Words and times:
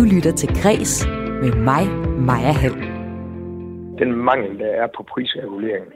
Du 0.00 0.04
lytter 0.04 0.32
til 0.32 0.48
Græs 0.62 1.06
med 1.42 1.52
mig, 1.54 1.86
Maja 2.28 2.52
Hall. 2.52 2.74
Den 4.02 4.12
mangel, 4.28 4.58
der 4.58 4.66
er 4.82 4.88
på 4.96 5.02
prisregulering, 5.12 5.86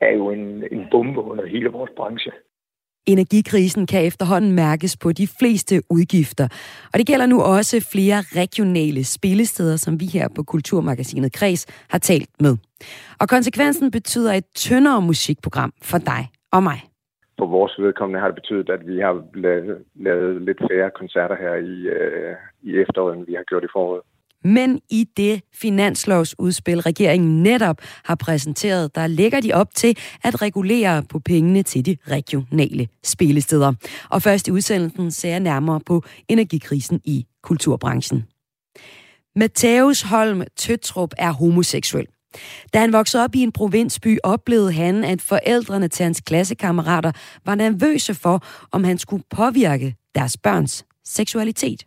er 0.00 0.12
jo 0.16 0.30
en, 0.30 0.40
en 0.72 0.82
bombe 0.92 1.20
under 1.20 1.46
hele 1.46 1.68
vores 1.68 1.90
branche. 1.96 2.32
Energikrisen 3.06 3.86
kan 3.86 4.04
efterhånden 4.04 4.52
mærkes 4.52 4.96
på 4.96 5.12
de 5.12 5.26
fleste 5.38 5.82
udgifter, 5.90 6.48
og 6.92 6.98
det 6.98 7.06
gælder 7.06 7.26
nu 7.26 7.42
også 7.42 7.88
flere 7.92 8.20
regionale 8.42 9.04
spillesteder, 9.04 9.76
som 9.76 10.00
vi 10.00 10.06
her 10.06 10.28
på 10.36 10.42
Kulturmagasinet 10.42 11.32
Kreds 11.32 11.66
har 11.88 11.98
talt 11.98 12.30
med. 12.40 12.56
Og 13.20 13.28
konsekvensen 13.28 13.90
betyder 13.90 14.32
et 14.32 14.44
tyndere 14.54 15.02
musikprogram 15.02 15.72
for 15.82 15.98
dig 15.98 16.28
og 16.52 16.62
mig. 16.62 16.89
For 17.40 17.46
vores 17.46 17.74
vedkommende 17.78 18.20
har 18.20 18.28
det 18.28 18.34
betydet, 18.34 18.68
at 18.70 18.82
vi 18.86 18.96
har 19.06 19.14
lavet, 19.34 19.78
lavet 19.94 20.42
lidt 20.42 20.60
færre 20.70 20.90
koncerter 21.00 21.36
her 21.44 21.54
i, 21.54 21.76
øh, 21.96 22.34
i 22.62 22.70
efteråret, 22.82 23.16
end 23.16 23.26
vi 23.26 23.34
har 23.34 23.44
gjort 23.50 23.64
i 23.64 23.72
foråret. 23.72 24.02
Men 24.44 24.80
i 24.90 25.08
det 25.16 25.42
finanslovsudspil, 25.54 26.80
regeringen 26.80 27.42
netop 27.42 27.76
har 28.04 28.14
præsenteret, 28.14 28.94
der 28.94 29.06
lægger 29.06 29.40
de 29.40 29.52
op 29.52 29.66
til 29.74 29.98
at 30.24 30.42
regulere 30.42 31.02
på 31.10 31.18
pengene 31.18 31.62
til 31.62 31.86
de 31.86 31.96
regionale 32.08 32.88
spillesteder. 33.04 33.72
Og 34.10 34.22
først 34.22 34.48
i 34.48 34.50
udsendelsen 34.50 35.10
ser 35.10 35.30
jeg 35.30 35.40
nærmere 35.40 35.80
på 35.86 36.02
energikrisen 36.28 37.00
i 37.04 37.26
kulturbranchen. 37.42 38.24
Matthæus 39.36 40.02
Holm 40.02 40.42
Tøtrup 40.56 41.10
er 41.18 41.32
homoseksuel. 41.32 42.06
Da 42.74 42.80
han 42.80 42.92
voksede 42.92 43.24
op 43.24 43.34
i 43.34 43.40
en 43.40 43.52
provinsby, 43.52 44.18
oplevede 44.24 44.72
han, 44.72 45.04
at 45.04 45.22
forældrene 45.22 45.88
til 45.88 46.04
hans 46.04 46.20
klassekammerater 46.20 47.12
var 47.44 47.54
nervøse 47.54 48.14
for, 48.14 48.44
om 48.72 48.84
han 48.84 48.98
skulle 48.98 49.22
påvirke 49.30 49.94
deres 50.14 50.36
børns 50.36 50.84
seksualitet. 51.04 51.84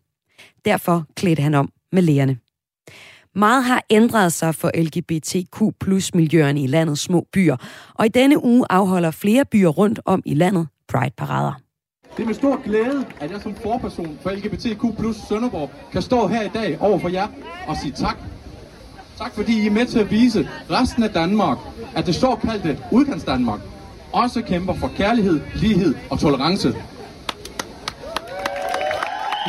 Derfor 0.66 1.06
klædte 1.16 1.44
han 1.44 1.54
om 1.54 1.70
med 1.92 2.02
lægerne. 2.02 2.38
Meget 3.36 3.64
har 3.64 3.84
ændret 3.90 4.34
sig 4.34 4.56
for 4.56 4.72
LGBTQ 4.76 5.62
plus 5.80 6.16
miljøerne 6.16 6.64
i 6.64 6.68
landets 6.68 7.02
små 7.02 7.28
byer, 7.34 7.58
og 7.94 8.06
i 8.06 8.10
denne 8.10 8.44
uge 8.44 8.66
afholder 8.70 9.12
flere 9.12 9.46
byer 9.46 9.70
rundt 9.70 10.00
om 10.06 10.22
i 10.26 10.34
landet 10.34 10.68
Pride-parader. 10.88 11.54
Det 12.18 12.24
er 12.24 12.28
med 12.28 12.34
stor 12.34 12.64
glæde, 12.64 13.06
at 13.20 13.32
jeg 13.32 13.42
som 13.42 13.56
forperson 13.56 14.20
for 14.22 14.30
LGBTQ 14.30 15.00
plus 15.00 15.16
Sønderborg 15.30 15.72
kan 15.92 16.02
stå 16.02 16.28
her 16.28 16.42
i 16.42 16.50
dag 16.54 16.82
over 16.82 17.00
for 17.00 17.10
jer 17.10 17.28
og 17.68 17.78
sige 17.78 17.92
tak. 17.92 18.18
Tak 19.18 19.36
fordi 19.36 19.64
I 19.64 19.68
er 19.68 19.72
med 19.72 19.86
til 19.86 20.00
at 20.00 20.12
vise 20.12 20.50
resten 20.70 21.04
af 21.04 21.10
Danmark, 21.10 21.58
at 21.96 22.06
det 22.06 22.16
såkaldte 22.16 22.78
udkants 22.92 23.24
Danmark 23.24 23.60
også 24.12 24.42
kæmper 24.42 24.74
for 24.74 24.92
kærlighed, 24.98 25.42
lighed 25.56 25.96
og 26.10 26.20
tolerance. 26.20 26.76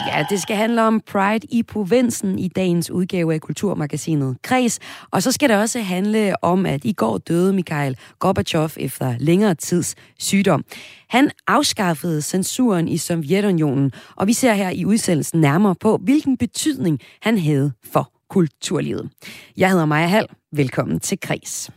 Ja, 0.06 0.26
det 0.30 0.42
skal 0.42 0.56
handle 0.56 0.82
om 0.82 1.00
Pride 1.06 1.46
i 1.50 1.62
provinsen 1.62 2.38
i 2.38 2.48
dagens 2.48 2.90
udgave 2.90 3.34
af 3.34 3.40
Kulturmagasinet 3.40 4.36
Kres. 4.42 4.78
Og 5.10 5.22
så 5.22 5.32
skal 5.32 5.48
det 5.48 5.56
også 5.56 5.80
handle 5.80 6.44
om, 6.44 6.66
at 6.66 6.84
i 6.84 6.92
går 6.92 7.18
døde 7.18 7.52
Mikhail 7.52 7.96
Gorbachev 8.18 8.70
efter 8.76 9.14
længere 9.18 9.54
tids 9.54 9.94
sygdom. 10.18 10.64
Han 11.08 11.30
afskaffede 11.46 12.22
censuren 12.22 12.88
i 12.88 12.96
Sovjetunionen, 12.96 13.92
og 14.16 14.26
vi 14.26 14.32
ser 14.32 14.52
her 14.52 14.70
i 14.70 14.84
udsendelsen 14.84 15.40
nærmere 15.40 15.74
på, 15.74 15.96
hvilken 16.02 16.36
betydning 16.36 17.00
han 17.22 17.38
havde 17.38 17.72
for 17.92 18.13
kulturlivet. 18.30 19.10
Jeg 19.56 19.70
hedder 19.70 19.86
Maja 19.86 20.06
Hall. 20.06 20.26
Velkommen 20.52 21.00
til 21.00 21.20
Kres. 21.20 21.70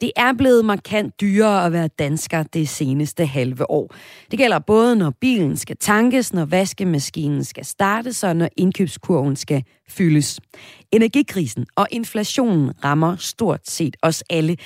Det 0.00 0.12
er 0.16 0.32
blevet 0.32 0.64
markant 0.64 1.20
dyrere 1.20 1.66
at 1.66 1.72
være 1.72 1.88
dansker 1.88 2.42
det 2.42 2.68
seneste 2.68 3.26
halve 3.26 3.70
år. 3.70 3.94
Det 4.30 4.38
gælder 4.38 4.58
både, 4.58 4.96
når 4.96 5.10
bilen 5.20 5.56
skal 5.56 5.76
tankes, 5.76 6.32
når 6.32 6.44
vaskemaskinen 6.44 7.44
skal 7.44 7.64
startes, 7.64 8.24
og 8.24 8.36
når 8.36 8.48
indkøbskurven 8.56 9.36
skal 9.36 9.62
fyldes. 9.88 10.40
Energikrisen 10.92 11.66
og 11.76 11.86
inflationen 11.90 12.84
rammer 12.84 13.16
stort 13.16 13.60
set 13.68 13.96
os 14.02 14.24
alle. 14.30 14.56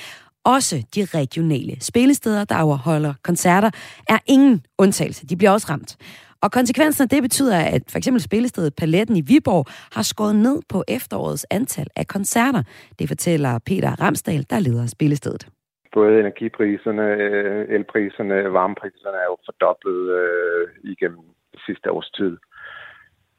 Også 0.44 0.82
de 0.94 1.04
regionale 1.04 1.76
spillesteder, 1.80 2.44
der 2.44 2.54
afholder 2.54 3.14
koncerter, 3.22 3.70
er 4.08 4.18
ingen 4.26 4.62
undtagelse. 4.78 5.26
De 5.26 5.36
bliver 5.36 5.50
også 5.50 5.66
ramt. 5.70 5.96
Og 6.42 6.52
konsekvensen 6.52 7.02
af 7.04 7.08
det 7.08 7.22
betyder, 7.22 7.58
at 7.76 7.82
for 7.90 7.98
eksempel 7.98 8.22
spillestedet 8.22 8.76
Paletten 8.80 9.16
i 9.16 9.24
Viborg 9.30 9.64
har 9.96 10.02
skåret 10.02 10.36
ned 10.36 10.62
på 10.68 10.84
efterårets 10.88 11.46
antal 11.50 11.88
af 11.96 12.06
koncerter. 12.06 12.62
Det 12.98 13.08
fortæller 13.08 13.58
Peter 13.66 13.92
Ramsdal, 14.02 14.46
der 14.50 14.58
leder 14.60 14.86
spillestedet. 14.86 15.48
Både 15.94 16.20
energipriserne, 16.20 17.02
øh, 17.02 17.68
elpriserne, 17.68 18.52
varmepriserne 18.52 19.16
er 19.16 19.28
jo 19.32 19.36
fordoblet 19.46 20.02
øh, 20.20 20.68
igennem 20.92 21.24
sidste 21.66 21.90
års 21.90 22.10
tid. 22.10 22.36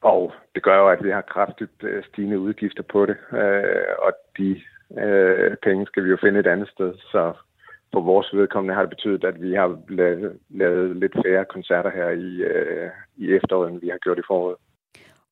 Og 0.01 0.33
det 0.55 0.63
gør 0.63 0.77
jo, 0.77 0.89
at 0.89 1.03
vi 1.03 1.09
har 1.09 1.21
kraftigt 1.21 1.83
øh, 1.83 2.03
stigende 2.03 2.39
udgifter 2.39 2.83
på 2.83 3.05
det, 3.05 3.17
øh, 3.33 3.93
og 4.05 4.11
de 4.37 4.61
øh, 5.03 5.57
penge 5.63 5.85
skal 5.85 6.03
vi 6.03 6.09
jo 6.09 6.17
finde 6.21 6.39
et 6.39 6.47
andet 6.47 6.69
sted. 6.69 6.93
Så 7.11 7.33
for 7.93 8.01
vores 8.01 8.29
vedkommende 8.33 8.75
har 8.75 8.81
det 8.81 8.89
betydet, 8.89 9.23
at 9.23 9.41
vi 9.41 9.53
har 9.53 9.77
lavet, 9.89 10.31
lavet 10.49 10.97
lidt 10.97 11.15
færre 11.25 11.45
koncerter 11.45 11.91
her 11.91 12.09
i, 12.09 12.31
øh, 12.51 12.89
i 13.17 13.25
efteråret, 13.35 13.71
end 13.71 13.81
vi 13.81 13.89
har 13.89 13.97
gjort 13.97 14.19
i 14.19 14.27
foråret. 14.27 14.57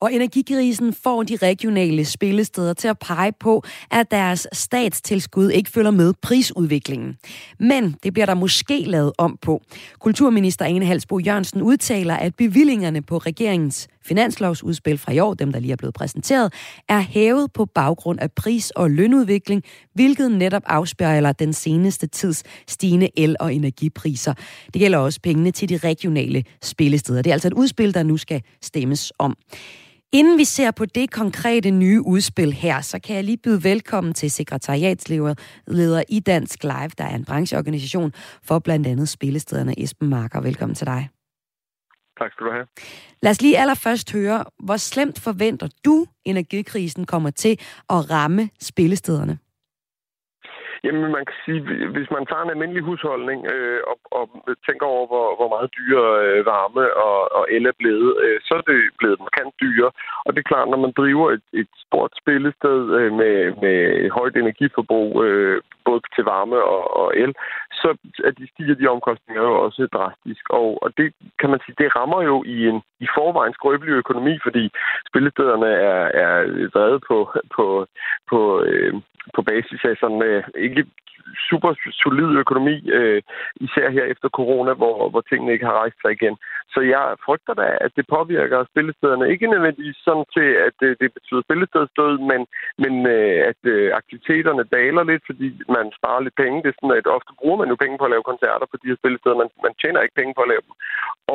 Og 0.02 0.14
energikrisen 0.14 0.94
får 0.94 1.24
de 1.24 1.36
regionale 1.36 2.06
spillesteder 2.06 2.74
til 2.74 2.88
at 2.88 3.00
pege 3.00 3.32
på, 3.40 3.64
at 3.92 4.12
deres 4.12 4.48
statstilskud 4.54 5.50
ikke 5.50 5.70
følger 5.70 5.92
med 5.92 6.14
prisudviklingen. 6.22 7.18
Men 7.60 7.96
det 8.04 8.14
bliver 8.14 8.26
der 8.26 8.34
måske 8.34 8.84
lavet 8.84 9.12
om 9.18 9.38
på. 9.42 9.62
Kulturminister 10.00 10.66
Ane 10.66 10.86
Halsbo 10.86 11.20
Jørgensen 11.20 11.62
udtaler, 11.62 12.16
at 12.16 12.36
bevillingerne 12.36 13.02
på 13.02 13.18
regeringens 13.18 13.88
finanslovsudspil 14.06 14.98
fra 14.98 15.12
i 15.12 15.20
år, 15.20 15.34
dem 15.34 15.52
der 15.52 15.60
lige 15.60 15.72
er 15.72 15.76
blevet 15.76 15.94
præsenteret, 15.94 16.54
er 16.90 17.00
hævet 17.00 17.54
på 17.54 17.66
baggrund 17.66 18.20
af 18.20 18.32
pris- 18.32 18.72
og 18.72 18.92
lønudvikling, 18.92 19.64
hvilket 19.94 20.32
netop 20.32 20.64
afspejler 20.66 21.32
den 21.32 21.54
seneste 21.54 22.08
tids 22.08 22.44
stigende 22.68 23.10
el- 23.18 23.36
og 23.40 23.54
energipriser. 23.54 24.34
Det 24.66 24.80
gælder 24.80 24.98
også 24.98 25.20
pengene 25.24 25.52
til 25.52 25.70
de 25.70 25.78
regionale 25.78 26.44
spillesteder. 26.64 27.22
Det 27.22 27.30
er 27.30 27.34
altså 27.34 27.48
et 27.48 27.54
udspil, 27.54 27.94
der 27.94 28.04
nu 28.04 28.18
skal 28.18 28.42
stemmes 28.62 29.12
om. 29.20 29.36
Inden 30.12 30.38
vi 30.38 30.44
ser 30.44 30.72
på 30.72 30.86
det 30.86 31.12
konkrete 31.12 31.72
nye 31.72 32.02
udspil 32.02 32.54
her, 32.54 32.82
så 32.82 33.00
kan 33.00 33.16
jeg 33.16 33.24
lige 33.24 33.38
byde 33.38 33.64
velkommen 33.64 34.14
til 34.14 34.32
sekretariatsleder 34.32 36.04
i 36.10 36.20
Dansk 36.20 36.64
Live, 36.64 36.92
der 36.98 37.04
er 37.04 37.16
en 37.16 37.26
brancheorganisation 37.26 38.14
for 38.44 38.60
blandt 38.60 38.88
andet 38.88 39.10
spillestederne. 39.10 39.80
Esben 39.80 40.10
Marker, 40.10 40.42
velkommen 40.42 40.76
til 40.76 40.88
dig. 40.88 41.10
Tak 42.20 42.32
skal 42.32 42.46
du 42.46 42.52
have. 42.52 42.68
Lad 43.22 43.32
os 43.32 43.42
lige 43.42 43.58
allerførst 43.58 44.12
høre, 44.12 44.46
hvor 44.60 44.78
slemt 44.78 45.20
forventer 45.20 45.68
du, 45.86 46.06
energikrisen 46.26 47.06
kommer 47.06 47.30
til 47.30 47.60
at 47.90 48.10
ramme 48.12 48.50
spillestederne? 48.62 49.38
Jamen, 50.84 51.12
man 51.18 51.26
kan 51.30 51.38
sige, 51.46 51.62
hvis 51.96 52.10
man 52.16 52.26
tager 52.26 52.44
en 52.44 52.54
almindelig 52.54 52.84
husholdning 52.84 53.40
øh, 53.54 53.82
og, 53.92 53.98
og 54.20 54.24
tænker 54.68 54.86
over, 54.86 55.06
hvor, 55.12 55.28
hvor 55.40 55.50
meget 55.56 55.76
dyre 55.78 56.08
øh, 56.26 56.46
varme 56.46 56.86
og, 57.08 57.18
og 57.38 57.44
el 57.56 57.66
er 57.66 57.76
blevet, 57.82 58.12
øh, 58.24 58.38
så 58.46 58.54
er 58.60 58.64
det 58.72 58.80
blevet 59.00 59.20
markant 59.20 59.54
dyre. 59.64 59.90
Og 60.26 60.30
det 60.32 60.40
er 60.40 60.52
klart, 60.52 60.70
når 60.70 60.82
man 60.86 60.94
driver 61.02 61.28
et, 61.32 61.46
et 61.54 61.72
stort 61.86 62.12
spillested 62.22 62.80
øh, 63.00 63.12
med, 63.22 63.36
med 63.64 64.10
højt 64.10 64.36
energiforbrug, 64.36 65.24
øh, 65.26 65.62
både 65.86 66.02
til 66.16 66.24
varme 66.24 66.58
og, 66.74 66.84
og 67.02 67.08
el, 67.24 67.34
så 67.82 67.90
at 68.28 68.34
de 68.40 68.46
stiger 68.54 68.76
de 68.76 68.92
omkostninger 68.96 69.44
jo 69.50 69.54
også 69.66 69.88
drastisk. 69.98 70.44
Og, 70.60 70.68
og 70.84 70.90
det 70.98 71.08
kan 71.40 71.50
man 71.50 71.60
sige, 71.66 71.76
det 71.82 71.96
rammer 71.96 72.22
jo 72.32 72.44
i 72.56 72.58
en 72.72 72.80
i 73.06 73.08
forvejen 73.18 73.54
skrøbelig 73.54 73.94
økonomi, 74.04 74.34
fordi 74.46 74.64
spillestederne 75.10 75.70
er, 75.92 76.04
er 76.24 76.34
drevet 76.76 77.02
på, 77.10 77.18
på, 77.56 77.66
på, 78.30 78.40
øh, 78.70 78.94
på 79.36 79.42
basis 79.42 79.82
af 79.90 79.96
sådan 80.00 80.22
øh, 80.24 80.44
ikke 80.78 81.19
super 81.50 81.72
solid 82.04 82.32
økonomi, 82.44 82.76
øh, 82.98 83.22
især 83.66 83.90
her 83.90 84.06
efter 84.14 84.30
corona, 84.30 84.74
hvor, 84.74 85.10
hvor 85.10 85.22
tingene 85.22 85.54
ikke 85.54 85.66
har 85.66 85.80
rejst 85.82 85.98
sig 86.02 86.12
igen. 86.12 86.36
Så 86.74 86.80
jeg 86.94 87.04
frygter 87.26 87.54
da, 87.62 87.68
at 87.86 87.92
det 87.98 88.06
påvirker 88.16 88.70
spillestederne. 88.72 89.32
Ikke 89.34 89.54
nødvendigvis 89.54 90.00
sådan 90.08 90.28
til, 90.38 90.50
at 90.68 90.74
det, 90.82 90.92
det 91.02 91.10
betyder 91.18 91.42
spillestedsdød, 91.48 92.14
men, 92.32 92.42
men 92.84 92.94
øh, 93.16 93.38
at 93.52 93.62
øh, 93.74 93.92
aktiviteterne 94.02 94.64
daler 94.78 95.04
lidt, 95.12 95.24
fordi 95.30 95.48
man 95.78 95.86
sparer 95.98 96.22
lidt 96.24 96.40
penge. 96.44 96.62
Det 96.64 96.70
er 96.70 96.78
sådan, 96.78 97.00
at 97.00 97.08
ofte 97.18 97.32
bruger 97.40 97.58
man 97.62 97.70
jo 97.72 97.76
penge 97.84 97.98
på 97.98 98.06
at 98.06 98.14
lave 98.14 98.30
koncerter 98.32 98.68
på 98.70 98.78
de 98.82 98.90
her 98.90 99.00
spillesteder. 99.02 99.42
Man, 99.42 99.50
man 99.66 99.74
tjener 99.82 100.02
ikke 100.02 100.20
penge 100.20 100.34
på 100.36 100.44
at 100.44 100.52
lave 100.54 100.64
dem. 100.68 100.74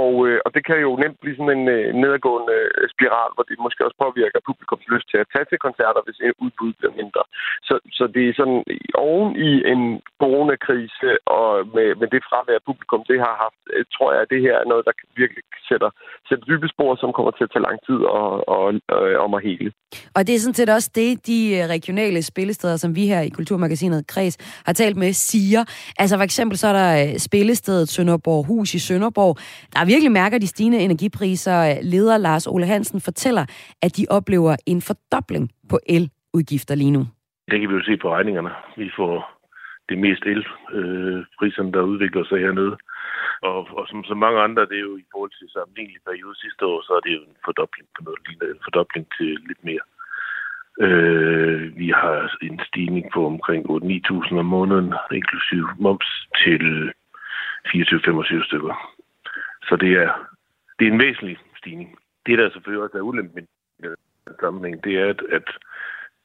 Og, 0.02 0.14
øh, 0.28 0.38
og 0.44 0.50
det 0.54 0.62
kan 0.68 0.78
jo 0.86 0.90
nemt 1.02 1.18
blive 1.22 1.36
sådan 1.36 1.56
en 1.58 1.66
øh, 1.76 1.88
nedadgående 2.00 2.56
øh, 2.78 2.86
spiral, 2.94 3.30
hvor 3.34 3.44
det 3.48 3.64
måske 3.66 3.84
også 3.86 3.98
påvirker 4.04 4.46
publikums 4.48 4.86
lyst 4.94 5.06
til 5.10 5.18
at 5.22 5.30
tage 5.32 5.46
til 5.48 5.58
koncerter, 5.66 6.00
hvis 6.04 6.18
udbuddet 6.44 6.78
bliver 6.78 6.98
mindre. 7.00 7.22
Så, 7.68 7.74
så 7.98 8.04
det 8.14 8.22
er 8.26 8.34
sådan 8.40 8.60
oven 9.06 9.30
i 9.48 9.50
en 9.72 9.83
coronakrise 10.22 11.10
og 11.38 11.48
med, 11.76 11.88
med 12.00 12.08
det 12.14 12.22
fravær 12.28 12.66
publikum, 12.68 13.02
det 13.10 13.18
har 13.24 13.34
haft, 13.44 13.62
øh, 13.74 13.84
tror 13.94 14.08
jeg, 14.12 14.20
at 14.22 14.32
det 14.34 14.40
her 14.46 14.54
er 14.62 14.66
noget, 14.72 14.84
der 14.88 14.94
virkelig 15.22 15.44
sætter, 15.68 15.90
sætter 16.28 16.44
dybe 16.50 16.68
spor, 16.74 16.90
som 17.02 17.10
kommer 17.16 17.32
til 17.34 17.46
at 17.46 17.52
tage 17.52 17.66
lang 17.68 17.78
tid 17.88 18.00
og, 18.18 18.28
og, 18.54 18.64
og, 18.94 19.02
om 19.24 19.34
at 19.38 19.42
hele. 19.48 19.70
Og 20.16 20.20
det 20.26 20.32
er 20.34 20.42
sådan 20.44 20.58
set 20.60 20.70
også 20.76 20.90
det, 21.00 21.26
de 21.30 21.38
øh, 21.56 21.62
regionale 21.76 22.20
spillesteder, 22.32 22.76
som 22.76 22.90
vi 22.98 23.04
her 23.12 23.20
i 23.20 23.34
Kulturmagasinet 23.38 24.06
Kreds 24.12 24.36
har 24.66 24.72
talt 24.72 24.96
med, 24.96 25.12
siger. 25.12 25.62
Altså 26.02 26.14
for 26.16 26.24
eksempel 26.30 26.56
så 26.58 26.66
er 26.72 26.76
der 26.82 27.18
spillestedet 27.28 27.88
Sønderborg 27.88 28.46
Hus 28.46 28.74
i 28.74 28.78
Sønderborg. 28.78 29.34
Der 29.74 29.84
der 29.84 29.92
virkelig 29.94 30.12
mærker 30.12 30.38
de 30.38 30.46
stigende 30.46 30.78
energipriser. 30.78 31.56
Leder 31.82 32.16
Lars 32.18 32.46
Ole 32.46 32.66
Hansen 32.66 33.00
fortæller, 33.00 33.44
at 33.82 33.96
de 33.96 34.04
oplever 34.10 34.56
en 34.66 34.80
fordobling 34.88 35.50
på 35.70 35.76
eludgifter 35.96 36.74
lige 36.74 36.90
nu. 36.90 37.02
Det 37.50 37.60
kan 37.60 37.68
vi 37.70 37.74
jo 37.74 37.84
se 37.90 37.96
på 38.02 38.08
regningerne. 38.14 38.50
Vi 38.76 38.90
får 38.98 39.12
det 39.88 39.98
mest 39.98 40.24
elpriserne, 40.32 41.72
der 41.72 41.82
udvikler 41.82 42.24
sig 42.24 42.38
hernede. 42.38 42.76
Og, 43.42 43.68
og 43.78 43.88
som 43.88 44.04
så 44.04 44.14
mange 44.14 44.40
andre, 44.40 44.66
det 44.70 44.76
er 44.76 44.86
jo 44.90 44.96
i 44.96 45.06
forhold 45.12 45.30
til 45.38 45.48
sammenlignelig 45.50 46.00
periode 46.06 46.40
sidste 46.40 46.66
år, 46.66 46.82
så 46.82 46.92
er 46.92 47.00
det 47.00 47.12
jo 47.16 47.22
en 47.22 47.36
fordobling 47.44 47.88
på 47.96 48.00
noget 48.04 48.20
lignende, 48.26 48.54
en 48.54 48.64
fordobling 48.64 49.06
til 49.18 49.30
lidt 49.48 49.64
mere. 49.64 49.84
Øh, 50.80 51.78
vi 51.78 51.88
har 51.88 52.36
en 52.42 52.60
stigning 52.68 53.04
på 53.14 53.26
omkring 53.26 53.70
8-9.000 53.70 54.38
om 54.38 54.46
måneden, 54.46 54.94
inklusiv 55.12 55.68
moms 55.78 56.08
til 56.44 56.92
24-25 57.68 58.44
stykker. 58.48 58.74
Så 59.68 59.76
det 59.76 59.92
er, 60.02 60.10
det 60.78 60.86
er 60.86 60.92
en 60.92 61.02
væsentlig 61.02 61.38
stigning. 61.58 61.98
Det, 62.26 62.38
der 62.38 62.50
selvfølgelig 62.50 62.84
også 62.84 62.98
er 62.98 63.02
ulempen 63.02 63.46
i 63.78 63.82
den 63.82 64.36
sammenhæng, 64.40 64.84
det 64.84 64.94
er, 64.98 65.08
at, 65.08 65.22
at, 65.32 65.48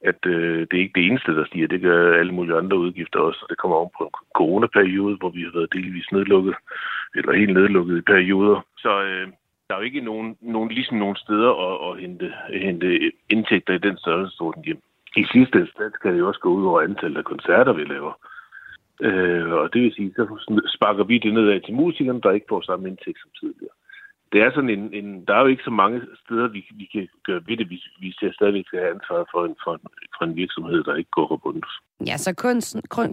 at 0.01 0.25
øh, 0.25 0.59
det 0.59 0.73
er 0.73 0.83
ikke 0.85 0.99
det 0.99 1.05
eneste, 1.05 1.35
der 1.35 1.45
stiger. 1.45 1.67
Det 1.67 1.81
gør 1.81 2.19
alle 2.19 2.31
mulige 2.31 2.57
andre 2.57 2.77
udgifter 2.77 3.19
også, 3.19 3.45
det 3.49 3.57
kommer 3.57 3.77
om 3.77 3.89
på 3.97 4.03
en 4.03 4.11
coronaperiode, 4.35 5.15
hvor 5.17 5.29
vi 5.29 5.41
har 5.41 5.51
været 5.53 5.73
delvis 5.73 6.11
nedlukket, 6.11 6.55
eller 7.15 7.33
helt 7.33 7.53
nedlukket 7.53 7.97
i 7.97 8.01
perioder. 8.01 8.65
Så 8.77 9.01
øh, 9.03 9.27
der 9.67 9.75
er 9.75 9.79
jo 9.79 9.85
ikke 9.85 10.01
nogen, 10.01 10.37
nogen, 10.41 10.69
ligesom 10.69 10.97
nogen 10.97 11.15
steder 11.15 11.51
at, 11.67 11.75
at 11.87 12.01
hente, 12.01 12.33
hente 12.53 13.11
indtægter 13.29 13.73
i 13.73 13.85
den 13.87 13.97
størrelsesorden 13.97 14.63
hjem. 14.65 14.81
I 15.17 15.25
sidste 15.33 15.59
instans 15.59 15.97
kan 16.01 16.13
det 16.13 16.19
jo 16.19 16.27
også 16.27 16.39
gå 16.39 16.49
ud 16.49 16.65
over 16.65 16.81
antallet 16.81 17.17
af 17.17 17.23
koncerter, 17.23 17.73
vi 17.73 17.83
laver. 17.83 18.13
Øh, 19.01 19.51
og 19.51 19.73
det 19.73 19.81
vil 19.81 19.93
sige, 19.93 20.13
så 20.15 20.23
sparker 20.75 21.03
vi 21.03 21.17
det 21.17 21.33
nedad 21.33 21.61
til 21.61 21.73
musikerne, 21.73 22.21
der 22.21 22.31
ikke 22.31 22.45
får 22.49 22.61
samme 22.61 22.89
indtægt 22.89 23.19
som 23.19 23.31
tidligere. 23.39 23.75
Det 24.31 24.41
er 24.41 24.51
sådan 24.51 24.69
en, 24.69 24.93
en 24.93 25.25
der 25.27 25.33
er 25.33 25.41
jo 25.41 25.47
ikke 25.47 25.63
så 25.63 25.75
mange 25.83 26.01
steder, 26.25 26.47
vi, 26.47 26.61
vi 26.75 26.85
kan 26.93 27.07
gøre 27.27 27.41
ved 27.47 27.57
det, 27.57 27.67
hvis 27.67 27.83
vi 27.99 28.11
stadigvæk 28.33 28.65
skal 28.67 28.79
have 28.79 28.93
ansvar 28.95 29.27
for 29.33 29.45
en, 29.45 29.55
for, 29.63 29.73
en, 29.73 29.81
for 30.17 30.25
en 30.25 30.35
virksomhed, 30.35 30.83
der 30.83 30.95
ikke 30.95 31.11
går 31.11 31.27
forbundet. 31.27 31.65
Ja, 32.07 32.17
så 32.17 32.33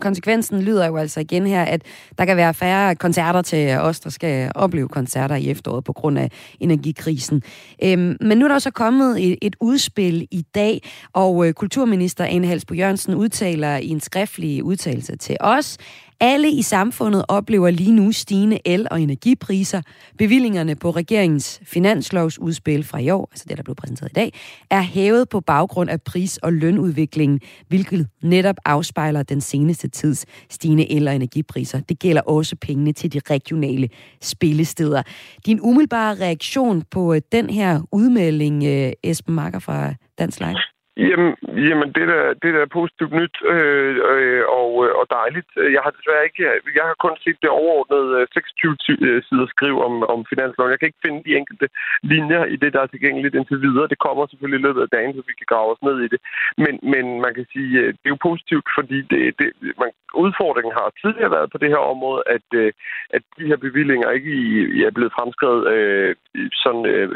konsekvensen 0.00 0.62
lyder 0.62 0.86
jo 0.86 0.96
altså 0.96 1.20
igen 1.20 1.46
her, 1.46 1.62
at 1.62 1.82
der 2.18 2.24
kan 2.24 2.36
være 2.36 2.54
færre 2.54 2.96
koncerter 2.96 3.42
til 3.42 3.78
os, 3.78 4.00
der 4.00 4.10
skal 4.10 4.52
opleve 4.54 4.88
koncerter 4.88 5.36
i 5.36 5.50
efteråret 5.50 5.84
på 5.84 5.92
grund 5.92 6.18
af 6.18 6.56
energikrisen. 6.60 7.42
Øhm, 7.84 8.16
men 8.20 8.38
nu 8.38 8.44
er 8.44 8.48
der 8.48 8.58
så 8.58 8.70
kommet 8.70 9.26
et, 9.26 9.38
et 9.42 9.56
udspil 9.60 10.28
i 10.30 10.42
dag, 10.54 10.80
og 11.12 11.48
øh, 11.48 11.52
kulturminister 11.52 12.24
Anne 12.24 12.46
Halsbo 12.46 12.74
Jørgensen 12.74 13.14
udtaler 13.14 13.76
i 13.76 13.88
en 13.88 14.00
skriftlig 14.00 14.64
udtalelse 14.64 15.16
til 15.16 15.36
os, 15.40 15.78
alle 16.20 16.50
i 16.50 16.62
samfundet 16.62 17.24
oplever 17.28 17.70
lige 17.70 17.92
nu 17.92 18.12
stigende 18.12 18.58
el- 18.64 18.86
og 18.90 19.00
energipriser. 19.02 19.82
Bevillingerne 20.18 20.76
på 20.76 20.90
regeringens 20.90 21.60
finanslovsudspil 21.64 22.84
fra 22.84 22.98
i 22.98 23.10
år, 23.10 23.28
altså 23.32 23.44
det, 23.48 23.56
der 23.56 23.62
blev 23.62 23.74
præsenteret 23.74 24.10
i 24.10 24.14
dag, 24.14 24.32
er 24.70 24.82
hævet 24.82 25.28
på 25.28 25.40
baggrund 25.40 25.90
af 25.90 26.02
pris- 26.02 26.36
og 26.36 26.52
lønudviklingen, 26.52 27.40
hvilket 27.68 28.08
netop 28.22 28.56
afspejler 28.64 29.22
den 29.22 29.40
seneste 29.40 29.88
tids 29.88 30.26
stigende 30.50 30.92
el- 30.92 31.08
og 31.08 31.14
energipriser. 31.14 31.80
Det 31.80 31.98
gælder 31.98 32.22
også 32.22 32.56
pengene 32.56 32.92
til 32.92 33.12
de 33.12 33.20
regionale 33.30 33.88
spillesteder. 34.22 35.02
Din 35.46 35.60
umiddelbare 35.62 36.14
reaktion 36.14 36.82
på 36.90 37.14
øh, 37.14 37.20
den 37.32 37.50
her 37.50 37.80
udmelding, 37.92 38.64
øh, 38.64 38.92
Esben 39.02 39.34
Marker 39.34 39.58
fra 39.58 39.94
Dansk 40.18 40.40
Live? 40.40 40.75
Jamen, 40.96 41.31
jamen 41.69 41.88
det, 41.96 42.06
der, 42.12 42.22
det 42.43 42.50
der 42.54 42.62
er 42.64 42.76
positivt 42.81 43.12
nyt 43.20 43.37
øh, 43.54 43.96
øh, 44.12 44.43
og, 44.60 44.70
øh, 44.84 44.93
og 45.00 45.06
dejligt. 45.19 45.50
Jeg 45.76 45.82
har 45.84 45.93
desværre 45.96 46.26
ikke, 46.28 46.43
jeg 46.78 46.84
har 46.90 46.96
kun 47.04 47.16
set 47.25 47.38
det 47.43 47.50
overordnede 47.60 48.10
øh, 48.20 48.26
26 48.32 48.76
øh, 49.06 49.22
sider 49.26 49.46
skriv 49.54 49.75
om, 49.88 49.94
om 50.14 50.20
finansloven. 50.32 50.72
Jeg 50.72 50.78
kan 50.81 50.90
ikke 50.90 51.04
finde 51.06 51.25
de 51.26 51.37
enkelte 51.40 51.66
linjer 52.12 52.43
i 52.54 52.56
det, 52.62 52.70
der 52.75 52.81
er 52.82 52.93
tilgængeligt 52.93 53.34
indtil 53.34 53.62
videre. 53.66 53.90
Det 53.93 54.04
kommer 54.06 54.26
selvfølgelig 54.26 54.60
i 54.60 54.66
løbet 54.66 54.82
af 54.82 54.93
dagen, 54.96 55.12
så 55.14 55.22
vi 55.26 55.34
kan 55.38 55.50
grave 55.52 55.72
os 55.75 55.82
ned 55.88 55.96
i 56.06 56.08
det. 56.12 56.20
Men, 56.64 56.75
men 56.93 57.04
man 57.25 57.32
kan 57.34 57.46
sige, 57.52 57.70
det 58.00 58.06
er 58.08 58.14
jo 58.14 58.26
positivt, 58.28 58.66
fordi 58.78 58.99
det, 59.12 59.20
det, 59.38 59.49
man, 59.82 59.90
udfordringen 60.25 60.72
har 60.78 60.88
tidligere 61.02 61.34
været 61.37 61.52
på 61.52 61.58
det 61.62 61.72
her 61.75 61.82
område, 61.92 62.22
at, 62.37 62.46
at 63.16 63.22
de 63.38 63.49
her 63.50 63.58
bevillinger 63.66 64.10
ikke 64.10 64.32
er 64.88 64.92
blevet 64.96 65.16
fremskrevet 65.19 65.62
øh, 65.75 66.10
sådan 66.64 66.84
øh, 66.94 67.08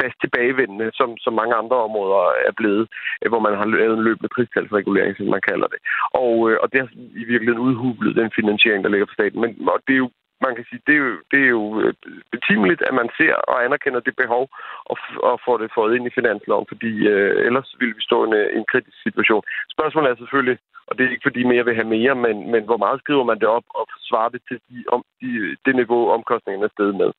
fast 0.00 0.16
tilbagevendende, 0.20 0.88
som, 0.98 1.08
som 1.24 1.32
mange 1.40 1.54
andre 1.54 1.76
områder 1.88 2.22
er 2.48 2.54
blevet 2.60 2.84
Øh, 3.26 3.30
hvor 3.32 3.40
man 3.46 3.58
har 3.60 3.66
lavet 3.66 3.96
en 3.98 4.06
løbende 4.08 4.34
pristalsregulering, 4.34 5.16
som 5.16 5.26
man 5.36 5.46
kalder 5.50 5.68
det. 5.74 5.80
Og, 6.22 6.32
øh, 6.50 6.56
og 6.62 6.66
det 6.72 6.78
har 6.80 6.90
i 7.22 7.24
virkeligheden 7.32 7.66
udhublet 7.68 8.16
den 8.20 8.30
finansiering, 8.38 8.80
der 8.84 8.90
ligger 8.90 9.06
for 9.06 9.18
staten. 9.18 9.40
Men 9.40 9.50
og 9.68 9.80
det 9.86 9.94
er 9.94 10.02
jo 10.06 10.10
man 10.46 10.54
kan 10.56 10.66
sige, 10.68 10.82
det 10.86 10.94
er 10.94 11.02
jo, 11.06 11.12
det 11.32 11.40
er 11.46 11.50
jo 11.58 11.64
øh, 11.82 11.94
betimeligt, 12.34 12.82
at 12.88 12.94
man 13.00 13.08
ser 13.18 13.34
og 13.50 13.64
anerkender 13.64 14.00
det 14.00 14.14
behov 14.16 14.44
og, 14.90 14.96
og 15.30 15.40
får 15.44 15.56
det 15.58 15.74
fået 15.74 15.96
ind 15.96 16.06
i 16.06 16.16
finansloven, 16.18 16.66
fordi 16.72 16.92
øh, 17.12 17.46
ellers 17.46 17.68
ville 17.80 17.94
vi 17.98 18.02
stå 18.08 18.16
i 18.24 18.26
en, 18.28 18.34
en 18.58 18.64
kritisk 18.72 18.98
situation. 19.02 19.42
Spørgsmålet 19.74 20.10
er 20.10 20.16
selvfølgelig, 20.22 20.58
og 20.86 20.92
det 20.92 21.02
er 21.04 21.10
ikke 21.10 21.28
fordi 21.28 21.42
mere 21.44 21.64
vil 21.64 21.78
have 21.80 21.94
mere, 21.96 22.14
men, 22.14 22.50
men 22.52 22.62
hvor 22.64 22.76
meget 22.84 23.00
skriver 23.00 23.24
man 23.24 23.38
det 23.42 23.48
op 23.56 23.66
og 23.78 23.84
svarer 24.08 24.28
det 24.28 24.42
til 24.48 24.58
de, 24.68 24.84
om, 24.94 25.00
de, 25.20 25.56
det 25.66 25.74
niveau, 25.76 26.10
omkostningerne 26.16 26.64
er 26.64 26.76
stedet 26.76 26.96
med. 27.02 27.10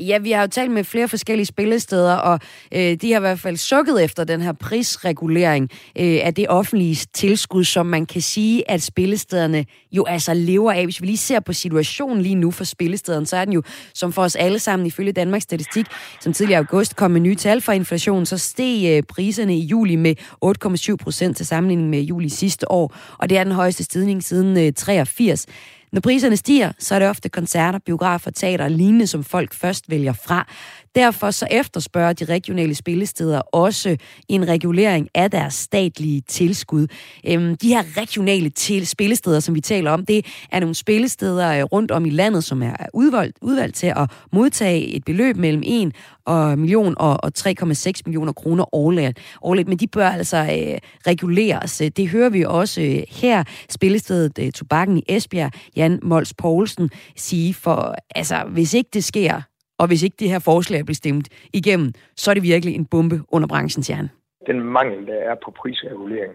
Ja, 0.00 0.18
vi 0.18 0.30
har 0.30 0.40
jo 0.40 0.48
talt 0.48 0.70
med 0.70 0.84
flere 0.84 1.08
forskellige 1.08 1.46
spillesteder, 1.46 2.14
og 2.14 2.40
øh, 2.72 2.94
de 2.94 3.12
har 3.12 3.18
i 3.18 3.20
hvert 3.20 3.40
fald 3.40 3.56
sukket 3.56 4.04
efter 4.04 4.24
den 4.24 4.40
her 4.40 4.52
prisregulering 4.52 5.70
øh, 5.98 6.18
af 6.22 6.34
det 6.34 6.48
offentlige 6.48 7.06
tilskud, 7.12 7.64
som 7.64 7.86
man 7.86 8.06
kan 8.06 8.22
sige, 8.22 8.70
at 8.70 8.82
spillestederne 8.82 9.64
jo 9.92 10.04
altså 10.04 10.34
lever 10.34 10.72
af. 10.72 10.84
Hvis 10.84 11.00
vi 11.00 11.06
lige 11.06 11.16
ser 11.16 11.40
på 11.40 11.52
situationen 11.52 12.22
lige 12.22 12.34
nu 12.34 12.50
for 12.50 12.64
spillestederne, 12.64 13.26
så 13.26 13.36
er 13.36 13.44
den 13.44 13.54
jo, 13.54 13.62
som 13.94 14.12
for 14.12 14.22
os 14.22 14.36
alle 14.36 14.58
sammen 14.58 14.86
ifølge 14.86 15.12
Danmarks 15.12 15.42
Statistik, 15.42 15.86
som 16.20 16.32
tidligere 16.32 16.58
august 16.58 16.96
kom 16.96 17.10
med 17.10 17.20
nye 17.20 17.36
tal 17.36 17.60
for 17.60 17.72
inflationen, 17.72 18.26
så 18.26 18.38
steg 18.38 18.96
øh, 18.96 19.02
priserne 19.02 19.56
i 19.56 19.64
juli 19.64 19.96
med 19.96 20.14
8,7 20.44 20.96
procent 20.96 21.36
til 21.36 21.46
sammenligning 21.46 21.90
med 21.90 22.00
juli 22.00 22.28
sidste 22.28 22.70
år, 22.70 22.96
og 23.18 23.30
det 23.30 23.38
er 23.38 23.44
den 23.44 23.52
højeste 23.52 23.84
stigning 23.84 24.24
siden 24.24 24.58
øh, 24.58 24.72
83. 24.72 25.46
Når 25.94 26.00
priserne 26.00 26.36
stiger, 26.36 26.72
så 26.78 26.94
er 26.94 26.98
det 26.98 27.08
ofte 27.08 27.28
koncerter, 27.28 27.78
biografer, 27.78 28.30
teater 28.30 28.64
og 28.64 28.70
lignende, 28.70 29.06
som 29.06 29.24
folk 29.24 29.54
først 29.54 29.90
vælger 29.90 30.12
fra. 30.12 30.46
Derfor 30.94 31.30
så 31.30 31.46
efterspørger 31.50 32.12
de 32.12 32.24
regionale 32.24 32.74
spillesteder 32.74 33.40
også 33.40 33.96
en 34.28 34.48
regulering 34.48 35.08
af 35.14 35.30
deres 35.30 35.54
statlige 35.54 36.20
tilskud. 36.20 36.86
Øhm, 37.26 37.56
de 37.56 37.68
her 37.68 37.82
regionale 37.96 38.50
til 38.50 38.86
spillesteder, 38.86 39.40
som 39.40 39.54
vi 39.54 39.60
taler 39.60 39.90
om, 39.90 40.06
det 40.06 40.26
er 40.52 40.60
nogle 40.60 40.74
spillesteder 40.74 41.58
øh, 41.58 41.64
rundt 41.64 41.90
om 41.90 42.06
i 42.06 42.10
landet, 42.10 42.44
som 42.44 42.62
er 42.62 42.76
udvalgt, 42.94 43.38
udvalgt 43.42 43.76
til 43.76 43.86
at 43.86 44.10
modtage 44.32 44.86
et 44.86 45.04
beløb 45.04 45.36
mellem 45.36 45.62
1 45.66 45.92
og 46.26 46.58
million 46.58 46.94
og, 46.98 47.24
og 47.24 47.32
3,6 47.38 47.92
millioner 48.06 48.32
kroner 48.32 48.74
årligt. 48.74 49.18
årligt. 49.42 49.68
Men 49.68 49.78
de 49.78 49.86
bør 49.86 50.08
altså 50.08 50.36
øh, 50.36 50.78
reguleres. 51.06 51.82
Det 51.96 52.08
hører 52.08 52.28
vi 52.28 52.44
også 52.44 52.80
øh, 52.80 53.02
her. 53.08 53.44
Spillestedet 53.70 54.38
øh, 54.38 54.52
Tobakken 54.52 54.98
i 54.98 55.02
Esbjerg, 55.08 55.52
Jan 55.76 55.98
Mols 56.02 56.34
Poulsen, 56.34 56.90
sige, 57.16 57.54
for 57.54 57.96
altså, 58.14 58.42
hvis 58.48 58.74
ikke 58.74 58.90
det 58.92 59.04
sker, 59.04 59.40
og 59.78 59.86
hvis 59.86 60.02
ikke 60.02 60.16
det 60.18 60.30
her 60.30 60.38
forslag 60.38 60.84
bliver 60.84 61.02
stemt 61.02 61.28
igennem, 61.52 61.92
så 62.16 62.30
er 62.30 62.34
det 62.34 62.42
virkelig 62.42 62.74
en 62.74 62.86
bombe 62.86 63.16
under 63.28 63.48
branchens 63.48 63.90
jern. 63.90 64.08
Den 64.46 64.60
mangel, 64.60 65.06
der 65.06 65.14
er 65.14 65.34
på 65.44 65.50
prisregulering, 65.50 66.34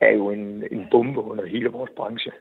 er 0.00 0.12
jo 0.12 0.30
en, 0.30 0.64
en 0.70 0.86
bombe 0.90 1.20
under 1.20 1.46
hele 1.46 1.68
vores 1.68 1.90
branche. 1.96 2.32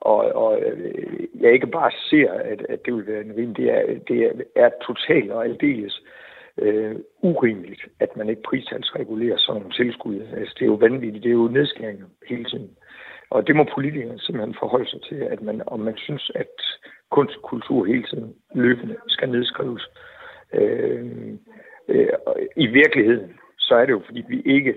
Og, 0.00 0.16
og 0.16 0.60
øh, 0.62 1.26
jeg 1.40 1.52
ikke 1.52 1.66
bare 1.66 1.90
ser, 2.10 2.30
at, 2.32 2.66
at 2.68 2.78
det 2.84 2.94
vil 2.94 3.06
være 3.06 3.24
en 3.24 3.36
rim, 3.36 3.54
det 3.54 3.70
er, 3.70 3.82
det 4.08 4.44
er 4.56 4.70
totalt 4.86 5.30
og 5.30 5.44
aldeles 5.44 6.02
øh, 6.58 6.96
urimeligt, 7.22 7.82
at 8.00 8.16
man 8.16 8.28
ikke 8.28 8.42
pristalsregulerer 8.42 9.38
sådan 9.38 9.60
nogle 9.60 9.76
tilskud. 9.76 10.20
Altså, 10.36 10.54
det 10.58 10.62
er 10.62 10.72
jo 10.74 10.84
vanvittigt, 10.86 11.22
det 11.22 11.30
er 11.30 11.40
jo 11.42 11.48
nedskæringer 11.48 12.06
hele 12.28 12.44
tiden. 12.44 12.70
Og 13.30 13.46
det 13.46 13.56
må 13.56 13.64
politikerne 13.74 14.20
simpelthen 14.20 14.56
forholde 14.58 14.90
sig 14.90 15.02
til, 15.08 15.14
at 15.16 15.42
man, 15.42 15.62
om 15.66 15.80
man 15.80 15.96
synes, 15.96 16.30
at 16.34 16.54
kunst 17.10 17.36
og 17.36 17.42
kultur 17.42 17.84
hele 17.84 18.02
tiden 18.02 18.34
løbende 18.54 18.96
skal 19.06 19.28
nedskrives. 19.28 19.86
Øh, 20.54 21.06
øh, 21.88 22.08
I 22.56 22.66
virkeligheden, 22.66 23.36
så 23.58 23.74
er 23.74 23.86
det 23.86 23.92
jo, 23.92 24.02
fordi 24.06 24.24
vi 24.28 24.42
ikke 24.44 24.74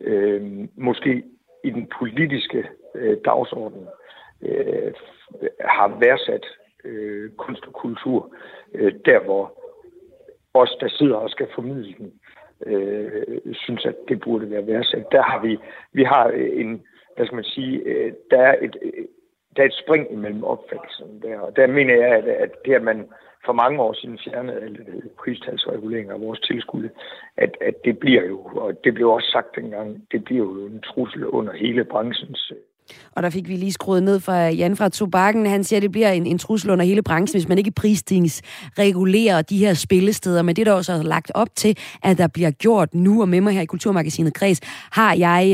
øh, 0.00 0.68
måske 0.76 1.22
i 1.64 1.70
den 1.70 1.90
politiske 1.98 2.68
øh, 2.94 3.16
dagsorden 3.24 3.86
øh, 4.42 4.92
har 5.60 5.98
værdsat 6.00 6.46
øh, 6.84 7.30
kunst 7.30 7.66
og 7.66 7.72
kultur 7.72 8.34
øh, 8.74 8.92
der, 9.04 9.20
hvor 9.24 9.60
os, 10.54 10.76
der 10.80 10.88
sidder 10.88 11.16
og 11.16 11.30
skal 11.30 11.48
formidle 11.54 11.94
den, 11.98 12.12
øh, 12.66 13.38
synes, 13.52 13.86
at 13.86 13.94
det 14.08 14.20
burde 14.20 14.50
være 14.50 14.66
værdsat. 14.66 15.04
Der 15.12 15.22
har 15.22 15.42
vi, 15.42 15.58
vi 15.92 16.04
har 16.04 16.30
øh, 16.34 16.60
en, 16.60 16.82
hvad 17.16 17.26
skal 17.26 17.36
man 17.36 17.44
sige, 17.44 17.78
øh, 17.78 18.12
der 18.30 18.38
er 18.38 18.56
et, 18.62 18.76
der 19.56 19.62
er 19.62 19.66
et 19.66 19.82
spring 19.84 20.12
imellem 20.12 20.44
opfattelsen 20.44 21.22
der. 21.22 21.38
Og 21.38 21.56
der 21.56 21.66
mener 21.66 21.94
jeg, 21.94 22.10
at, 22.16 22.24
at 22.24 22.50
det, 22.64 22.74
at 22.74 22.82
man 22.82 23.08
for 23.44 23.52
mange 23.52 23.82
år 23.82 23.92
siden 23.92 24.18
fjernede 24.24 24.60
alle 24.60 25.02
pristalsreguleringer 25.18 26.14
af 26.14 26.20
vores 26.20 26.40
tilskud, 26.40 26.88
at, 27.36 27.56
at 27.60 27.74
det 27.84 27.98
bliver 27.98 28.24
jo, 28.24 28.38
og 28.44 28.84
det 28.84 28.94
blev 28.94 29.08
også 29.08 29.30
sagt 29.30 29.56
dengang, 29.56 30.06
det 30.12 30.24
bliver 30.24 30.44
jo 30.44 30.66
en 30.66 30.80
trussel 30.80 31.26
under 31.26 31.52
hele 31.52 31.84
branchens 31.84 32.52
og 33.16 33.22
der 33.22 33.30
fik 33.30 33.48
vi 33.48 33.56
lige 33.56 33.72
skruet 33.72 34.02
ned 34.02 34.20
fra 34.20 34.48
Jan 34.48 34.76
fra 34.76 34.88
Tobakken. 34.88 35.46
Han 35.46 35.64
siger, 35.64 35.78
at 35.78 35.82
det 35.82 35.92
bliver 35.92 36.10
en, 36.10 36.26
en 36.26 36.38
trussel 36.38 36.70
under 36.70 36.84
hele 36.84 37.02
branchen, 37.02 37.40
hvis 37.40 37.48
man 37.48 37.58
ikke 37.58 37.72
regulerer 38.78 39.42
de 39.42 39.58
her 39.58 39.74
spillesteder. 39.74 40.42
Men 40.42 40.56
det 40.56 40.62
er 40.62 40.64
der 40.64 40.72
også 40.72 41.02
lagt 41.02 41.32
op 41.34 41.48
til, 41.56 41.76
at 42.02 42.18
der 42.18 42.26
bliver 42.26 42.50
gjort 42.50 42.94
nu. 42.94 43.20
Og 43.20 43.28
med 43.28 43.40
mig 43.40 43.52
her 43.52 43.60
i 43.60 43.66
Kulturmagasinet 43.66 44.34
Kreds 44.34 44.60
har 44.90 45.14
jeg 45.14 45.52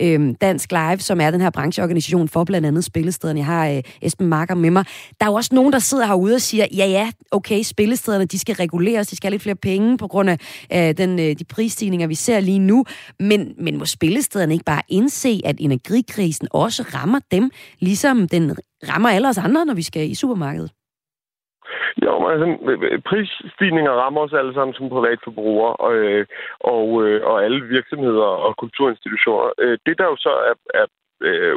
øh, 0.00 0.14
øh, 0.14 0.34
Dansk 0.40 0.72
Live, 0.72 0.98
som 0.98 1.20
er 1.20 1.30
den 1.30 1.40
her 1.40 1.50
brancheorganisation 1.50 2.28
for 2.28 2.44
blandt 2.44 2.66
andet 2.66 2.84
spillestederne. 2.84 3.38
Jeg 3.38 3.46
har 3.46 3.68
øh, 3.68 3.82
Esben 4.02 4.26
Marker 4.26 4.54
med 4.54 4.70
mig. 4.70 4.84
Der 5.20 5.26
er 5.26 5.30
jo 5.30 5.34
også 5.34 5.54
nogen, 5.54 5.72
der 5.72 5.78
sidder 5.78 6.06
herude 6.06 6.34
og 6.34 6.40
siger, 6.40 6.66
ja 6.76 6.86
ja, 6.86 7.10
okay, 7.30 7.62
spillestederne 7.62 8.24
de 8.24 8.38
skal 8.38 8.54
reguleres, 8.54 9.06
de 9.06 9.16
skal 9.16 9.28
have 9.28 9.34
lidt 9.34 9.42
flere 9.42 9.56
penge 9.56 9.98
på 9.98 10.06
grund 10.06 10.30
af 10.30 10.38
øh, 10.72 10.96
den, 10.96 11.18
øh, 11.18 11.36
de 11.38 11.44
prisstigninger, 11.44 12.06
vi 12.06 12.14
ser 12.14 12.40
lige 12.40 12.58
nu. 12.58 12.84
Men, 13.20 13.54
men 13.58 13.78
må 13.78 13.84
spillestederne 13.84 14.52
ikke 14.52 14.64
bare 14.64 14.82
indse, 14.88 15.40
at 15.44 15.56
energikrisen 15.58 16.48
også 16.64 16.82
rammer 16.96 17.20
dem, 17.30 17.50
ligesom 17.80 18.28
den 18.28 18.56
rammer 18.90 19.08
alle 19.08 19.28
os 19.28 19.38
andre, 19.38 19.66
når 19.66 19.74
vi 19.74 19.82
skal 19.82 20.10
i 20.10 20.14
supermarkedet? 20.14 20.72
Jo, 22.04 22.12
men 22.18 22.30
altså, 22.32 22.46
prisstigninger 23.08 23.92
rammer 23.92 24.20
os 24.20 24.32
alle 24.32 24.54
sammen 24.54 24.74
som 24.74 24.88
privatforbrugere 24.88 25.74
øh, 25.92 26.26
og, 26.60 26.88
og, 26.88 27.20
og 27.30 27.44
alle 27.44 27.60
virksomheder 27.76 28.28
og 28.46 28.56
kulturinstitutioner. 28.56 29.50
Øh, 29.58 29.78
det, 29.86 29.98
der 29.98 30.04
jo 30.04 30.16
så 30.16 30.32
er, 30.50 30.54
er 30.80 30.86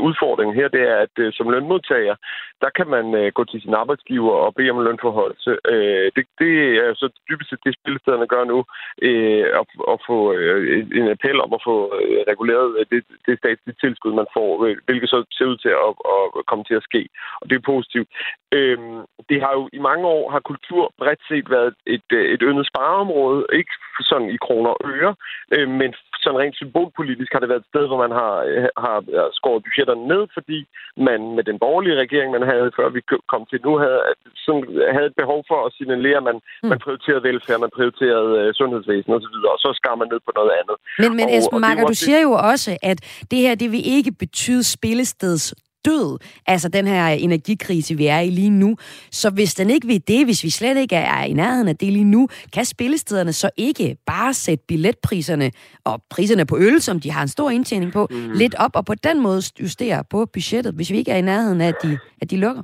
udfordringen 0.07 0.55
her, 0.55 0.67
det 0.67 0.81
er, 0.81 0.97
at 1.05 1.33
som 1.33 1.49
lønmodtager, 1.49 2.15
der 2.63 2.69
kan 2.77 2.87
man 2.95 3.05
øh, 3.19 3.31
gå 3.37 3.43
til 3.43 3.61
sin 3.61 3.73
arbejdsgiver 3.73 4.35
og 4.45 4.55
bede 4.55 4.71
om 4.71 4.83
lønforholdelse. 4.83 5.51
Øh, 5.73 6.07
det, 6.15 6.25
det 6.41 6.53
er 6.83 6.93
så 6.93 7.07
dybest 7.29 7.49
set 7.49 7.65
det, 7.65 7.73
spillestederne 7.81 8.27
gør 8.27 8.43
nu, 8.43 8.59
øh, 9.07 9.45
at, 9.59 9.67
at 9.93 9.97
få 10.09 10.17
øh, 10.33 10.87
en 10.99 11.07
appel 11.15 11.41
om 11.45 11.53
at 11.53 11.61
få 11.69 11.77
øh, 11.99 12.19
reguleret 12.31 12.69
øh, 12.79 12.85
det, 12.91 13.01
det 13.27 13.37
statslige 13.37 13.79
tilskud, 13.83 14.13
man 14.21 14.33
får, 14.37 14.65
øh, 14.65 14.75
hvilket 14.85 15.09
så 15.09 15.19
ser 15.37 15.45
ud 15.45 15.57
til 15.57 15.73
at, 15.87 15.93
at 16.15 16.45
komme 16.49 16.63
til 16.65 16.79
at 16.79 16.87
ske. 16.89 17.01
Og 17.41 17.49
det 17.49 17.55
er 17.55 17.69
positivt. 17.73 18.09
Øh, 18.57 18.77
det 19.29 19.37
har 19.43 19.53
jo 19.59 19.69
i 19.73 19.79
mange 19.89 20.05
år 20.07 20.31
har 20.31 20.39
kultur 20.39 20.93
bredt 20.97 21.21
set 21.29 21.49
været 21.49 21.73
et, 21.85 22.09
øh, 22.13 22.25
et 22.33 22.41
yndet 22.49 22.67
spareområde, 22.67 23.45
ikke 23.53 23.73
sådan 24.01 24.29
i 24.29 24.37
kroner 24.45 24.69
og 24.69 24.81
øre, 24.95 25.15
øh, 25.55 25.69
men 25.69 25.93
sådan 26.21 26.39
rent 26.39 26.55
symbolpolitisk 26.55 27.31
har 27.33 27.39
det 27.39 27.49
været 27.49 27.63
et 27.63 27.71
sted, 27.71 27.87
hvor 27.87 27.99
man 28.05 28.11
har, 28.11 28.33
øh, 28.49 28.67
har 28.77 28.97
skåret 29.37 29.63
budgetterne 29.63 30.07
ned, 30.07 30.27
fordi 30.33 30.59
man 30.97 31.19
med 31.35 31.43
den 31.43 31.59
borgerlige 31.59 32.01
regering, 32.03 32.31
man 32.31 32.48
havde 32.51 32.67
før 32.77 32.87
vi 32.97 33.01
kom 33.31 33.43
til 33.49 33.59
nu, 33.65 33.71
havde, 33.83 34.01
sådan, 34.45 34.63
havde 34.95 35.07
et 35.11 35.17
behov 35.21 35.39
for 35.49 35.59
at 35.65 35.71
signalere, 35.77 36.17
at 36.21 36.27
man, 36.29 36.37
mm. 36.39 36.69
man 36.71 36.79
prioriterede 36.85 37.23
velfærd, 37.29 37.59
man 37.65 37.75
prioriterede 37.77 38.31
uh, 38.39 38.47
sundhedsvæsen 38.59 39.11
osv., 39.17 39.37
og, 39.49 39.51
og 39.53 39.57
så 39.63 39.69
skar 39.79 39.95
man 40.01 40.07
ned 40.13 40.19
på 40.27 40.31
noget 40.39 40.51
andet. 40.59 40.75
Men, 41.01 41.09
men 41.19 41.27
Esben 41.35 41.61
Marker, 41.65 41.83
du 41.93 41.97
siger 42.05 42.21
jo 42.27 42.31
også, 42.51 42.71
at 42.91 42.97
det 43.31 43.39
her, 43.45 43.53
det 43.61 43.69
vil 43.73 43.83
ikke 43.97 44.11
betyde 44.23 44.63
spillesteds 44.75 45.43
død, 45.85 46.17
altså 46.47 46.69
den 46.69 46.87
her 46.87 47.07
energikrise, 47.07 47.95
vi 47.95 48.07
er 48.07 48.19
i 48.19 48.29
lige 48.29 48.49
nu. 48.49 48.75
Så 49.11 49.31
hvis 49.33 49.53
den 49.53 49.69
ikke 49.69 49.87
vil 49.87 50.07
det, 50.07 50.25
hvis 50.25 50.43
vi 50.43 50.49
slet 50.49 50.77
ikke 50.77 50.95
er 50.95 51.23
i 51.23 51.33
nærheden 51.33 51.67
af 51.67 51.75
det 51.75 51.93
lige 51.93 52.03
nu, 52.03 52.27
kan 52.53 52.65
spillestederne 52.65 53.33
så 53.33 53.49
ikke 53.57 53.97
bare 54.05 54.33
sætte 54.33 54.63
billetpriserne 54.67 55.51
og 55.85 56.03
priserne 56.09 56.45
på 56.45 56.57
øl, 56.57 56.81
som 56.81 56.99
de 56.99 57.11
har 57.11 57.21
en 57.21 57.27
stor 57.27 57.49
indtjening 57.49 57.93
på, 57.93 58.07
mm. 58.09 58.31
lidt 58.31 58.55
op, 58.55 58.71
og 58.75 58.85
på 58.85 58.95
den 58.95 59.19
måde 59.21 59.41
justere 59.61 60.03
på 60.11 60.25
budgettet, 60.33 60.73
hvis 60.75 60.91
vi 60.91 60.97
ikke 60.97 61.11
er 61.11 61.17
i 61.17 61.21
nærheden 61.21 61.61
af, 61.61 61.67
at 61.67 61.75
de, 61.83 61.97
at 62.21 62.31
de 62.31 62.37
lukker? 62.37 62.63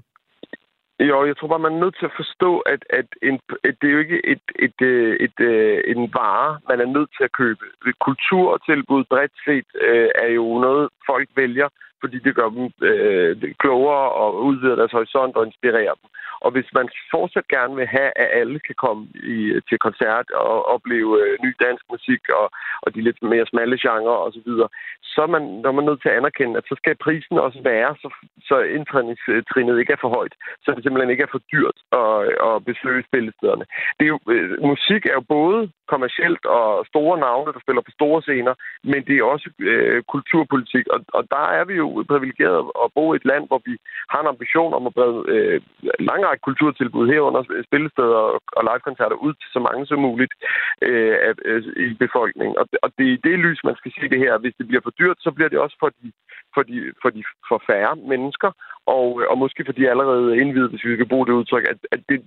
Jo, 0.99 1.25
jeg 1.25 1.37
tror 1.37 1.47
bare, 1.47 1.65
man 1.67 1.73
er 1.73 1.83
nødt 1.83 1.97
til 1.99 2.05
at 2.05 2.17
forstå, 2.21 2.59
at, 2.59 2.81
at 2.99 3.07
en, 3.29 3.39
at 3.67 3.75
det 3.79 3.87
er 3.87 3.95
jo 3.97 3.99
ikke 4.05 4.19
et, 4.33 4.45
et, 4.65 4.77
et, 4.79 5.05
et, 5.25 5.37
et, 5.39 5.97
en 5.97 6.03
vare, 6.13 6.59
man 6.69 6.79
er 6.79 6.89
nødt 6.95 7.09
til 7.17 7.23
at 7.23 7.35
købe. 7.41 7.63
Kulturtilbud 8.07 9.03
bredt 9.11 9.35
set 9.45 9.67
øh, 9.87 10.09
er 10.23 10.31
jo 10.39 10.45
noget, 10.65 10.89
folk 11.09 11.29
vælger, 11.35 11.69
fordi 12.05 12.19
det 12.25 12.33
gør 12.39 12.49
dem 12.49 12.65
øh, 12.89 13.31
klogere 13.63 14.07
og 14.21 14.29
udvider 14.47 14.75
deres 14.75 14.95
horisont 14.97 15.35
og 15.35 15.45
inspirerer 15.45 15.95
dem. 16.01 16.09
Og 16.45 16.49
hvis 16.51 16.69
man 16.77 16.87
fortsat 17.13 17.47
gerne 17.55 17.75
vil 17.79 17.87
have, 17.97 18.11
at 18.23 18.29
alle 18.39 18.59
kan 18.67 18.75
komme 18.85 19.03
i, 19.35 19.37
til 19.69 19.77
koncert 19.85 20.27
og 20.31 20.65
opleve 20.75 21.11
øh, 21.23 21.33
ny 21.45 21.51
dansk 21.65 21.83
musik 21.93 22.21
og, 22.39 22.47
og 22.83 22.89
de 22.95 23.01
lidt 23.01 23.19
mere 23.23 23.45
smalle 23.51 23.77
genrer 23.85 24.17
osv., 24.25 24.49
så, 24.61 24.67
så 25.13 25.19
er 25.21 25.31
man, 25.35 25.43
når 25.65 25.71
man 25.71 25.85
nødt 25.85 26.01
til 26.01 26.09
at 26.09 26.17
anerkende, 26.17 26.57
at 26.57 26.65
så 26.69 26.75
skal 26.77 27.03
prisen 27.05 27.37
også 27.47 27.59
være, 27.63 27.91
så, 28.01 28.07
så 28.49 28.55
indtræningstrinet 28.75 29.79
ikke 29.79 29.93
er 29.93 30.01
for 30.01 30.11
højt, 30.17 30.35
så 30.63 30.67
det 30.75 30.83
simpelthen 30.83 31.13
ikke 31.13 31.25
er 31.27 31.33
for 31.35 31.43
dyrt 31.53 31.77
at, 32.01 32.17
at 32.49 32.65
besøge 32.69 33.03
spillestederne. 33.09 33.65
Det 33.97 34.03
er 34.05 34.11
jo, 34.15 34.19
øh, 34.33 34.63
musik 34.71 35.01
er 35.05 35.15
jo 35.19 35.25
både 35.37 35.59
kommercielt 35.93 36.45
og 36.45 36.85
store 36.91 37.19
navne, 37.19 37.53
der 37.53 37.59
spiller 37.65 37.81
på 37.81 37.91
store 37.99 38.21
scener, 38.21 38.53
men 38.83 38.99
det 39.07 39.15
er 39.17 39.23
også 39.33 39.49
øh, 39.59 40.03
kulturpolitik, 40.13 40.85
og, 40.93 40.99
og 41.17 41.23
der 41.35 41.45
er 41.59 41.65
vi 41.65 41.73
jo 41.73 41.94
privilegeret 42.03 42.71
at 42.83 42.89
bo 42.95 43.13
i 43.13 43.15
et 43.15 43.25
land, 43.25 43.47
hvor 43.47 43.61
vi 43.65 43.77
har 44.11 44.21
en 44.21 44.33
ambition 44.33 44.73
om 44.73 44.87
at 44.87 44.93
brede 44.93 45.19
øh, 45.33 45.61
lang 45.99 46.21
kulturtilbud 46.47 47.07
herunder 47.07 47.41
spillesteder 47.67 48.21
og 48.57 48.63
livekoncerter 48.69 49.17
ud 49.25 49.33
til 49.33 49.49
så 49.55 49.59
mange 49.59 49.85
som 49.85 49.99
muligt 49.99 50.33
øh, 50.81 51.15
af, 51.27 51.33
øh, 51.45 51.63
i 51.91 51.93
befolkningen. 51.93 52.57
Og, 52.57 52.65
og 52.83 52.89
det 52.97 53.05
er 53.07 53.13
i 53.13 53.23
det 53.27 53.39
lys, 53.39 53.59
man 53.63 53.75
skal 53.75 53.91
sige 53.91 54.09
det 54.09 54.19
her. 54.19 54.37
Hvis 54.37 54.55
det 54.57 54.67
bliver 54.67 54.81
for 54.83 54.93
dyrt, 54.99 55.17
så 55.19 55.31
bliver 55.31 55.49
det 55.49 55.59
også 55.59 55.77
for 55.79 55.89
de, 55.89 56.11
for 56.53 56.63
de, 56.63 56.75
for 57.01 57.09
de 57.09 57.23
for 57.49 57.63
færre 57.69 57.95
mennesker, 57.95 58.51
og, 58.85 59.07
og 59.31 59.37
måske 59.37 59.65
for 59.65 59.75
de 59.77 59.89
allerede 59.89 60.37
indvidet, 60.41 60.69
hvis 60.69 60.85
vi 60.85 60.95
kan 60.97 61.07
bruge 61.07 61.27
det 61.27 61.33
udtryk, 61.39 61.65
at, 61.73 61.79
at 61.91 62.01
det, 62.09 62.17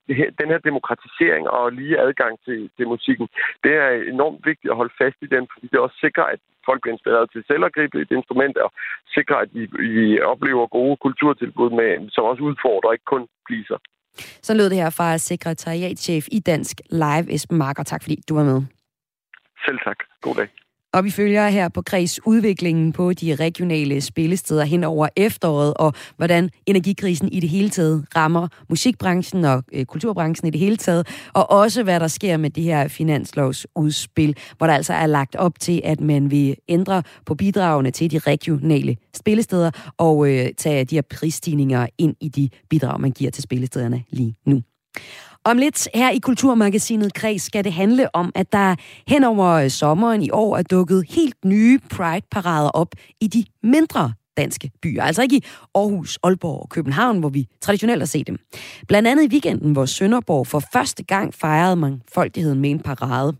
den 0.40 0.48
her 0.52 0.58
demokratisering 0.58 1.44
og 1.48 1.72
lige 1.72 2.00
adgang 2.06 2.38
til, 2.46 2.70
til 2.76 2.88
musikken, 2.94 3.28
det 3.64 3.72
er 3.84 3.90
enormt 4.14 4.40
vigtigt 4.50 4.70
at 4.70 4.76
holde 4.80 4.94
fast 5.02 5.18
i 5.22 5.32
den, 5.34 5.44
fordi 5.52 5.66
det 5.72 5.78
også 5.78 5.96
sikrer, 6.04 6.24
at 6.34 6.40
folk 6.68 6.80
bliver 6.80 6.94
inspireret 6.96 7.30
til 7.30 7.44
selv 7.50 7.64
at 7.64 7.74
gribe 7.76 7.96
et 8.04 8.10
instrument 8.18 8.56
og 8.64 8.70
sikre, 9.16 9.36
at 9.42 9.48
de 9.54 9.62
oplever 10.32 10.66
gode 10.78 10.96
kulturtilbud, 11.04 11.70
med, 11.70 12.10
som 12.10 12.24
også 12.24 12.42
udfordrer, 12.42 12.92
ikke 12.92 13.12
kun 13.14 13.24
pleaser. 13.46 13.78
Så 14.46 14.54
lød 14.54 14.70
det 14.70 14.82
her 14.82 14.90
fra 14.90 15.18
sekretariatchef 15.18 16.24
i 16.32 16.38
Dansk 16.40 16.76
Live, 16.90 17.26
Esben 17.34 17.58
Marker. 17.58 17.82
Tak 17.82 18.02
fordi 18.02 18.16
du 18.28 18.34
var 18.34 18.44
med. 18.44 18.60
Selv 19.66 19.78
tak. 19.84 19.98
God 20.20 20.34
dag. 20.34 20.48
Og 20.92 21.04
vi 21.04 21.10
følger 21.10 21.48
her 21.48 21.68
på 21.68 21.82
Kreds 21.82 22.26
udviklingen 22.26 22.92
på 22.92 23.12
de 23.12 23.34
regionale 23.34 24.00
spillesteder 24.00 24.64
hen 24.64 24.84
over 24.84 25.08
efteråret, 25.16 25.74
og 25.74 25.92
hvordan 26.16 26.50
energikrisen 26.66 27.28
i 27.32 27.40
det 27.40 27.48
hele 27.48 27.70
taget 27.70 28.04
rammer 28.16 28.48
musikbranchen 28.68 29.44
og 29.44 29.62
øh, 29.72 29.84
kulturbranchen 29.84 30.48
i 30.48 30.50
det 30.50 30.60
hele 30.60 30.76
taget, 30.76 31.08
og 31.32 31.50
også 31.50 31.82
hvad 31.82 32.00
der 32.00 32.08
sker 32.08 32.36
med 32.36 32.50
det 32.50 32.64
her 32.64 32.88
finanslovsudspil, 32.88 34.36
hvor 34.58 34.66
der 34.66 34.74
altså 34.74 34.92
er 34.92 35.06
lagt 35.06 35.36
op 35.36 35.60
til, 35.60 35.80
at 35.84 36.00
man 36.00 36.30
vil 36.30 36.56
ændre 36.68 37.02
på 37.26 37.34
bidragene 37.34 37.90
til 37.90 38.10
de 38.10 38.18
regionale 38.18 38.96
spillesteder 39.16 39.70
og 39.98 40.30
øh, 40.30 40.48
tage 40.58 40.84
de 40.84 40.94
her 40.94 41.02
prisstigninger 41.02 41.86
ind 41.98 42.16
i 42.20 42.28
de 42.28 42.48
bidrag, 42.70 43.00
man 43.00 43.12
giver 43.12 43.30
til 43.30 43.42
spillestederne 43.42 44.04
lige 44.10 44.36
nu. 44.46 44.62
Om 45.44 45.58
lidt 45.58 45.88
her 45.94 46.10
i 46.10 46.18
Kulturmagasinet 46.18 47.14
Kreds 47.14 47.42
skal 47.42 47.64
det 47.64 47.72
handle 47.72 48.14
om, 48.16 48.32
at 48.34 48.52
der 48.52 48.76
hen 49.08 49.24
over 49.24 49.68
sommeren 49.68 50.22
i 50.22 50.30
år 50.30 50.56
er 50.56 50.62
dukket 50.62 51.04
helt 51.08 51.44
nye 51.44 51.78
Pride-parader 51.90 52.70
op 52.70 52.94
i 53.20 53.26
de 53.26 53.44
mindre 53.62 54.12
danske 54.36 54.70
byer. 54.82 55.02
Altså 55.02 55.22
ikke 55.22 55.36
i 55.36 55.44
Aarhus, 55.74 56.18
Aalborg 56.22 56.62
og 56.62 56.68
København, 56.68 57.18
hvor 57.18 57.28
vi 57.28 57.46
traditionelt 57.60 58.00
har 58.00 58.06
set 58.06 58.26
dem. 58.26 58.38
Blandt 58.88 59.08
andet 59.08 59.24
i 59.24 59.28
weekenden, 59.28 59.72
hvor 59.72 59.86
Sønderborg 59.86 60.46
for 60.46 60.62
første 60.72 61.04
gang 61.04 61.34
fejrede 61.34 61.76
mangfoldigheden 61.76 62.60
med 62.60 62.70
en 62.70 62.80
parade. 62.80 63.36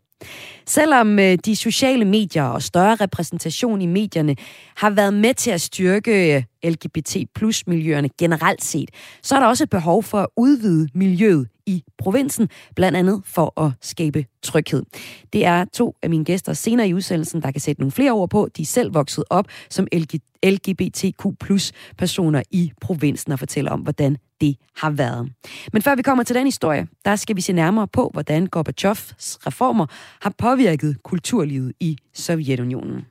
Selvom 0.66 1.18
øh, 1.18 1.38
de 1.44 1.56
sociale 1.56 2.04
medier 2.04 2.44
og 2.44 2.62
større 2.62 2.94
repræsentation 2.94 3.80
i 3.80 3.86
medierne 3.86 4.36
har 4.76 4.90
været 4.90 5.14
med 5.14 5.34
til 5.34 5.50
at 5.50 5.60
styrke 5.60 6.36
øh, 6.36 6.42
LGBT 6.70 7.16
plus 7.34 7.66
miljøerne 7.66 8.08
generelt 8.18 8.64
set, 8.64 8.90
så 9.22 9.36
er 9.36 9.40
der 9.40 9.46
også 9.46 9.66
behov 9.66 10.02
for 10.02 10.18
at 10.18 10.26
udvide 10.36 10.88
miljøet 10.94 11.48
i 11.68 11.84
provinsen, 11.98 12.48
blandt 12.76 12.98
andet 12.98 13.22
for 13.24 13.60
at 13.60 13.72
skabe 13.80 14.24
tryghed. 14.42 14.82
Det 15.32 15.44
er 15.44 15.64
to 15.64 15.96
af 16.02 16.10
mine 16.10 16.24
gæster 16.24 16.52
senere 16.52 16.88
i 16.88 16.94
udsendelsen, 16.94 17.42
der 17.42 17.50
kan 17.50 17.60
sætte 17.60 17.80
nogle 17.80 17.92
flere 17.92 18.12
ord 18.12 18.30
på. 18.30 18.48
De 18.56 18.62
er 18.62 18.66
selv 18.66 18.94
vokset 18.94 19.24
op 19.30 19.46
som 19.70 19.86
LGBTQ 20.46 21.26
plus 21.40 21.72
personer 21.98 22.42
i 22.50 22.72
provinsen 22.80 23.32
og 23.32 23.38
fortæller 23.38 23.70
om, 23.70 23.80
hvordan 23.80 24.16
det 24.40 24.56
har 24.76 24.90
været. 24.90 25.32
Men 25.72 25.82
før 25.82 25.94
vi 25.94 26.02
kommer 26.02 26.24
til 26.24 26.36
den 26.36 26.46
historie, 26.46 26.86
der 27.04 27.16
skal 27.16 27.36
vi 27.36 27.40
se 27.40 27.52
nærmere 27.52 27.88
på, 27.88 28.10
hvordan 28.12 28.46
Gorbachevs 28.46 29.38
reformer 29.46 29.86
har 30.22 30.34
påvirket 30.38 31.02
kulturlivet 31.02 31.72
i 31.80 31.96
Sovjetunionen. 32.14 33.06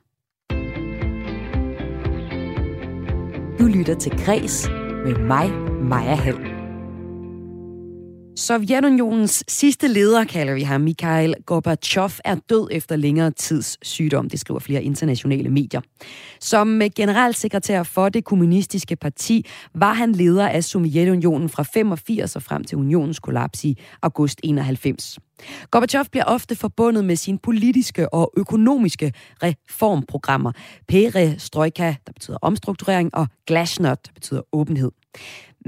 Du 3.58 3.66
lytter 3.66 3.96
til 4.00 4.12
Græs 4.24 4.68
med 5.04 5.14
mig, 5.14 5.50
Maja 5.82 6.14
Hall. 6.14 6.57
Sovjetunionens 8.38 9.44
sidste 9.48 9.88
leder, 9.88 10.24
kalder 10.24 10.54
vi 10.54 10.62
ham, 10.62 10.80
Mikhail 10.80 11.34
Gorbachev, 11.46 12.10
er 12.24 12.34
død 12.50 12.68
efter 12.70 12.96
længere 12.96 13.30
tids 13.30 13.78
sygdom, 13.82 14.30
det 14.30 14.40
skriver 14.40 14.60
flere 14.60 14.82
internationale 14.82 15.50
medier. 15.50 15.80
Som 16.40 16.82
øh, 16.82 16.90
generalsekretær 16.96 17.82
for 17.82 18.08
det 18.08 18.24
kommunistiske 18.24 18.96
parti 18.96 19.46
var 19.74 19.92
han 19.92 20.12
leder 20.12 20.48
af 20.48 20.64
Sovjetunionen 20.64 21.48
fra 21.48 21.62
85 21.62 22.36
og 22.36 22.42
frem 22.42 22.64
til 22.64 22.78
unionens 22.78 23.18
kollaps 23.18 23.64
i 23.64 23.78
august 24.02 24.40
91. 24.42 25.18
Gorbachev 25.70 26.04
bliver 26.10 26.24
ofte 26.24 26.56
forbundet 26.56 27.04
med 27.04 27.16
sine 27.16 27.38
politiske 27.38 28.14
og 28.14 28.32
økonomiske 28.36 29.12
reformprogrammer. 29.42 30.52
Perestrojka, 30.88 31.94
der 32.06 32.12
betyder 32.12 32.38
omstrukturering, 32.42 33.14
og 33.14 33.26
glasnost, 33.46 34.06
der 34.06 34.12
betyder 34.14 34.40
åbenhed. 34.52 34.90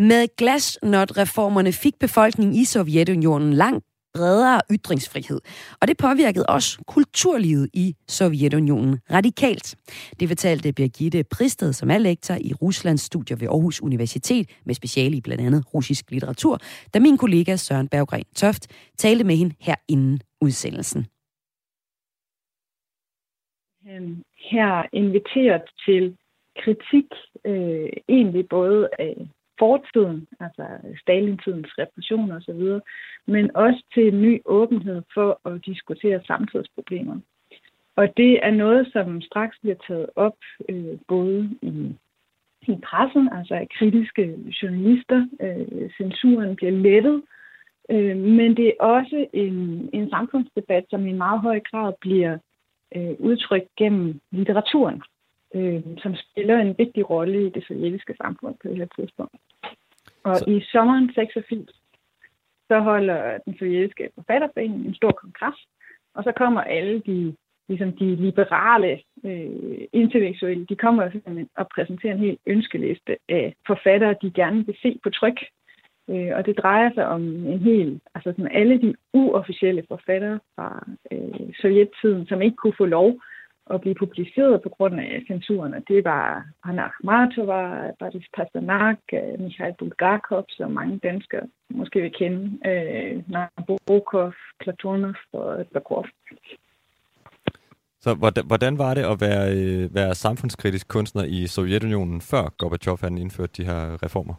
Med 0.09 0.29
glasnot-reformerne 0.37 1.73
fik 1.73 1.99
befolkningen 1.99 2.55
i 2.55 2.65
Sovjetunionen 2.65 3.53
langt 3.53 3.85
bredere 4.15 4.61
ytringsfrihed. 4.71 5.41
Og 5.81 5.89
det 5.89 5.97
påvirkede 5.97 6.47
også 6.49 6.85
kulturlivet 6.87 7.69
i 7.75 7.95
Sovjetunionen 8.09 8.99
radikalt. 9.11 9.77
Det 10.21 10.29
fortalte 10.29 10.73
Birgitte 10.73 11.25
Pristed, 11.25 11.73
som 11.73 11.91
er 11.91 11.99
lektor 11.99 12.35
i 12.35 12.53
Ruslands 12.63 13.01
studier 13.01 13.37
ved 13.37 13.49
Aarhus 13.49 13.83
Universitet, 13.83 14.51
med 14.65 14.75
speciale 14.75 15.17
i 15.17 15.21
blandt 15.21 15.43
andet 15.47 15.75
russisk 15.75 16.11
litteratur, 16.11 16.59
da 16.95 16.99
min 16.99 17.19
kollega 17.19 17.57
Søren 17.57 17.89
Berggren 17.89 18.25
Toft 18.37 18.67
talte 18.99 19.25
med 19.25 19.37
hende 19.37 19.55
her 19.61 19.75
inden 19.89 20.21
udsendelsen. 20.41 21.07
Han 23.87 24.23
her 24.51 24.83
inviteret 24.93 25.63
til 25.87 26.17
kritik, 26.63 27.09
øh, 27.45 27.89
egentlig 28.09 28.49
både 28.49 28.89
af 28.99 29.15
fortiden, 29.61 30.27
altså 30.41 30.65
Stalintidens 31.03 31.73
repression 31.79 32.33
osv., 32.33 32.63
men 33.27 33.57
også 33.57 33.83
til 33.95 34.05
en 34.09 34.23
ny 34.23 34.43
åbenhed 34.45 35.03
for 35.15 35.31
at 35.49 35.67
diskutere 35.67 36.21
samtidsproblemer. 36.27 37.17
Og 37.97 38.17
det 38.17 38.33
er 38.47 38.51
noget, 38.51 38.89
som 38.93 39.21
straks 39.21 39.57
bliver 39.61 39.77
taget 39.87 40.07
op 40.17 40.37
øh, 40.69 40.99
både 41.09 41.51
i, 41.63 41.73
i 42.69 42.77
pressen, 42.85 43.29
altså 43.33 43.55
af 43.55 43.69
kritiske 43.79 44.25
journalister. 44.63 45.27
Øh, 45.41 45.91
censuren 45.97 46.57
bliver 46.57 46.73
lettet, 46.73 47.23
øh, 47.91 48.17
men 48.17 48.57
det 48.57 48.67
er 48.67 48.85
også 48.85 49.27
en, 49.33 49.91
en 49.93 50.11
samfundsdebat, 50.11 50.85
som 50.91 51.07
i 51.07 51.13
meget 51.13 51.41
høj 51.41 51.61
grad 51.71 51.93
bliver 52.01 52.39
øh, 52.97 53.15
udtrykt 53.19 53.69
gennem 53.77 54.21
litteraturen 54.31 55.03
øh, 55.55 55.83
som 56.03 56.15
spiller 56.15 56.59
en 56.59 56.75
vigtig 56.79 57.11
rolle 57.11 57.47
i 57.47 57.51
det 57.51 57.65
sovjetiske 57.67 58.15
samfund 58.23 58.55
på 58.63 58.69
det 58.69 58.77
her 58.77 58.89
tidspunkt. 58.97 59.35
Og 60.25 60.37
så... 60.37 60.45
i 60.49 60.61
sommeren 60.73 61.13
86, 61.15 61.71
så 62.69 62.79
holder 62.81 63.39
den 63.45 63.59
sovjetiske 63.59 64.11
forfatterforening 64.15 64.87
en 64.87 64.95
stor 64.95 65.11
kongres, 65.11 65.67
og 66.15 66.25
så 66.25 66.33
kommer 66.33 66.61
alle 66.61 67.03
de, 67.07 67.37
ligesom 67.69 67.93
de 67.93 68.17
liberale 68.17 69.01
øh, 69.25 69.87
intellektuelle, 69.93 70.67
de 70.67 70.77
kommer 70.77 71.11
og 71.57 71.69
præsenterer 71.75 72.15
en 72.15 72.21
helt 72.21 72.41
ønskeliste 72.47 73.17
af 73.29 73.55
forfattere, 73.67 74.17
de 74.23 74.31
gerne 74.31 74.67
vil 74.67 74.77
se 74.83 74.99
på 75.03 75.11
tryk. 75.11 75.41
Øh, 76.11 76.31
og 76.37 76.47
det 76.47 76.59
drejer 76.59 76.91
sig 76.95 77.07
om 77.07 77.23
en 77.23 77.59
hel, 77.59 78.01
altså 78.15 78.31
sådan 78.31 78.53
alle 78.53 78.81
de 78.81 78.95
uofficielle 79.13 79.85
forfattere 79.89 80.41
fra 80.57 80.87
øh, 81.13 81.55
sovjettiden, 81.61 82.27
som 82.27 82.43
ikke 82.43 82.57
kunne 82.57 82.79
få 82.79 82.85
lov 82.85 83.21
at 83.75 83.81
blive 83.81 83.95
publiceret 83.95 84.63
på 84.63 84.69
grund 84.69 85.01
af 85.01 85.23
censuren. 85.27 85.75
Det 85.89 86.05
var 86.05 86.45
Anna 86.65 86.83
Akhmatova, 86.83 87.91
Boris 87.99 88.29
Pasternak, 88.37 88.99
øh, 89.13 89.41
Mikhail 89.41 89.75
Bulgakov, 89.79 90.45
som 90.49 90.71
mange 90.71 90.99
danskere 90.99 91.47
måske 91.71 92.01
vil 92.01 92.13
kende, 92.13 92.69
øh, 92.71 93.23
Nabokov, 93.29 94.33
Platonov 94.61 95.15
og 95.33 95.67
Bakov. 95.73 96.07
Så 98.01 98.15
hvordan 98.47 98.79
var 98.79 98.95
det 98.95 99.05
at 99.13 99.21
være, 99.21 99.45
øh, 99.57 99.95
være 99.95 100.15
samfundskritisk 100.15 100.89
kunstner 100.89 101.25
i 101.25 101.47
Sovjetunionen, 101.47 102.21
før 102.21 102.55
Gorbachev 102.59 102.99
han 103.01 103.19
indførte 103.19 103.63
de 103.63 103.67
her 103.67 104.03
reformer? 104.05 104.35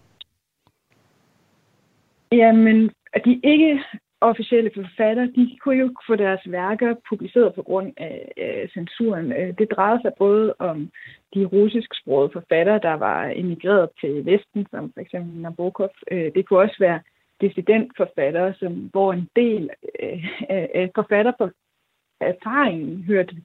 Jamen, 2.31 2.91
de 3.25 3.41
ikke 3.43 3.83
officielle 4.21 4.71
forfatter, 4.75 5.25
de 5.25 5.57
kunne 5.61 5.79
jo 5.79 5.93
få 6.07 6.15
deres 6.15 6.41
værker 6.45 6.95
publiceret 7.09 7.55
på 7.55 7.61
grund 7.61 7.93
af, 7.97 8.31
øh, 8.37 8.69
censuren. 8.69 9.31
Det 9.31 9.71
drejede 9.71 10.01
sig 10.01 10.11
både 10.17 10.53
om 10.59 10.91
de 11.33 11.45
russisksprogede 11.45 12.33
forfattere, 12.33 12.79
der 12.79 12.93
var 12.93 13.31
emigreret 13.35 13.89
til 14.01 14.25
Vesten, 14.25 14.67
som 14.71 14.91
for 14.93 15.01
eksempel 15.01 15.41
Nabokov. 15.41 15.89
Øh, 16.11 16.31
det 16.35 16.45
kunne 16.45 16.59
også 16.59 16.75
være 16.79 16.99
dissidentforfattere, 17.41 18.53
som, 18.53 18.73
hvor 18.73 19.13
en 19.13 19.29
del 19.35 19.69
øh, 19.99 20.25
af 20.49 20.91
forfatter 20.95 21.31
på 21.37 21.49
erfaringen 22.19 23.03
hørte 23.03 23.35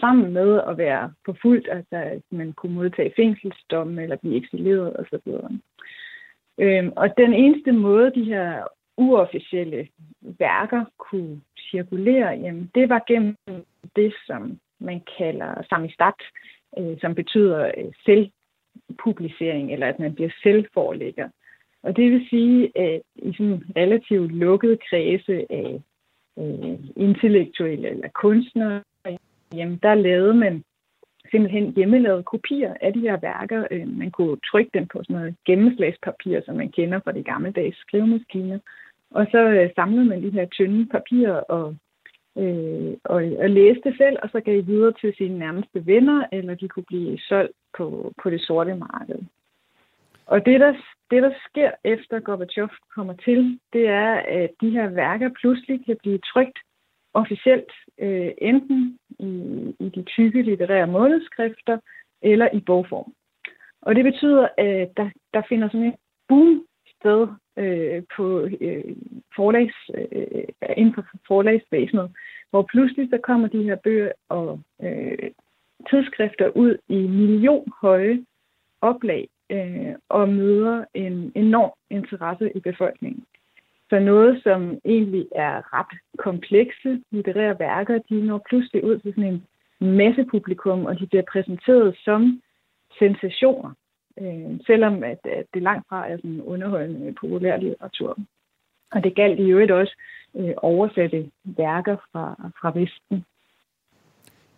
sammen 0.00 0.32
med 0.32 0.60
at 0.68 0.78
være 0.78 1.12
forfulgt, 1.24 1.68
altså 1.70 1.96
at 1.96 2.22
man 2.30 2.52
kunne 2.52 2.74
modtage 2.74 3.12
fængselsdom 3.16 3.98
eller 3.98 4.16
blive 4.16 4.36
eksileret 4.36 4.96
osv. 4.96 5.32
Øhm, 6.58 6.92
og 6.96 7.16
den 7.16 7.32
eneste 7.34 7.72
måde, 7.72 8.12
de 8.14 8.24
her 8.24 8.64
uofficielle 8.96 9.88
værker 10.20 10.84
kunne 10.98 11.40
cirkulere, 11.70 12.28
jamen 12.28 12.70
det 12.74 12.88
var 12.88 13.04
gennem 13.06 13.36
det, 13.96 14.14
som 14.26 14.58
man 14.78 15.00
kalder 15.18 15.62
samistat, 15.68 16.20
øh, 16.78 17.00
som 17.00 17.14
betyder 17.14 17.72
øh, 17.78 17.92
selvpublicering, 18.04 19.72
eller 19.72 19.86
at 19.86 19.98
man 19.98 20.14
bliver 20.14 20.30
selvforlægger. 20.42 21.28
Og 21.82 21.96
det 21.96 22.12
vil 22.12 22.26
sige, 22.30 22.78
at 22.78 23.02
i 23.16 23.32
sådan 23.32 23.62
relativt 23.76 24.32
lukket 24.32 24.78
kredse 24.90 25.46
af 25.50 25.82
øh, 26.38 26.78
intellektuelle 26.96 27.88
eller 27.88 28.08
kunstnere, 28.08 28.82
jamen 29.54 29.78
der 29.82 29.94
lavede 29.94 30.34
man 30.34 30.64
simpelthen 31.30 31.72
hjemmelavede 31.76 32.22
kopier 32.22 32.74
af 32.80 32.92
de 32.92 33.00
her 33.00 33.16
værker. 33.16 33.66
Øh, 33.70 33.88
man 33.98 34.10
kunne 34.10 34.36
trykke 34.50 34.70
dem 34.74 34.86
på 34.86 35.02
sådan 35.02 35.16
noget 35.16 35.36
gennemslagspapir, 35.46 36.40
som 36.44 36.56
man 36.56 36.70
kender 36.70 37.00
fra 37.04 37.12
de 37.12 37.22
gammeldags 37.22 37.78
skrivemaskiner. 37.78 38.58
Og 39.18 39.26
så 39.30 39.38
øh, 39.38 39.70
samlede 39.74 40.04
man 40.04 40.22
de 40.22 40.30
her 40.30 40.46
tynde 40.46 40.86
papirer 40.86 41.40
og, 41.56 41.76
øh, 42.38 42.92
og, 43.04 43.22
og 43.42 43.50
læste 43.50 43.94
selv, 43.96 44.16
og 44.22 44.28
så 44.32 44.40
gav 44.40 44.58
I 44.58 44.60
videre 44.60 44.92
til 45.00 45.14
sine 45.16 45.38
nærmeste 45.38 45.86
venner, 45.86 46.26
eller 46.32 46.54
de 46.54 46.68
kunne 46.68 46.90
blive 46.92 47.18
solgt 47.18 47.56
på, 47.76 48.12
på 48.22 48.30
det 48.30 48.40
sorte 48.40 48.74
marked. 48.74 49.18
Og 50.26 50.46
det 50.46 50.60
der, 50.60 50.72
det, 51.10 51.22
der 51.22 51.32
sker 51.48 51.70
efter 51.84 52.20
Gorbachev 52.20 52.68
kommer 52.94 53.14
til, 53.24 53.58
det 53.72 53.88
er, 53.88 54.12
at 54.12 54.50
de 54.60 54.70
her 54.70 54.88
værker 54.88 55.30
pludselig 55.40 55.86
kan 55.86 55.96
blive 56.02 56.18
trygt 56.18 56.58
officielt, 57.14 57.72
øh, 57.98 58.30
enten 58.38 58.98
i, 59.18 59.30
i 59.80 59.88
de 59.88 60.02
tykke 60.02 60.42
litterære 60.42 60.86
månedskrifter 60.86 61.78
eller 62.22 62.48
i 62.52 62.60
bogform. 62.60 63.12
Og 63.82 63.94
det 63.94 64.04
betyder, 64.04 64.48
at 64.58 64.88
der, 64.96 65.10
der 65.34 65.42
finder 65.48 65.68
sådan 65.68 65.86
en 65.86 65.94
boom 66.28 66.66
sted 67.04 67.28
øh, 67.56 68.02
på 68.16 68.48
øh, 68.60 68.96
forlags, 69.36 69.74
øh, 69.94 70.44
inden 70.76 70.94
for 70.94 71.04
forlagsvæsenet, 71.26 72.10
hvor 72.50 72.62
pludselig 72.62 73.08
så 73.10 73.18
kommer 73.22 73.48
de 73.48 73.62
her 73.62 73.76
bøger 73.76 74.12
og 74.28 74.60
øh, 74.82 75.30
tidsskrifter 75.90 76.48
ud 76.48 76.76
i 76.88 76.96
millionhøje 76.96 78.24
oplag 78.80 79.28
øh, 79.50 79.94
og 80.08 80.28
møder 80.28 80.84
en 80.94 81.32
enorm 81.34 81.72
interesse 81.90 82.56
i 82.56 82.60
befolkningen. 82.60 83.24
Så 83.90 83.98
noget, 83.98 84.42
som 84.42 84.78
egentlig 84.84 85.26
er 85.34 85.78
ret 85.78 85.98
komplekse 86.18 87.00
litterære 87.10 87.58
værker, 87.58 87.98
de 88.08 88.26
når 88.26 88.42
pludselig 88.48 88.84
ud 88.84 88.98
til 88.98 89.14
sådan 89.14 89.32
en 89.32 89.46
masse 89.96 90.24
publikum, 90.24 90.84
og 90.84 90.98
de 90.98 91.06
bliver 91.06 91.24
præsenteret 91.32 91.96
som 92.04 92.40
sensationer. 92.98 93.70
Øh, 94.20 94.60
selvom 94.66 95.04
at, 95.04 95.18
at 95.24 95.46
det 95.54 95.62
langt 95.62 95.88
fra 95.88 96.08
er 96.08 96.16
sådan 96.16 96.42
underholdende 96.42 97.14
populær 97.20 97.56
litteratur. 97.56 98.18
Og 98.92 99.04
det 99.04 99.14
galt 99.14 99.40
i 99.40 99.50
øvrigt 99.50 99.70
også 99.70 99.94
øh, 100.36 100.54
oversatte 100.56 101.30
værker 101.44 101.96
fra, 102.12 102.50
fra 102.60 102.72
Vesten. 102.78 103.24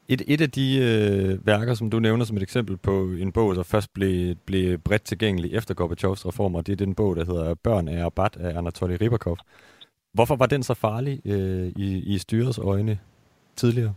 Et, 0.08 0.22
et 0.26 0.40
af 0.40 0.50
de 0.50 0.78
øh, 0.78 1.46
værker, 1.46 1.74
som 1.74 1.90
du 1.90 1.98
nævner 1.98 2.24
som 2.24 2.36
et 2.36 2.42
eksempel 2.42 2.76
på 2.76 3.02
en 3.02 3.32
bog, 3.32 3.54
der 3.54 3.62
først 3.62 3.94
blev, 3.94 4.34
blev 4.34 4.78
bredt 4.78 5.02
tilgængelig 5.02 5.54
efter 5.54 5.74
Gorbachevs 5.74 6.26
reformer, 6.26 6.62
det 6.62 6.72
er 6.72 6.76
den 6.76 6.94
bog, 6.94 7.16
der 7.16 7.24
hedder 7.24 7.54
Børn 7.54 7.88
af 7.88 8.04
Arbat 8.04 8.36
af 8.36 8.58
Anatoly 8.58 8.96
Ribakov. 9.00 9.36
Hvorfor 10.12 10.36
var 10.36 10.46
den 10.46 10.62
så 10.62 10.74
farlig 10.74 11.20
øh, 11.24 11.72
i, 11.76 12.14
i 12.14 12.18
styrets 12.18 12.58
øjne 12.58 12.98
tidligere? 13.56 13.94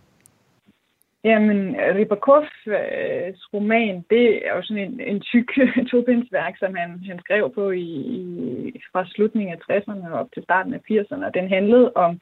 Jamen, 1.23 1.75
Ribakovs 1.95 2.67
øh, 2.67 3.33
roman, 3.53 4.05
det 4.09 4.47
er 4.47 4.55
jo 4.55 4.61
sådan 4.61 4.83
en, 4.83 4.99
en 4.99 5.19
tyk 5.21 5.51
tobindsværk, 5.91 6.57
som 6.57 6.75
han, 6.75 7.03
han 7.07 7.19
skrev 7.19 7.53
på 7.53 7.69
i, 7.71 7.89
i, 8.17 8.81
fra 8.91 9.05
slutningen 9.07 9.53
af 9.53 9.59
60'erne 9.71 10.11
og 10.11 10.19
op 10.19 10.27
til 10.33 10.43
starten 10.43 10.73
af 10.73 10.81
80'erne. 10.91 11.29
Den 11.33 11.49
handlede 11.49 11.91
om 11.95 12.19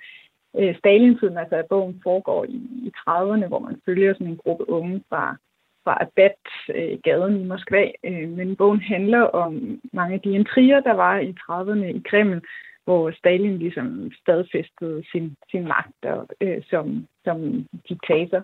øh, 0.59 0.75
Stalin-tiden, 0.77 1.37
altså 1.37 1.55
at 1.55 1.67
bogen 1.69 1.99
foregår 2.03 2.45
i, 2.45 2.57
i 2.87 2.91
30'erne, 2.97 3.47
hvor 3.47 3.59
man 3.59 3.81
følger 3.85 4.13
sådan 4.13 4.27
en 4.27 4.37
gruppe 4.37 4.69
unge 4.69 5.03
fra, 5.09 5.35
fra 5.83 5.97
Abat-gaden 6.01 7.35
øh, 7.35 7.41
i 7.41 7.43
Moskva. 7.43 7.91
Øh, 8.03 8.29
men 8.29 8.55
bogen 8.55 8.81
handler 8.81 9.21
om 9.21 9.81
mange 9.93 10.13
af 10.13 10.21
de 10.21 10.31
intriger, 10.31 10.79
der 10.79 10.93
var 10.93 11.19
i 11.19 11.35
30'erne 11.49 11.85
i 11.85 12.01
Kreml, 12.09 12.41
hvor 12.83 13.11
Stalin 13.11 13.57
ligesom 13.57 14.11
stadfæstede 14.21 15.03
sin, 15.11 15.35
sin 15.51 15.67
magt 15.67 16.05
og, 16.05 16.27
øh, 16.41 16.61
som, 16.69 17.07
som 17.25 17.65
diktator. 17.89 18.43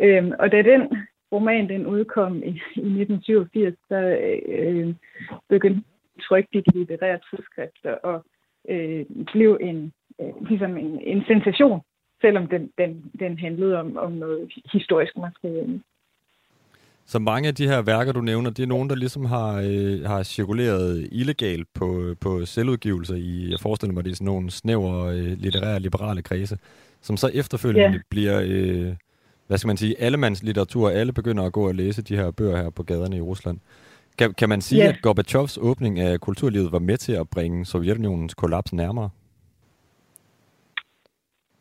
Øhm, 0.00 0.32
og 0.38 0.52
da 0.52 0.62
den 0.62 0.82
roman 1.32 1.68
den 1.68 1.86
udkom 1.86 2.42
i, 2.42 2.52
i 2.76 3.02
1987, 3.02 3.74
så 3.88 4.18
øh, 4.48 4.94
begyndte 5.48 5.82
trykt 6.28 6.48
i 6.52 6.60
de 6.60 6.78
litterære 6.78 7.18
tidsskrifter 7.30 7.92
og 7.92 8.24
øh, 8.68 9.06
blev 9.32 9.58
en, 9.60 9.92
øh, 10.20 10.48
ligesom 10.48 10.76
en, 10.76 11.00
en 11.00 11.22
sensation, 11.26 11.80
selvom 12.20 12.46
den, 12.46 12.70
den, 12.78 13.10
den 13.20 13.38
handlede 13.38 13.80
om, 13.80 13.96
om 13.96 14.12
noget 14.12 14.52
historisk 14.72 15.16
materiale. 15.16 15.82
Så 17.06 17.18
mange 17.18 17.48
af 17.48 17.54
de 17.54 17.68
her 17.68 17.82
værker, 17.82 18.12
du 18.12 18.20
nævner, 18.20 18.50
det 18.50 18.62
er 18.62 18.66
nogen, 18.66 18.90
der 18.90 18.96
ligesom 18.96 19.24
har, 19.24 19.50
øh, 19.70 20.00
har 20.06 20.22
cirkuleret 20.22 21.08
illegalt 21.12 21.68
på, 21.74 22.14
på 22.20 22.44
selvudgivelser 22.44 23.14
i, 23.14 23.50
jeg 23.50 23.60
forestiller 23.60 23.94
mig, 23.94 24.04
det 24.04 24.10
er 24.10 24.14
sådan 24.14 24.24
nogle 24.24 24.50
snævre 24.50 25.14
øh, 25.16 25.38
litterære 25.38 25.80
liberale 25.80 26.22
kredse, 26.22 26.58
som 27.00 27.16
så 27.16 27.30
efterfølgende 27.34 27.90
yeah. 27.90 28.00
bliver, 28.10 28.40
øh, 28.46 28.94
hvad 29.48 29.58
skal 29.58 29.68
man 29.68 29.76
sige, 29.76 30.00
allemandslitteratur, 30.00 30.90
alle 30.90 31.12
begynder 31.12 31.44
at 31.44 31.52
gå 31.52 31.68
og 31.68 31.74
læse 31.74 32.02
de 32.02 32.16
her 32.16 32.30
bøger 32.30 32.56
her 32.56 32.70
på 32.70 32.82
gaderne 32.82 33.16
i 33.16 33.20
Rusland. 33.20 33.58
Kan, 34.18 34.34
kan 34.34 34.48
man 34.48 34.60
sige, 34.60 34.80
yeah. 34.80 34.88
at 34.88 35.02
Gorbachevs 35.02 35.58
åbning 35.62 36.00
af 36.00 36.20
kulturlivet 36.20 36.72
var 36.72 36.78
med 36.78 36.96
til 36.96 37.12
at 37.12 37.28
bringe 37.30 37.64
Sovjetunionens 37.64 38.34
kollaps 38.34 38.72
nærmere? 38.72 39.10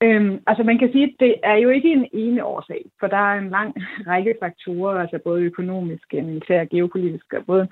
Øhm, 0.04 0.40
altså 0.48 0.64
man 0.64 0.78
kan 0.80 0.92
sige, 0.92 1.04
at 1.04 1.14
det 1.20 1.36
er 1.44 1.56
jo 1.56 1.70
ikke 1.70 1.92
en 1.92 2.08
ene 2.14 2.46
årsag, 2.46 2.86
for 3.00 3.08
der 3.08 3.18
er 3.18 3.40
en 3.40 3.50
lang 3.50 3.76
række 4.12 4.36
faktorer, 4.42 5.02
altså 5.02 5.20
både 5.24 5.42
økonomiske, 5.42 6.22
militære, 6.22 6.66
geopolitiske, 6.66 7.38
både 7.48 7.68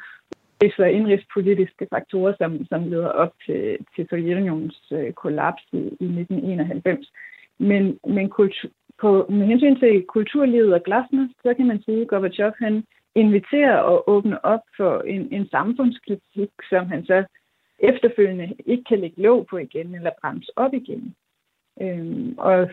og 0.77 0.91
indrigspolitiske 0.91 1.87
faktorer, 1.89 2.33
som, 2.37 2.65
som 2.65 2.87
leder 2.87 3.07
op 3.07 3.33
til, 3.45 3.77
til 3.95 4.07
Sovjetunionens 4.09 4.81
øh, 4.91 5.13
kollaps 5.13 5.63
i, 5.71 5.77
i 5.77 6.05
1991. 6.05 7.11
Men, 7.59 7.99
men 8.07 8.29
kultur, 8.29 8.69
på, 9.01 9.25
med 9.29 9.45
hensyn 9.45 9.79
til 9.79 10.05
kulturlivet 10.07 10.73
og 10.73 10.83
glasnost, 10.83 11.33
så 11.43 11.53
kan 11.53 11.67
man 11.67 11.81
sige, 11.81 12.01
at 12.01 12.07
Gorbachev 12.07 12.51
han 12.59 12.83
inviterer 13.15 13.77
og 13.77 14.09
åbner 14.09 14.37
op 14.37 14.59
for 14.77 15.01
en, 15.01 15.33
en 15.33 15.49
samfundskritik, 15.49 16.49
som 16.69 16.87
han 16.87 17.05
så 17.05 17.23
efterfølgende 17.79 18.55
ikke 18.65 18.83
kan 18.83 18.99
lægge 18.99 19.21
låg 19.21 19.47
på 19.49 19.57
igen 19.57 19.95
eller 19.95 20.11
bremse 20.21 20.51
op 20.55 20.73
igen. 20.73 21.15
Øhm, 21.81 22.35
og 22.37 22.69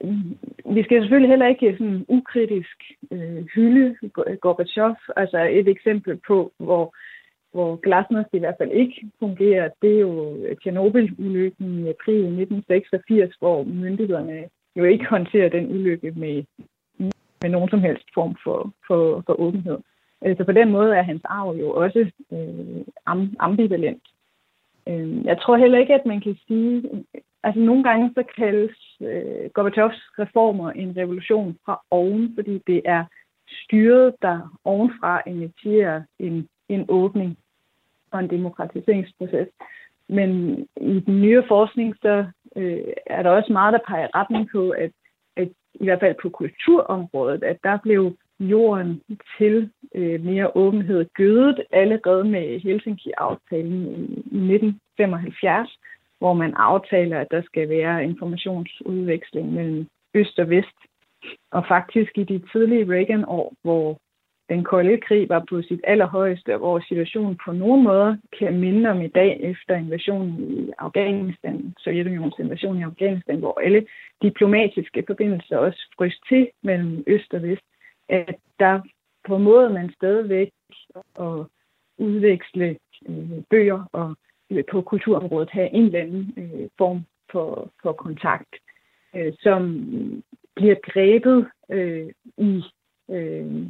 mm, 0.00 0.38
vi 0.74 0.82
skal 0.82 1.00
selvfølgelig 1.00 1.30
heller 1.30 1.46
ikke 1.46 1.76
sådan 1.78 2.04
ukritisk 2.08 2.82
øh, 3.10 3.44
hylde 3.54 3.96
Gorbachev. 4.40 4.96
Altså 5.16 5.38
et 5.38 5.68
eksempel 5.68 6.20
på, 6.26 6.52
hvor, 6.58 6.94
hvor 7.52 7.76
glasnost 7.76 8.28
i 8.32 8.38
hvert 8.38 8.54
fald 8.58 8.70
ikke 8.70 9.06
fungerer, 9.18 9.68
det 9.82 9.96
er 9.96 10.00
jo 10.00 10.36
Tjernobyl-ulykken 10.62 11.84
i 11.84 11.88
april 11.88 12.24
1986, 12.24 13.36
hvor 13.38 13.64
myndighederne 13.64 14.44
jo 14.76 14.84
ikke 14.84 15.06
håndterer 15.06 15.48
den 15.48 15.70
ulykke 15.70 16.10
med, 16.10 16.44
med 17.42 17.50
nogen 17.50 17.68
som 17.68 17.80
helst 17.80 18.04
form 18.14 18.36
for, 18.44 18.72
for, 18.86 19.22
for 19.26 19.40
åbenhed. 19.40 19.78
Øh, 20.24 20.36
så 20.36 20.44
på 20.44 20.52
den 20.52 20.70
måde 20.70 20.96
er 20.96 21.02
hans 21.02 21.22
arv 21.24 21.56
jo 21.56 21.70
også 21.70 22.10
øh, 22.32 22.84
ambivalent. 23.38 24.02
Øh, 24.88 25.24
jeg 25.24 25.38
tror 25.40 25.56
heller 25.56 25.78
ikke, 25.78 25.94
at 25.94 26.06
man 26.06 26.20
kan 26.20 26.36
sige, 26.46 27.04
altså 27.42 27.60
nogle 27.60 27.84
gange 27.84 28.10
så 28.14 28.22
kaldes 28.36 28.76
øh, 29.00 29.50
Gorbachevs 29.54 30.02
reformer 30.18 30.70
en 30.70 30.96
revolution 30.96 31.58
fra 31.64 31.82
oven, 31.90 32.32
fordi 32.34 32.62
det 32.66 32.82
er 32.84 33.04
styret, 33.64 34.14
der 34.22 34.58
ovenfra 34.64 35.22
initierer 35.26 36.02
en, 36.18 36.48
en 36.68 36.84
åbning 36.88 37.38
og 38.10 38.20
en 38.20 38.30
demokratiseringsproces. 38.30 39.48
Men 40.08 40.58
i 40.80 41.00
den 41.00 41.20
nye 41.20 41.42
forskning, 41.48 41.96
så 42.02 42.26
øh, 42.56 42.92
er 43.06 43.22
der 43.22 43.30
også 43.30 43.52
meget, 43.52 43.72
der 43.72 43.78
peger 43.88 44.08
retning 44.14 44.48
på, 44.52 44.70
at, 44.70 44.90
at 45.36 45.48
i 45.74 45.84
hvert 45.84 46.00
fald 46.00 46.16
på 46.22 46.28
kulturområdet, 46.28 47.42
at 47.42 47.56
der 47.64 47.78
blev 47.82 48.16
jorden 48.40 49.02
til 49.38 49.70
øh, 49.94 50.24
mere 50.24 50.56
åbenhed 50.56 51.06
gødet 51.14 51.64
allerede 51.70 52.24
med 52.24 52.60
Helsinki-aftalen 52.60 53.82
i, 53.86 54.04
i 54.38 54.54
1975, 54.54 55.78
hvor 56.18 56.32
man 56.32 56.54
aftaler, 56.54 57.20
at 57.20 57.30
der 57.30 57.42
skal 57.42 57.68
være 57.68 58.04
informationsudveksling 58.04 59.52
mellem 59.52 59.86
øst 60.14 60.38
og 60.38 60.50
vest. 60.50 60.78
Og 61.52 61.64
faktisk 61.68 62.18
i 62.18 62.24
de 62.24 62.42
tidlige 62.52 62.92
Reagan-år, 62.92 63.54
hvor 63.62 63.98
den 64.52 64.64
kolde 64.64 64.98
krig 65.06 65.28
var 65.28 65.44
på 65.50 65.62
sit 65.62 65.80
allerhøjeste, 65.84 66.56
hvor 66.56 66.80
situationen 66.88 67.38
på 67.44 67.52
nogen 67.52 67.82
måder 67.84 68.16
kan 68.38 68.60
minde 68.60 68.90
om 68.90 69.00
i 69.02 69.08
dag 69.08 69.40
efter 69.40 69.76
invasionen 69.76 70.34
i 70.58 70.70
Afghanistan, 70.78 71.74
Sovjetunionens 71.78 72.38
invasion 72.38 72.78
i 72.78 72.82
Afghanistan, 72.82 73.38
hvor 73.38 73.60
alle 73.60 73.86
diplomatiske 74.22 75.04
forbindelser 75.06 75.56
også 75.56 75.80
frøs 75.96 76.20
til 76.28 76.48
mellem 76.62 77.04
øst 77.06 77.34
og 77.34 77.42
vest, 77.42 77.66
at 78.08 78.36
der 78.58 78.80
formåede 79.26 79.70
man 79.70 79.92
stadigvæk 79.92 80.50
at 81.20 81.38
udveksle 81.98 82.76
øh, 83.08 83.42
bøger 83.50 83.84
og 83.92 84.16
øh, 84.50 84.64
på 84.70 84.82
kulturområdet 84.82 85.50
have 85.50 85.70
en 85.74 85.84
eller 85.84 86.00
anden 86.00 86.34
øh, 86.36 86.68
form 86.78 87.00
for, 87.32 87.70
for 87.82 87.92
kontakt, 87.92 88.54
øh, 89.16 89.32
som 89.40 89.62
bliver 90.56 90.76
grebet 90.92 91.50
øh, 91.70 92.08
i, 92.38 92.62
øh, 93.10 93.68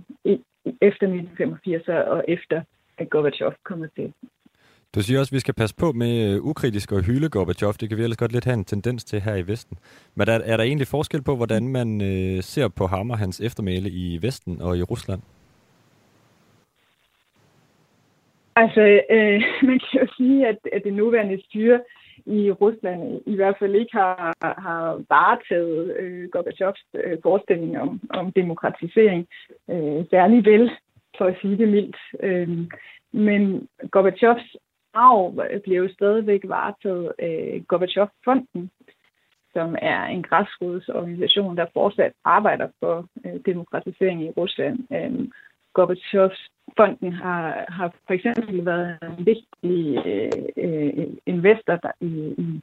efter 0.89 1.07
1985 1.07 1.89
og 1.89 2.25
efter 2.29 2.63
at 2.99 3.11
Gorbachev 3.11 3.53
kommer 3.65 3.87
til. 3.97 4.13
Du 4.95 5.03
siger 5.03 5.21
også, 5.21 5.31
at 5.31 5.35
vi 5.35 5.41
skal 5.41 5.55
passe 5.55 5.77
på 5.77 5.93
med 5.93 6.39
uh, 6.39 6.47
ukritisk 6.47 6.93
og 6.93 7.03
hylde 7.03 7.29
Gorbachev. 7.29 7.73
Det 7.81 7.89
kan 7.89 7.99
vi 7.99 8.03
ellers 8.03 8.17
godt 8.17 8.33
lidt 8.33 8.45
have 8.45 8.55
en 8.55 8.65
tendens 8.65 9.05
til 9.05 9.21
her 9.21 9.35
i 9.35 9.47
Vesten. 9.47 9.79
Men 10.15 10.29
er, 10.29 10.33
er 10.33 10.57
der 10.57 10.65
egentlig 10.65 10.87
forskel 10.87 11.23
på, 11.23 11.37
hvordan 11.37 11.69
man 11.69 12.01
uh, 12.01 12.41
ser 12.41 12.69
på 12.69 12.87
ham 12.87 13.11
og 13.11 13.19
hans 13.19 13.41
eftermæle 13.41 13.91
i 13.91 14.19
Vesten 14.23 14.61
og 14.61 14.79
i 14.79 14.83
Rusland? 14.83 15.23
Altså, 18.57 18.81
øh, 19.11 19.43
man 19.69 19.81
kan 19.85 20.01
jo 20.01 20.07
sige, 20.17 20.49
at, 20.49 20.59
at 20.73 20.83
det 20.85 20.93
nuværende 20.93 21.43
styre 21.45 21.81
i 22.27 22.51
Rusland 22.51 23.21
i 23.27 23.35
hvert 23.35 23.57
fald 23.59 23.75
ikke 23.75 23.93
har, 23.93 24.35
har 24.43 25.03
varetaget 25.09 25.97
øh, 25.97 26.29
Gorbachevs 26.29 26.85
øh, 26.95 27.19
forestilling 27.23 27.81
om, 27.81 28.01
om 28.11 28.33
demokratisering 28.33 29.27
øh, 29.71 30.05
særlig 30.11 30.45
vel, 30.45 30.71
for 31.19 31.25
at 31.25 31.37
sige 31.41 31.59
det 31.59 31.69
mildt. 31.69 31.97
Øh, 32.21 32.49
men 33.13 33.69
Gorbachevs 33.91 34.57
arv 34.95 35.61
bliver 35.63 35.79
jo 35.79 35.89
stadigvæk 35.93 36.41
varetaget 36.45 37.13
af 37.19 37.65
Gorbachev-fonden, 37.69 38.71
som 39.53 39.77
er 39.83 40.05
en 40.05 40.23
græsrodsorganisation, 40.23 41.57
der 41.57 41.67
fortsat 41.73 42.13
arbejder 42.25 42.69
for 42.81 43.07
øh, 43.27 43.41
demokratisering 43.47 44.23
i 44.23 44.31
Rusland. 44.31 44.79
Øh, 44.93 45.29
Gorbachevs 45.73 46.51
fonden 46.77 47.13
har, 47.13 47.65
har 47.69 47.95
for 48.07 48.15
eksempel 48.15 48.65
været 48.65 48.99
en 49.03 49.27
vigtig 49.27 50.07
øh, 50.07 50.33
øh, 50.57 51.07
investor 51.27 51.77
der, 51.77 51.93
i, 52.01 52.35
i 52.39 52.61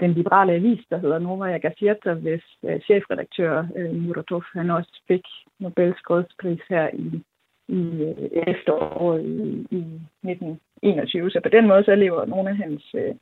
den 0.00 0.12
liberale 0.12 0.52
avis, 0.52 0.84
der 0.90 0.98
hedder 0.98 1.18
Novaya 1.18 1.58
Gazeta, 1.58 2.12
hvis 2.12 2.44
øh, 2.64 2.80
chefredaktør 2.80 3.66
øh, 3.76 3.94
Muratov, 3.94 4.44
han 4.52 4.70
også 4.70 5.02
fik 5.08 5.24
Nobels 5.58 5.98
fredspris 6.06 6.60
her 6.68 6.90
i, 6.92 7.22
i 7.68 7.82
øh, 8.02 8.30
efteråret 8.46 9.22
i, 9.24 9.66
i 9.70 9.82
1921. 10.22 11.30
Så 11.30 11.40
på 11.42 11.48
den 11.48 11.68
måde 11.68 11.84
så 11.84 11.94
lever 11.94 12.24
nogle 12.24 12.50
af 12.50 12.56
hans, 12.56 12.94
øh, 12.94 13.14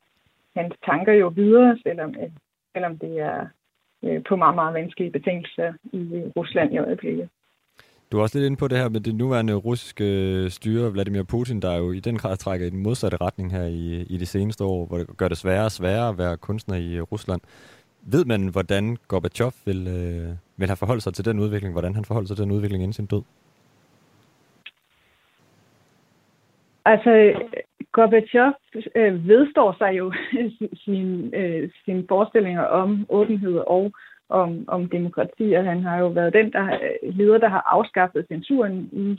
hans 0.56 0.74
tanker 0.86 1.12
jo 1.12 1.28
videre, 1.28 1.78
selvom, 1.82 2.14
øh, 2.22 2.30
selvom 2.72 2.98
det 2.98 3.20
er 3.20 3.46
øh, 4.04 4.22
på 4.28 4.36
meget, 4.36 4.54
meget 4.54 4.74
vanskelige 4.74 5.12
betingelser 5.12 5.72
i 5.92 6.14
øh, 6.14 6.30
Rusland 6.36 6.74
i 6.74 6.78
øjeblikket. 6.78 7.28
Du 8.12 8.18
er 8.18 8.22
også 8.22 8.38
lidt 8.38 8.46
inde 8.46 8.56
på 8.56 8.68
det 8.68 8.78
her 8.78 8.88
med 8.88 9.00
det 9.00 9.14
nuværende 9.14 9.54
russiske 9.54 10.04
øh, 10.04 10.50
styre, 10.50 10.92
Vladimir 10.92 11.22
Putin, 11.22 11.62
der 11.62 11.76
jo 11.76 11.92
i 11.92 12.00
den 12.00 12.18
grad 12.18 12.36
trækker 12.36 12.66
i 12.66 12.70
den 12.70 12.82
modsatte 12.82 13.16
retning 13.20 13.52
her 13.52 13.64
i, 13.64 14.02
i 14.02 14.16
de 14.16 14.26
seneste 14.26 14.64
år, 14.64 14.86
hvor 14.86 14.98
det 14.98 15.16
gør 15.16 15.28
det 15.28 15.36
sværere 15.36 15.64
og 15.64 15.70
sværere 15.70 16.08
at 16.08 16.18
være 16.18 16.36
kunstner 16.36 16.76
i 16.76 16.94
øh, 16.94 17.02
Rusland. 17.02 17.40
Ved 18.02 18.24
man, 18.24 18.48
hvordan 18.48 18.96
Gorbachev 19.08 19.52
vil, 19.64 19.88
øh, 19.88 20.28
vil 20.56 20.68
have 20.68 20.76
forholdt 20.76 21.02
sig 21.02 21.14
til 21.14 21.24
den 21.24 21.38
udvikling, 21.38 21.74
hvordan 21.74 21.94
han 21.94 22.04
forholdt 22.04 22.28
sig 22.28 22.36
til 22.36 22.44
den 22.44 22.52
udvikling 22.52 22.82
inden 22.82 22.92
sin 22.92 23.06
død? 23.06 23.22
Altså, 26.84 27.32
Gorbachev 27.92 28.52
øh, 28.94 29.28
vedstår 29.28 29.76
sig 29.78 29.92
jo 29.98 30.12
sin, 30.84 31.34
øh, 31.34 31.70
sine 31.84 32.04
forestillinger 32.08 32.62
om 32.62 33.06
åbenhed 33.08 33.62
og 33.66 33.92
om, 34.30 34.64
om 34.68 34.88
demokrati, 34.88 35.52
og 35.52 35.64
han 35.64 35.82
har 35.82 35.98
jo 35.98 36.08
været 36.08 36.32
den 36.32 36.52
der 36.52 36.78
leder, 37.12 37.38
der 37.38 37.48
har 37.48 37.64
afskaffet 37.66 38.26
censuren 38.28 38.88
i 38.92 39.18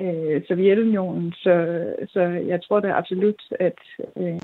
øh, 0.00 0.42
Sovjetunionen, 0.48 1.32
så, 1.32 1.86
så 2.08 2.20
jeg 2.20 2.62
tror 2.62 2.80
da 2.80 2.92
absolut, 2.92 3.42
at, 3.50 3.78
øh, 4.16 4.40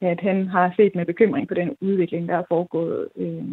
at 0.00 0.20
han 0.20 0.46
har 0.46 0.72
set 0.76 0.94
med 0.94 1.06
bekymring 1.06 1.48
på 1.48 1.54
den 1.54 1.76
udvikling, 1.80 2.28
der 2.28 2.36
er 2.36 2.44
foregået 2.48 3.08
øh, 3.16 3.44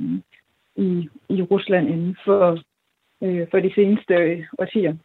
i, 0.76 1.10
i 1.30 1.42
Rusland 1.42 1.90
inden 1.90 2.18
for, 2.26 2.60
øh, 3.24 3.48
for 3.52 3.60
de 3.60 3.74
seneste 3.76 4.46
årtier 4.60 4.96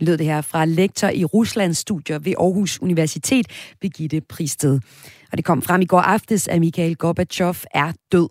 lød 0.00 0.18
det 0.18 0.26
her 0.26 0.40
fra 0.40 0.64
lektor 0.64 1.08
i 1.08 1.24
Ruslands 1.24 1.78
studier 1.78 2.18
ved 2.18 2.34
Aarhus 2.38 2.82
Universitet, 2.82 3.46
Birgitte 3.80 4.20
Pristed. 4.20 4.80
Og 5.32 5.38
det 5.38 5.44
kom 5.44 5.62
frem 5.62 5.80
i 5.80 5.86
går 5.86 6.00
aftes, 6.00 6.48
at 6.48 6.60
Mikhail 6.60 6.96
Gorbachev 6.96 7.54
er 7.74 7.92
død. 8.12 8.28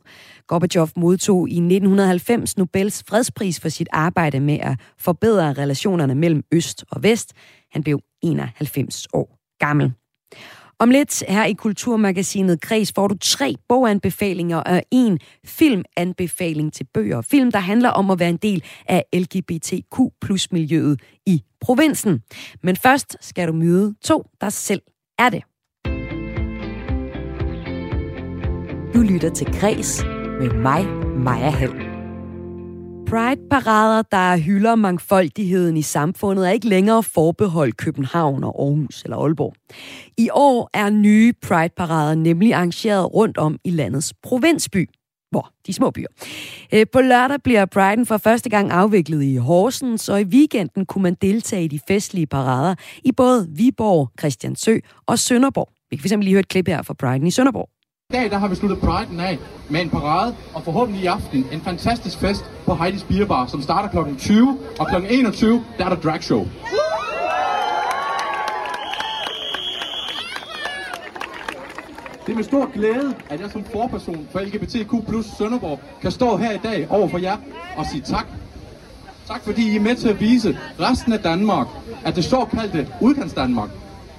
Gorbachev 0.47 0.89
modtog 0.95 1.50
i 1.50 1.56
1990 1.56 2.58
Nobels 2.58 3.04
fredspris 3.08 3.60
for 3.60 3.69
sit 3.69 3.88
arbejde 3.91 4.39
med 4.39 4.60
at 4.62 4.80
forbedre 5.00 5.54
relationerne 5.54 6.15
mellem 6.15 6.43
Øst 6.52 6.84
og 6.91 7.04
Vest. 7.04 7.34
Han 7.71 7.84
blev 7.84 8.00
91 8.21 9.08
år 9.13 9.38
gammel. 9.60 9.93
Om 10.82 10.89
lidt 10.89 11.24
her 11.28 11.46
i 11.46 11.54
Kulturmagasinet 11.54 12.62
Kres 12.62 12.91
får 12.96 13.08
du 13.08 13.15
tre 13.22 13.56
boganbefalinger 13.70 14.58
og 14.58 14.84
en 14.91 15.20
filmanbefaling 15.46 16.74
til 16.74 16.88
bøger 16.94 17.17
og 17.17 17.26
film, 17.26 17.52
der 17.52 17.60
handler 17.60 17.89
om 17.89 18.12
at 18.12 18.20
være 18.20 18.30
en 18.30 18.38
del 18.38 18.63
af 18.88 19.06
LGBTQ 19.13 20.00
plus 20.22 20.52
miljøet 20.52 21.02
i 21.26 21.44
provinsen. 21.62 22.22
Men 22.63 22.76
først 22.76 23.17
skal 23.22 23.48
du 23.48 23.54
møde 23.54 23.96
to, 24.04 24.26
der 24.41 24.50
selv 24.50 24.82
er 25.20 25.30
det. 25.30 25.44
Du 28.94 29.02
lytter 29.02 29.30
til 29.36 29.48
Kres 29.54 30.04
med 30.39 30.54
mig, 30.54 30.86
Maja 31.17 31.50
Hall. 31.50 31.90
Pride-parader, 33.12 34.02
der 34.02 34.38
hylder 34.38 34.76
mangfoldigheden 34.76 35.78
i 35.78 35.82
samfundet, 35.82 36.47
er 36.47 36.52
ikke 36.52 36.67
længere 36.67 37.04
forbeholdt 37.04 37.78
København 37.78 38.43
og 38.43 38.63
Aarhus 38.63 39.04
eller 39.04 39.17
Aalborg. 39.17 39.54
I 40.17 40.30
år 40.34 40.69
er 40.74 40.89
nye 40.89 41.34
Pride-parader 41.41 42.15
nemlig 42.15 42.54
arrangeret 42.54 43.13
rundt 43.13 43.38
om 43.38 43.58
i 43.63 43.69
landets 43.69 44.13
provinsby 44.24 44.89
hvor 45.32 45.52
de 45.67 45.74
små 45.74 45.91
byer. 45.91 46.08
Øh, 46.74 46.86
på 46.93 47.02
lørdag 47.02 47.41
bliver 47.43 47.65
Priden 47.65 48.06
for 48.06 48.17
første 48.17 48.50
gang 48.50 48.71
afviklet 48.71 49.24
i 49.24 49.36
Horsens, 49.36 50.10
og 50.10 50.21
i 50.21 50.24
weekenden 50.24 50.86
kunne 50.86 51.04
man 51.04 51.17
deltage 51.21 51.63
i 51.63 51.67
de 51.67 51.80
festlige 51.88 52.28
parader 52.28 52.76
i 53.04 53.12
både 53.12 53.47
Viborg, 53.50 54.12
Christiansø 54.19 54.78
og 55.06 55.19
Sønderborg. 55.19 55.69
Vi 55.89 55.97
kan 55.97 56.10
fx 56.10 56.12
lige 56.12 56.32
høre 56.32 56.39
et 56.39 56.47
klip 56.47 56.67
her 56.67 56.82
fra 56.82 56.93
Priden 56.93 57.28
i 57.28 57.32
Sønderborg. 57.32 57.69
I 58.12 58.13
dag 58.13 58.32
der 58.32 58.38
har 58.38 58.47
vi 58.47 58.56
sluttet 58.56 58.78
Pride'en 58.78 59.21
af 59.21 59.39
med 59.69 59.82
en 59.82 59.89
parade, 59.89 60.36
og 60.54 60.63
forhåbentlig 60.63 61.04
i 61.04 61.06
aften 61.06 61.45
en 61.52 61.62
fantastisk 61.62 62.17
fest 62.17 62.45
på 62.65 62.71
Heidi's 62.71 63.06
Beer 63.08 63.45
som 63.47 63.62
starter 63.62 64.04
kl. 64.04 64.15
20, 64.17 64.58
og 64.80 64.88
kl. 64.88 64.95
21, 65.10 65.63
der 65.78 65.86
er 65.86 65.89
der 65.89 65.95
drag 65.95 66.24
show. 66.24 66.47
Det 72.26 72.32
er 72.32 72.36
med 72.36 72.43
stor 72.43 72.71
glæde, 72.74 73.15
at 73.30 73.41
jeg 73.41 73.52
som 73.52 73.63
forperson 73.63 74.28
for 74.32 74.39
LGBTQ 74.39 75.08
plus 75.08 75.26
Sønderborg 75.38 75.80
kan 76.02 76.12
stå 76.12 76.38
her 76.38 76.52
i 76.52 76.60
dag 76.63 76.88
over 76.89 77.08
for 77.08 77.17
jer 77.17 77.38
og 77.78 77.86
sige 77.86 78.02
tak. 78.02 78.26
Tak 79.28 79.43
fordi 79.43 79.71
I 79.71 79.76
er 79.76 79.82
med 79.82 79.95
til 79.95 80.10
at 80.10 80.19
vise 80.19 80.58
resten 80.80 81.13
af 81.13 81.19
Danmark, 81.19 81.67
at 82.06 82.15
det 82.15 82.24
såkaldte 82.24 82.88
udkants 83.02 83.34
Danmark 83.34 83.69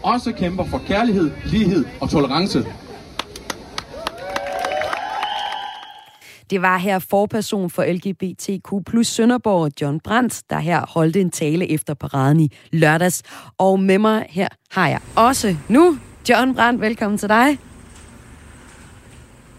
også 0.02 0.32
kæmper 0.32 0.64
for 0.64 0.80
kærlighed, 0.86 1.30
lighed 1.44 1.84
og 2.00 2.10
tolerance. 2.10 2.66
Det 6.52 6.62
var 6.62 6.78
her 6.78 6.98
forperson 6.98 7.70
for 7.70 7.84
LGBTQ 7.84 8.84
plus 8.86 9.06
Sønderborg, 9.06 9.72
John 9.80 10.00
Brandt, 10.00 10.42
der 10.50 10.58
her 10.58 10.86
holdte 10.88 11.20
en 11.20 11.30
tale 11.30 11.70
efter 11.70 11.94
paraden 11.94 12.40
i 12.40 12.52
lørdags. 12.72 13.22
Og 13.58 13.80
med 13.80 13.98
mig 13.98 14.26
her 14.30 14.48
har 14.70 14.88
jeg 14.88 15.00
også 15.16 15.56
nu 15.68 15.98
John 16.28 16.54
Brandt. 16.54 16.80
Velkommen 16.80 17.18
til 17.18 17.28
dig. 17.28 17.58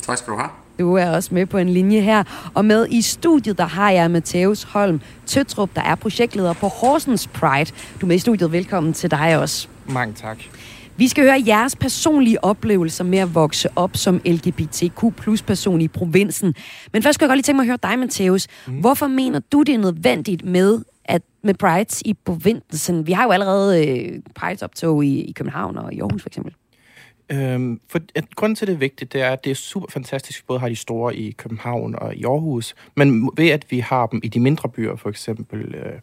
Tak 0.01 0.17
skal 0.17 0.33
du 0.33 0.37
have. 0.37 0.49
Du 0.79 0.95
er 0.95 1.09
også 1.09 1.33
med 1.33 1.45
på 1.45 1.57
en 1.57 1.69
linje 1.69 1.99
her. 1.99 2.23
Og 2.53 2.65
med 2.65 2.87
i 2.89 3.01
studiet, 3.01 3.57
der 3.57 3.67
har 3.67 3.91
jeg 3.91 4.11
Matheus 4.11 4.63
Holm 4.63 5.01
Tøtrup, 5.25 5.69
der 5.75 5.81
er 5.81 5.95
projektleder 5.95 6.53
på 6.53 6.67
Horsens 6.67 7.27
Pride. 7.27 7.71
Du 8.01 8.05
er 8.05 8.07
med 8.07 8.15
i 8.15 8.19
studiet. 8.19 8.51
Velkommen 8.51 8.93
til 8.93 9.11
dig 9.11 9.37
også. 9.39 9.67
Mange 9.85 10.13
tak. 10.13 10.37
Vi 10.97 11.07
skal 11.07 11.23
høre 11.23 11.43
jeres 11.47 11.75
personlige 11.75 12.43
oplevelser 12.43 13.03
med 13.03 13.19
at 13.19 13.35
vokse 13.35 13.69
op 13.75 13.97
som 13.97 14.21
LGBTQ 14.25 15.03
person 15.47 15.81
i 15.81 15.87
provinsen. 15.87 16.55
Men 16.93 17.03
først 17.03 17.15
skal 17.15 17.25
jeg 17.25 17.29
godt 17.29 17.37
lige 17.37 17.43
tænke 17.43 17.55
mig 17.55 17.63
at 17.63 17.67
høre 17.67 17.91
dig, 17.91 17.99
Matheus. 17.99 18.47
Mm. 18.67 18.73
Hvorfor 18.73 19.07
mener 19.07 19.39
du, 19.39 19.63
det 19.63 19.75
er 19.75 19.79
nødvendigt 19.79 20.45
med 20.45 20.81
at 21.05 21.21
med 21.43 21.53
Prides 21.53 22.01
i 22.05 22.13
provinsen? 22.25 23.07
Vi 23.07 23.11
har 23.11 23.23
jo 23.23 23.31
allerede 23.31 23.87
øh, 23.87 24.19
Prides 24.35 24.61
optog 24.61 25.05
i, 25.05 25.21
i 25.21 25.31
København 25.31 25.77
og 25.77 25.93
i 25.93 25.99
Aarhus 25.99 26.21
for 26.21 26.29
eksempel. 26.29 26.53
Øhm, 27.29 27.79
for 27.89 27.99
at, 28.15 28.35
grunden 28.35 28.55
til, 28.55 28.67
det 28.67 28.73
er 28.73 28.77
vigtigt, 28.77 29.13
det 29.13 29.21
er, 29.21 29.29
at 29.29 29.43
det 29.43 29.51
er 29.51 29.55
super 29.55 29.87
fantastisk, 29.89 30.39
at 30.39 30.43
vi 30.43 30.45
både 30.47 30.59
har 30.59 30.69
de 30.69 30.75
store 30.75 31.15
i 31.15 31.31
København 31.31 31.95
og 31.95 32.15
i 32.15 32.23
Aarhus, 32.23 32.75
men 32.95 33.29
ved 33.37 33.49
at 33.49 33.65
vi 33.69 33.79
har 33.79 34.07
dem 34.07 34.21
i 34.23 34.27
de 34.27 34.39
mindre 34.39 34.69
byer, 34.69 34.95
for 34.95 35.09
eksempel 35.09 35.75
øh, 35.75 35.99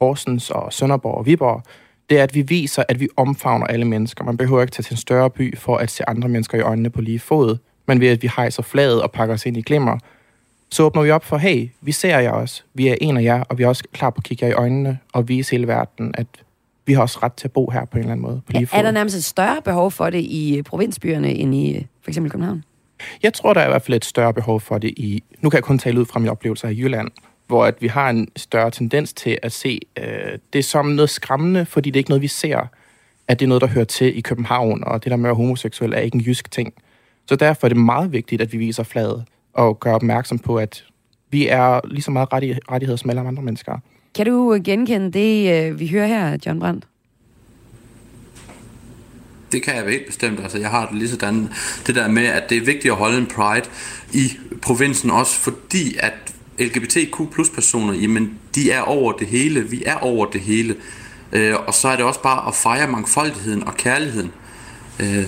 Horsens 0.00 0.50
og 0.50 0.72
Sønderborg 0.72 1.14
og 1.14 1.26
Viborg, 1.26 1.62
det 2.10 2.18
er, 2.18 2.22
at 2.22 2.34
vi 2.34 2.42
viser, 2.42 2.82
at 2.88 3.00
vi 3.00 3.08
omfavner 3.16 3.66
alle 3.66 3.84
mennesker. 3.84 4.24
Man 4.24 4.36
behøver 4.36 4.60
ikke 4.62 4.70
tage 4.70 4.82
til 4.82 4.92
en 4.92 4.98
større 4.98 5.30
by 5.30 5.58
for 5.58 5.76
at 5.76 5.90
se 5.90 6.08
andre 6.08 6.28
mennesker 6.28 6.58
i 6.58 6.60
øjnene 6.60 6.90
på 6.90 7.00
lige 7.00 7.18
fod, 7.18 7.56
men 7.86 8.00
ved 8.00 8.08
at 8.08 8.22
vi 8.22 8.30
hejser 8.36 8.62
flaget 8.62 9.02
og 9.02 9.10
pakker 9.10 9.34
os 9.34 9.46
ind 9.46 9.56
i 9.56 9.62
glimmer, 9.62 9.98
så 10.70 10.82
åbner 10.82 11.02
vi 11.02 11.10
op 11.10 11.24
for, 11.24 11.36
hey, 11.36 11.68
vi 11.80 11.92
ser 11.92 12.18
jer 12.18 12.30
også, 12.30 12.62
vi 12.74 12.88
er 12.88 12.96
en 13.00 13.16
af 13.16 13.22
jer, 13.22 13.40
og 13.40 13.58
vi 13.58 13.62
er 13.62 13.68
også 13.68 13.84
klar 13.92 14.10
på 14.10 14.18
at 14.18 14.24
kigge 14.24 14.44
jer 14.44 14.50
i 14.50 14.54
øjnene 14.54 14.98
og 15.12 15.28
vise 15.28 15.50
hele 15.50 15.66
verden, 15.68 16.14
at 16.18 16.26
vi 16.86 16.92
har 16.92 17.02
også 17.02 17.18
ret 17.22 17.32
til 17.32 17.48
at 17.48 17.52
bo 17.52 17.70
her 17.70 17.84
på 17.84 17.96
en 17.96 17.98
eller 17.98 18.12
anden 18.12 18.26
måde. 18.26 18.40
På 18.46 18.52
lige 18.52 18.68
ja, 18.72 18.78
er 18.78 18.82
der 18.82 18.90
nærmest 18.90 19.16
et 19.16 19.24
større 19.24 19.62
behov 19.62 19.90
for 19.90 20.10
det 20.10 20.20
i 20.20 20.56
øh, 20.56 20.62
provinsbyerne 20.62 21.34
end 21.34 21.54
i 21.54 21.76
øh, 21.76 21.82
for 22.02 22.10
eksempel 22.10 22.32
København? 22.32 22.64
Jeg 23.22 23.32
tror, 23.32 23.54
der 23.54 23.60
er 23.60 23.66
i 23.66 23.70
hvert 23.70 23.82
fald 23.82 23.96
et 23.96 24.04
større 24.04 24.34
behov 24.34 24.60
for 24.60 24.78
det 24.78 24.88
i... 24.88 25.22
Nu 25.40 25.50
kan 25.50 25.56
jeg 25.56 25.64
kun 25.64 25.78
tale 25.78 26.00
ud 26.00 26.06
fra 26.06 26.18
mine 26.18 26.30
oplevelser 26.30 26.68
i 26.68 26.80
Jylland, 26.80 27.10
hvor 27.54 27.64
at 27.64 27.82
vi 27.82 27.86
har 27.86 28.10
en 28.10 28.28
større 28.36 28.70
tendens 28.70 29.12
til 29.12 29.38
at 29.42 29.52
se 29.52 29.80
øh, 29.98 30.38
det 30.52 30.64
som 30.64 30.86
noget 30.86 31.10
skræmmende, 31.10 31.66
fordi 31.66 31.90
det 31.90 31.96
er 31.96 32.00
ikke 32.00 32.10
noget, 32.10 32.22
vi 32.22 32.28
ser, 32.28 32.66
at 33.28 33.40
det 33.40 33.46
er 33.46 33.48
noget, 33.48 33.60
der 33.60 33.66
hører 33.66 33.84
til 33.84 34.18
i 34.18 34.20
København, 34.20 34.84
og 34.84 35.04
det 35.04 35.10
der 35.10 35.16
med 35.16 35.30
at 35.30 35.36
homoseksuel 35.36 35.92
er 35.92 35.98
ikke 35.98 36.14
en 36.14 36.20
jysk 36.20 36.50
ting. 36.50 36.74
Så 37.28 37.36
derfor 37.36 37.66
er 37.66 37.68
det 37.68 37.76
meget 37.76 38.12
vigtigt, 38.12 38.42
at 38.42 38.52
vi 38.52 38.58
viser 38.58 38.82
fladet 38.82 39.24
og 39.52 39.80
gør 39.80 39.92
opmærksom 39.92 40.38
på, 40.38 40.56
at 40.56 40.84
vi 41.30 41.48
er 41.48 41.80
lige 41.88 42.02
så 42.02 42.10
meget 42.10 42.28
rettigheder 42.32 42.96
som 42.96 43.10
alle 43.10 43.20
andre 43.20 43.42
mennesker. 43.42 43.78
Kan 44.14 44.26
du 44.26 44.60
genkende 44.64 45.12
det, 45.12 45.66
øh, 45.66 45.80
vi 45.80 45.88
hører 45.88 46.06
her, 46.06 46.38
John 46.46 46.60
Brandt? 46.60 46.86
Det 49.52 49.62
kan 49.62 49.76
jeg 49.76 49.84
helt 49.84 50.06
bestemt. 50.06 50.40
Altså, 50.40 50.58
jeg 50.58 50.70
har 50.70 50.86
det 50.86 50.98
lige 50.98 51.08
sådan, 51.08 51.48
det 51.86 51.94
der 51.94 52.08
med, 52.08 52.24
at 52.24 52.50
det 52.50 52.56
er 52.56 52.64
vigtigt 52.64 52.92
at 52.92 52.98
holde 52.98 53.18
en 53.18 53.26
pride 53.26 53.66
i 54.12 54.32
provinsen 54.62 55.10
også, 55.10 55.40
fordi 55.40 55.96
at 55.98 56.33
LGBTQ 56.58 57.32
plus 57.32 57.50
personer, 57.50 57.94
jamen 57.94 58.38
de 58.54 58.70
er 58.70 58.80
over 58.80 59.12
det 59.12 59.26
hele, 59.26 59.70
vi 59.70 59.82
er 59.86 59.96
over 59.96 60.26
det 60.26 60.40
hele. 60.40 60.76
Øh, 61.32 61.54
og 61.66 61.74
så 61.74 61.88
er 61.88 61.96
det 61.96 62.04
også 62.04 62.22
bare 62.22 62.48
at 62.48 62.54
fejre 62.54 62.88
mangfoldigheden 62.88 63.64
og 63.64 63.74
kærligheden. 63.76 64.32
Øh, 65.00 65.26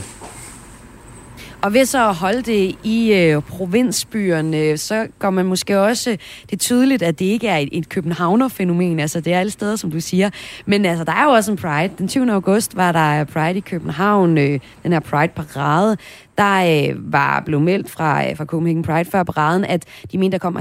og 1.66 1.74
ved 1.74 1.84
så 1.84 2.08
at 2.08 2.14
holde 2.14 2.42
det 2.42 2.74
i 2.82 3.12
øh, 3.12 3.42
provinsbyerne, 3.42 4.76
så 4.76 5.06
går 5.18 5.30
man 5.30 5.46
måske 5.46 5.80
også, 5.80 6.10
det 6.10 6.52
er 6.52 6.56
tydeligt, 6.56 7.02
at 7.02 7.18
det 7.18 7.24
ikke 7.24 7.48
er 7.48 7.56
et, 7.56 7.68
et 7.72 7.88
københavner-fænomen, 7.88 9.00
altså 9.00 9.20
det 9.20 9.32
er 9.32 9.40
alle 9.40 9.50
steder, 9.50 9.76
som 9.76 9.90
du 9.90 10.00
siger. 10.00 10.30
Men 10.66 10.84
altså, 10.84 11.04
der 11.04 11.12
er 11.12 11.24
jo 11.24 11.30
også 11.30 11.50
en 11.50 11.56
Pride. 11.56 11.90
Den 11.98 12.08
20. 12.08 12.32
august 12.32 12.76
var 12.76 12.92
der 12.92 13.24
Pride 13.24 13.58
i 13.58 13.60
København, 13.60 14.38
øh, 14.38 14.60
den 14.82 14.92
her 14.92 15.00
Pride-parade 15.00 15.96
der 16.38 16.88
øh, 16.90 17.12
var 17.12 17.42
blevet 17.46 17.64
meldt 17.64 17.90
fra, 17.90 18.30
øh, 18.30 18.36
fra 18.36 18.44
Copenhagen 18.44 18.82
Pride 18.82 19.10
før 19.10 19.22
paraden, 19.22 19.64
at 19.64 19.84
de 20.12 20.18
mente, 20.18 20.32
der 20.32 20.38
kommer 20.38 20.60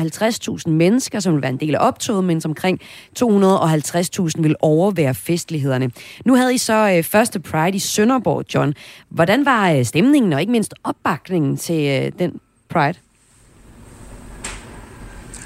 50.000 0.66 0.72
mennesker, 0.72 1.20
som 1.20 1.34
vil 1.34 1.42
være 1.42 1.52
en 1.52 1.60
del 1.60 1.76
af 1.76 1.88
optoget, 1.88 2.24
men 2.24 2.42
omkring 2.46 2.80
250.000 3.20 4.42
vil 4.42 4.56
overvære 4.60 5.14
festlighederne. 5.14 5.92
Nu 6.26 6.36
havde 6.36 6.54
I 6.54 6.58
så 6.58 6.94
øh, 6.98 7.04
første 7.04 7.40
Pride 7.40 7.76
i 7.76 7.80
Sønderborg, 7.80 8.56
John. 8.56 8.74
Hvordan 9.10 9.46
var 9.46 9.72
øh, 9.72 9.86
stemningen 9.86 10.34
og 10.34 10.42
ikke 10.42 10.52
mindst 10.52 10.74
opbakningen 10.84 11.58
til 11.58 12.04
øh, 12.04 12.12
den 12.20 12.40
Pride? 12.70 13.00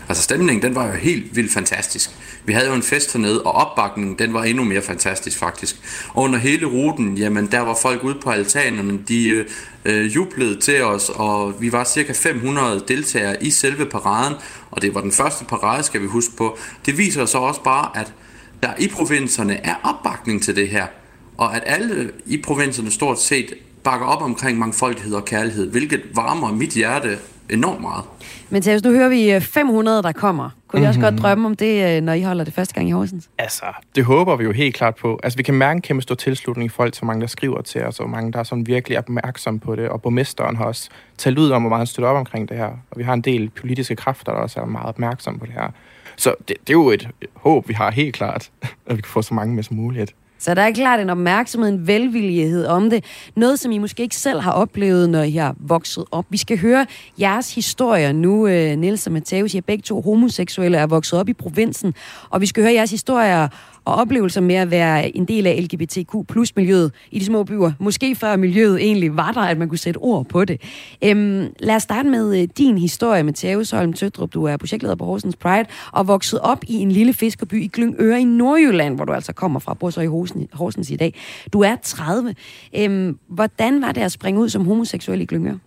Altså 0.10 0.24
stemningen, 0.24 0.62
den 0.62 0.76
var 0.76 0.88
jo 0.88 0.94
helt 0.94 1.36
vildt 1.36 1.54
fantastisk. 1.54 2.12
Vi 2.46 2.54
havde 2.54 2.68
jo 2.68 2.74
en 2.74 2.84
fest 2.84 3.14
hernede, 3.14 3.44
og 3.44 3.52
opbakningen, 3.52 4.20
den 4.20 4.34
var 4.34 4.44
endnu 4.44 4.64
mere 4.64 4.82
fantastisk 4.82 5.38
faktisk. 5.38 5.76
Og 6.10 6.24
under 6.24 6.40
hele 6.40 6.66
ruten, 6.66 7.18
jamen 7.18 7.48
der 7.48 7.60
var 7.60 7.78
folk 7.82 8.04
ude 8.04 8.18
på 8.24 8.30
altanerne, 8.30 9.00
de 9.08 9.30
øh, 9.30 9.46
øh 9.86 10.16
jublede 10.16 10.60
til 10.60 10.84
os, 10.84 11.10
og 11.10 11.62
vi 11.62 11.72
var 11.72 11.84
cirka 11.84 12.14
500 12.14 12.84
deltagere 12.88 13.44
i 13.44 13.50
selve 13.50 13.86
paraden, 13.86 14.36
og 14.72 14.82
det 14.82 14.96
var 14.96 15.02
den 15.02 15.12
første 15.12 15.46
parade, 15.46 15.84
skal 15.84 16.02
vi 16.02 16.08
huske 16.08 16.36
på. 16.38 16.58
Det 16.86 16.98
viser 16.98 17.26
så 17.26 17.38
også 17.38 17.64
bare, 17.64 17.98
at 18.00 18.14
der 18.64 18.70
i 18.80 18.88
provinserne 18.88 19.66
er 19.66 19.76
opbakning 19.84 20.44
til 20.44 20.56
det 20.56 20.70
her, 20.70 20.88
og 21.38 21.56
at 21.56 21.64
alle 21.66 22.12
i 22.26 22.42
provinserne 22.42 22.92
stort 22.92 23.22
set 23.22 23.54
bakker 23.84 24.08
op 24.08 24.22
omkring 24.22 24.60
mangfoldighed 24.60 25.14
og 25.14 25.26
kærlighed, 25.26 25.72
hvilket 25.72 26.02
varmer 26.14 26.52
mit 26.52 26.70
hjerte 26.70 27.18
enormt 27.50 27.82
meget. 27.82 28.04
Men 28.50 28.62
Thaus, 28.62 28.84
nu 28.84 28.92
hører 28.92 29.10
vi 29.10 29.40
500, 29.46 30.04
der 30.04 30.12
kommer. 30.12 30.50
Kunne 30.68 30.84
I 30.84 30.86
også 30.86 31.00
godt 31.00 31.18
drømme 31.18 31.46
om 31.46 31.56
det, 31.56 32.04
når 32.04 32.14
I 32.14 32.22
holder 32.22 32.44
det 32.44 32.54
første 32.54 32.74
gang 32.74 32.90
i 32.90 32.92
Horsens? 32.92 33.30
Altså, 33.38 33.66
det 33.96 34.06
håber 34.06 34.36
vi 34.36 34.44
jo 34.44 34.52
helt 34.52 34.76
klart 34.76 34.96
på. 34.96 35.20
Altså, 35.24 35.38
vi 35.38 35.44
kan 35.44 35.54
mærke 35.54 35.78
en 35.78 35.82
kæmpe 35.82 36.02
stor 36.02 36.16
tilslutning 36.16 36.66
i 36.66 36.70
folk, 36.70 36.96
så 36.96 37.06
mange, 37.06 37.22
der 37.22 37.28
skriver 37.28 37.62
til 37.62 37.84
os, 37.84 38.00
og 38.00 38.10
mange, 38.10 38.32
der 38.32 38.40
er 38.40 38.44
sådan 38.44 38.68
virkelig 38.68 38.98
opmærksom 38.98 39.60
på 39.60 39.76
det. 39.76 39.90
Og 39.90 40.02
borgmesteren 40.02 40.56
har 40.56 40.66
også 40.66 40.90
talt 41.18 41.40
ud 41.40 41.50
om, 41.50 41.62
hvor 41.62 41.70
meget 41.70 41.80
han 41.80 41.88
støtter 41.88 42.10
op 42.10 42.18
omkring 42.18 42.50
det 42.50 42.58
her. 42.58 42.70
Og 42.92 42.98
vi 42.98 43.04
har 43.04 43.14
en 43.14 43.22
del 43.22 43.50
politiske 43.50 43.96
kræfter, 43.96 44.32
der 44.32 44.40
også 44.40 44.60
er 44.60 44.66
meget 44.66 44.88
opmærksom 44.88 45.40
på 45.40 45.46
det 45.46 45.54
her. 45.54 45.70
Så 46.16 46.36
det, 46.40 46.48
det 46.48 46.70
er 46.70 46.74
jo 46.74 46.90
et 46.90 47.10
håb, 47.34 47.68
vi 47.68 47.74
har 47.74 47.92
helt 47.92 48.16
klart, 48.16 48.52
at 48.88 48.98
vi 48.98 49.02
kan 49.02 49.10
få 49.10 49.22
så 49.22 49.34
mange 49.34 49.56
med 49.56 49.64
som 49.64 49.76
muligt. 49.76 50.16
Så 50.40 50.54
der 50.54 50.62
er 50.62 50.72
klart 50.72 51.00
en 51.00 51.10
opmærksomhed, 51.10 51.70
en 51.70 51.88
velvillighed 51.88 52.66
om 52.66 52.90
det. 52.90 53.06
Noget, 53.36 53.60
som 53.60 53.72
I 53.72 53.78
måske 53.78 54.04
ikke 54.04 54.16
selv 54.16 54.40
har 54.40 54.52
oplevet, 54.52 55.10
når 55.10 55.22
I 55.24 55.32
har 55.32 55.56
vokset 55.60 56.06
op. 56.12 56.26
Vi 56.30 56.38
skal 56.38 56.60
høre 56.60 56.86
jeres 57.20 57.56
historier 57.56 58.12
nu. 58.12 58.48
Øh, 58.48 58.78
Nils 58.78 59.08
og 59.08 59.14
Matheus, 59.14 59.54
I 59.54 59.58
er 59.58 59.62
begge 59.62 59.82
to 59.82 60.02
homoseksuelle 60.02 60.78
og 60.78 60.82
er 60.82 60.88
vokset 60.88 61.20
op 61.20 61.30
i 61.30 61.34
provinsen. 61.34 61.94
Og 62.30 62.42
vi 62.42 62.46
skal 62.46 62.64
høre 62.64 62.74
jeres 62.74 62.92
historier 62.92 63.48
og 63.86 63.96
oplevelser 63.96 64.42
med 64.42 64.56
at 64.56 64.72
være 64.72 65.18
en 65.18 65.26
del 65.26 65.48
af 65.48 65.60
LGBTQ 65.64 66.16
plus 66.28 66.56
miljøet 66.56 66.92
i 67.12 67.20
de 67.20 67.26
små 67.26 67.44
byer. 67.44 67.72
Måske 67.80 68.16
før 68.16 68.36
miljøet 68.36 68.82
egentlig 68.82 69.18
var 69.18 69.32
der, 69.32 69.42
at 69.42 69.58
man 69.58 69.70
kunne 69.70 69.78
sætte 69.78 69.98
ord 69.98 70.26
på 70.26 70.46
det. 70.46 70.62
Øhm, 71.04 71.48
lad 71.60 71.76
os 71.76 71.84
starte 71.84 72.10
med 72.10 72.42
øh, 72.42 72.48
din 72.58 72.78
historie, 72.78 73.24
Matheus 73.24 73.72
Holm 73.72 73.94
Tøtrup. 73.94 74.34
Du 74.34 74.44
er 74.44 74.58
projektleder 74.58 74.96
på 74.96 75.06
Horsens 75.06 75.36
Pride 75.36 75.66
og 75.92 76.08
vokset 76.08 76.40
op 76.40 76.64
i 76.68 76.74
en 76.74 76.92
lille 76.92 77.14
fiskerby 77.14 77.64
i 77.64 77.68
Glyngøre 77.68 78.22
i 78.22 78.24
Nordjylland, 78.24 78.96
hvor 78.96 79.06
du 79.06 79.14
altså 79.14 79.34
kommer 79.34 79.60
fra, 79.60 79.74
bor 79.74 79.90
så 79.90 80.02
i 80.02 80.08
Horsens, 80.08 80.48
Horsens 80.54 80.90
i 80.90 80.96
dag. 80.96 81.14
Du 81.54 81.62
er 81.62 81.76
30. 81.84 82.36
Øhm, 82.76 83.18
hvordan 83.28 83.82
var 83.82 83.92
det 83.92 84.02
at 84.02 84.12
springe 84.12 84.40
ud 84.40 84.50
som 84.50 84.66
homoseksuel 84.66 85.22
i 85.22 85.26
Glyngøre? 85.26 85.60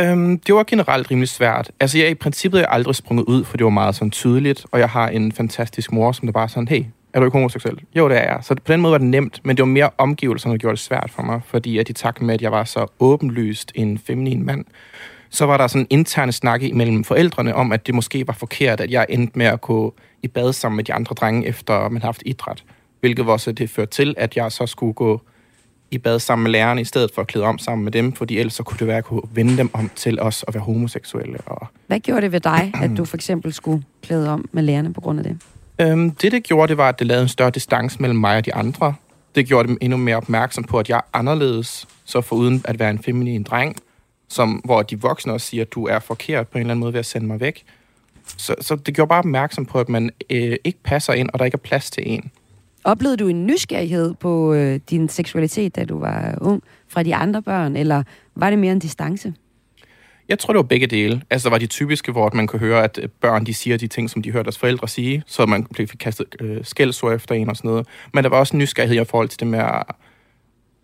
Øhm, 0.00 0.38
det 0.38 0.54
var 0.54 0.64
generelt 0.64 1.10
rimelig 1.10 1.28
svært. 1.28 1.70
Altså, 1.80 1.98
jeg 1.98 2.10
i 2.10 2.14
princippet 2.14 2.60
er 2.60 2.66
aldrig 2.66 2.94
sprunget 2.94 3.24
ud, 3.24 3.44
for 3.44 3.56
det 3.56 3.64
var 3.64 3.70
meget 3.70 3.94
sådan 3.94 4.10
tydeligt, 4.10 4.66
og 4.72 4.78
jeg 4.78 4.88
har 4.88 5.08
en 5.08 5.32
fantastisk 5.32 5.92
mor, 5.92 6.12
som 6.12 6.26
der 6.26 6.32
bare 6.32 6.48
sådan, 6.48 6.68
hey, 6.68 6.84
er 7.14 7.20
du 7.20 7.26
ikke 7.26 7.36
homoseksuel? 7.38 7.78
Jo, 7.96 8.08
det 8.08 8.16
er 8.16 8.22
jeg. 8.22 8.38
Så 8.42 8.54
på 8.54 8.72
den 8.72 8.80
måde 8.80 8.92
var 8.92 8.98
det 8.98 9.06
nemt, 9.06 9.40
men 9.44 9.56
det 9.56 9.62
var 9.62 9.68
mere 9.68 9.90
omgivelserne, 9.98 10.52
der 10.52 10.58
gjorde 10.58 10.76
det 10.76 10.84
svært 10.84 11.10
for 11.10 11.22
mig, 11.22 11.40
fordi 11.46 11.78
at 11.78 11.88
i 11.88 11.92
takt 11.92 12.22
med, 12.22 12.34
at 12.34 12.42
jeg 12.42 12.52
var 12.52 12.64
så 12.64 12.86
åbenlyst 13.00 13.72
en 13.74 13.98
feminin 13.98 14.46
mand, 14.46 14.64
så 15.30 15.46
var 15.46 15.56
der 15.56 15.66
sådan 15.66 15.80
en 15.80 15.86
interne 15.90 16.32
snak 16.32 16.62
mellem 16.74 17.04
forældrene 17.04 17.54
om, 17.54 17.72
at 17.72 17.86
det 17.86 17.94
måske 17.94 18.26
var 18.26 18.32
forkert, 18.32 18.80
at 18.80 18.90
jeg 18.90 19.06
endte 19.08 19.38
med 19.38 19.46
at 19.46 19.60
gå 19.60 19.94
i 20.22 20.28
bad 20.28 20.52
sammen 20.52 20.76
med 20.76 20.84
de 20.84 20.94
andre 20.94 21.14
drenge, 21.14 21.46
efter 21.46 21.88
man 21.88 22.02
havde 22.02 22.08
haft 22.08 22.22
idræt. 22.26 22.64
Hvilket 23.00 23.26
var 23.26 23.36
så 23.36 23.52
det 23.52 23.70
førte 23.70 23.90
til, 23.90 24.14
at 24.18 24.36
jeg 24.36 24.52
så 24.52 24.66
skulle 24.66 24.92
gå 24.92 25.20
i 25.90 25.98
bad 25.98 26.18
sammen 26.18 26.42
med 26.42 26.50
lærerne, 26.50 26.80
i 26.80 26.84
stedet 26.84 27.10
for 27.14 27.22
at 27.22 27.28
klæde 27.28 27.46
om 27.46 27.58
sammen 27.58 27.84
med 27.84 27.92
dem, 27.92 28.12
fordi 28.12 28.38
ellers 28.38 28.54
så 28.54 28.62
kunne 28.62 28.78
det 28.78 28.86
være, 28.86 28.96
at 28.96 28.96
jeg 28.96 29.04
kunne 29.04 29.22
vende 29.34 29.56
dem 29.56 29.70
om 29.72 29.90
til 29.96 30.20
os 30.20 30.44
at 30.48 30.54
være 30.54 30.62
homoseksuelle. 30.62 31.38
Og... 31.46 31.66
Hvad 31.86 32.00
gjorde 32.00 32.20
det 32.20 32.32
ved 32.32 32.40
dig, 32.40 32.72
at 32.82 32.90
du 32.96 33.04
for 33.04 33.16
eksempel 33.16 33.52
skulle 33.52 33.84
klæde 34.02 34.30
om 34.30 34.48
med 34.52 34.62
lærerne 34.62 34.92
på 34.92 35.00
grund 35.00 35.18
af 35.18 35.24
det? 35.24 35.38
Øhm, 35.82 36.10
det, 36.10 36.32
det 36.32 36.42
gjorde, 36.42 36.68
det 36.68 36.76
var, 36.76 36.88
at 36.88 36.98
det 36.98 37.06
lavede 37.06 37.22
en 37.22 37.28
større 37.28 37.50
distance 37.50 37.96
mellem 38.00 38.18
mig 38.18 38.36
og 38.36 38.44
de 38.44 38.54
andre. 38.54 38.94
Det 39.34 39.46
gjorde 39.46 39.68
dem 39.68 39.78
endnu 39.80 39.96
mere 39.96 40.16
opmærksom 40.16 40.64
på, 40.64 40.78
at 40.78 40.88
jeg 40.88 40.96
er 40.96 41.18
anderledes, 41.18 41.88
så 42.04 42.20
for 42.20 42.36
uden 42.36 42.62
at 42.64 42.78
være 42.78 42.90
en 42.90 42.98
feminin 42.98 43.42
dreng, 43.42 43.76
som, 44.28 44.50
hvor 44.64 44.82
de 44.82 45.00
voksne 45.00 45.32
også 45.32 45.46
siger, 45.46 45.62
at 45.62 45.72
du 45.72 45.86
er 45.86 45.98
forkert 45.98 46.48
på 46.48 46.58
en 46.58 46.60
eller 46.60 46.70
anden 46.70 46.80
måde 46.80 46.92
ved 46.92 46.98
at 46.98 47.06
sende 47.06 47.26
mig 47.26 47.40
væk. 47.40 47.64
Så, 48.36 48.54
så 48.60 48.76
det 48.76 48.94
gjorde 48.94 49.08
bare 49.08 49.18
opmærksom 49.18 49.66
på, 49.66 49.80
at 49.80 49.88
man 49.88 50.10
øh, 50.30 50.56
ikke 50.64 50.78
passer 50.84 51.12
ind, 51.12 51.28
og 51.32 51.38
der 51.38 51.44
ikke 51.44 51.54
er 51.54 51.58
plads 51.58 51.90
til 51.90 52.02
en. 52.06 52.30
Oplevede 52.84 53.16
du 53.16 53.28
en 53.28 53.46
nysgerrighed 53.46 54.14
på 54.14 54.54
øh, 54.54 54.80
din 54.90 55.08
seksualitet, 55.08 55.76
da 55.76 55.84
du 55.84 55.98
var 55.98 56.38
ung, 56.40 56.62
fra 56.88 57.02
de 57.02 57.14
andre 57.14 57.42
børn, 57.42 57.76
eller 57.76 58.02
var 58.34 58.50
det 58.50 58.58
mere 58.58 58.72
en 58.72 58.78
distance? 58.78 59.34
Jeg 60.32 60.38
tror, 60.38 60.52
det 60.52 60.56
var 60.56 60.62
begge 60.62 60.86
dele. 60.86 61.22
Altså, 61.30 61.48
der 61.48 61.50
var 61.50 61.58
de 61.58 61.66
typiske, 61.66 62.12
hvor 62.12 62.30
man 62.34 62.46
kan 62.46 62.58
høre, 62.58 62.84
at 62.84 63.00
børn 63.20 63.46
de 63.46 63.54
siger 63.54 63.76
de 63.76 63.86
ting, 63.86 64.10
som 64.10 64.22
de 64.22 64.32
hørte 64.32 64.44
deres 64.44 64.58
forældre 64.58 64.88
sige, 64.88 65.22
så 65.26 65.46
man 65.46 65.66
fik 65.76 65.92
kastet 66.00 66.26
øh, 66.40 66.58
skældsord 66.62 67.14
efter 67.14 67.34
en 67.34 67.48
og 67.48 67.56
sådan 67.56 67.70
noget. 67.70 67.86
Men 68.14 68.24
der 68.24 68.30
var 68.30 68.36
også 68.36 68.56
nysgerrighed 68.56 69.02
i 69.02 69.04
forhold 69.04 69.28
til 69.28 69.40
det 69.40 69.48
med 69.48 69.58
at, 69.58 69.84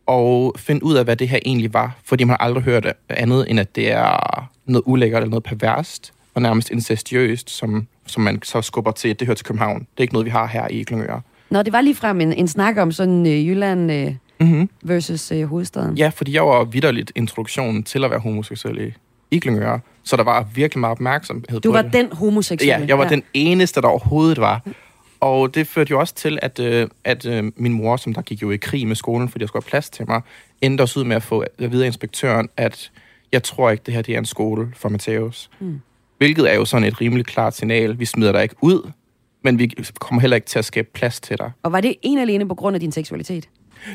at 0.09 0.61
finde 0.61 0.85
ud 0.85 0.95
af, 0.95 1.05
hvad 1.05 1.17
det 1.17 1.29
her 1.29 1.39
egentlig 1.45 1.75
var. 1.75 1.99
Fordi 2.05 2.25
man 2.25 2.37
har 2.41 2.47
aldrig 2.47 2.63
hørt 2.63 2.93
andet, 3.09 3.51
end 3.51 3.61
at 3.61 3.77
det 3.77 3.93
er 3.93 4.49
noget 4.67 4.83
ulækkert 4.87 5.23
eller 5.23 5.31
noget 5.31 5.45
perverst, 5.45 6.13
og 6.35 6.43
nærmest 6.43 6.71
incestiøst, 6.71 7.51
som, 7.51 7.87
som 8.07 8.23
man 8.23 8.43
så 8.43 8.63
skubber 8.63 8.91
til, 8.91 9.19
det 9.19 9.27
hører 9.27 9.37
til 9.37 9.47
København. 9.47 9.79
Det 9.79 9.99
er 9.99 10.03
ikke 10.03 10.15
noget, 10.15 10.27
vi 10.27 10.31
har 10.31 10.47
her 10.47 10.69
i 10.71 10.85
Glyngøre. 10.85 11.21
Nå, 11.51 11.63
det 11.63 11.73
var 11.73 11.81
lige 11.81 11.95
frem 11.95 12.21
en, 12.21 12.33
en 12.33 12.49
snak 12.49 12.77
om 12.77 12.93
sådan 12.93 13.27
øh, 13.27 13.49
Jylland 13.49 13.93
øh, 13.93 14.15
mm-hmm. 14.41 14.71
versus 14.83 15.33
øh, 15.33 15.45
hovedstaden. 15.45 15.97
Ja, 15.97 16.09
fordi 16.09 16.35
jeg 16.35 16.47
var 16.47 16.65
vidderligt 16.65 17.13
introduktionen 17.15 17.83
til 17.83 18.05
at 18.05 18.11
være 18.11 18.21
homoseksuel 18.21 18.79
i, 18.79 18.93
i 19.31 19.41
Glyngøre. 19.41 19.81
Så 20.03 20.17
der 20.17 20.25
var 20.25 20.47
virkelig 20.55 20.81
meget 20.81 20.93
opmærksomhed 20.93 21.61
Du 21.61 21.69
på 21.69 21.73
var 21.73 21.83
det. 21.83 21.93
den 21.93 22.13
homoseksuelle? 22.13 22.81
Ja, 22.81 22.87
jeg 22.87 22.99
var 22.99 23.05
ja. 23.05 23.11
den 23.11 23.23
eneste, 23.35 23.81
der 23.81 23.89
overhovedet 23.89 24.41
var. 24.41 24.63
Og 25.21 25.55
det 25.55 25.67
førte 25.67 25.91
jo 25.91 26.01
også 26.01 26.15
til, 26.15 26.39
at, 26.43 26.59
øh, 26.59 26.89
at 27.05 27.27
øh, 27.27 27.53
min 27.57 27.73
mor, 27.73 27.97
som 27.97 28.15
der 28.15 28.23
gik 28.23 28.43
jo 28.43 28.51
i 28.51 28.57
krig 28.57 28.87
med 28.87 28.97
skolen, 28.97 29.29
fordi 29.29 29.43
jeg 29.43 29.49
skulle 29.49 29.63
have 29.65 29.71
plads 29.71 29.91
til 29.91 30.05
mig, 30.09 30.21
endte 30.61 30.83
også 30.83 31.01
ud 31.01 31.05
med 31.05 31.17
at 31.17 31.23
få 31.23 31.41
at 31.59 31.73
vide 31.73 31.83
af 31.83 31.87
inspektøren, 31.87 32.49
at 32.57 32.91
jeg 33.33 33.43
tror 33.43 33.71
ikke, 33.71 33.83
det 33.87 33.95
her 33.95 34.03
det 34.03 34.15
er 34.15 34.19
en 34.19 34.25
skole 34.25 34.73
for 34.77 34.89
Mateus. 34.89 35.51
Mm. 35.61 35.81
Hvilket 36.19 36.51
er 36.51 36.55
jo 36.55 36.65
sådan 36.65 36.89
et 36.89 37.01
rimelig 37.01 37.27
klart 37.27 37.57
signal. 37.57 37.99
Vi 37.99 38.05
smider 38.05 38.33
dig 38.33 38.43
ikke 38.43 38.55
ud, 38.61 38.91
men 39.43 39.59
vi 39.59 39.75
kommer 39.99 40.21
heller 40.21 40.35
ikke 40.35 40.47
til 40.47 40.59
at 40.59 40.65
skabe 40.65 40.89
plads 40.95 41.21
til 41.21 41.39
dig. 41.39 41.53
Og 41.63 41.73
var 41.73 41.81
det 41.81 41.95
en 42.03 42.19
alene 42.19 42.49
på 42.49 42.55
grund 42.55 42.75
af 42.77 42.81
din 42.81 42.93
seksualitet? 42.93 43.49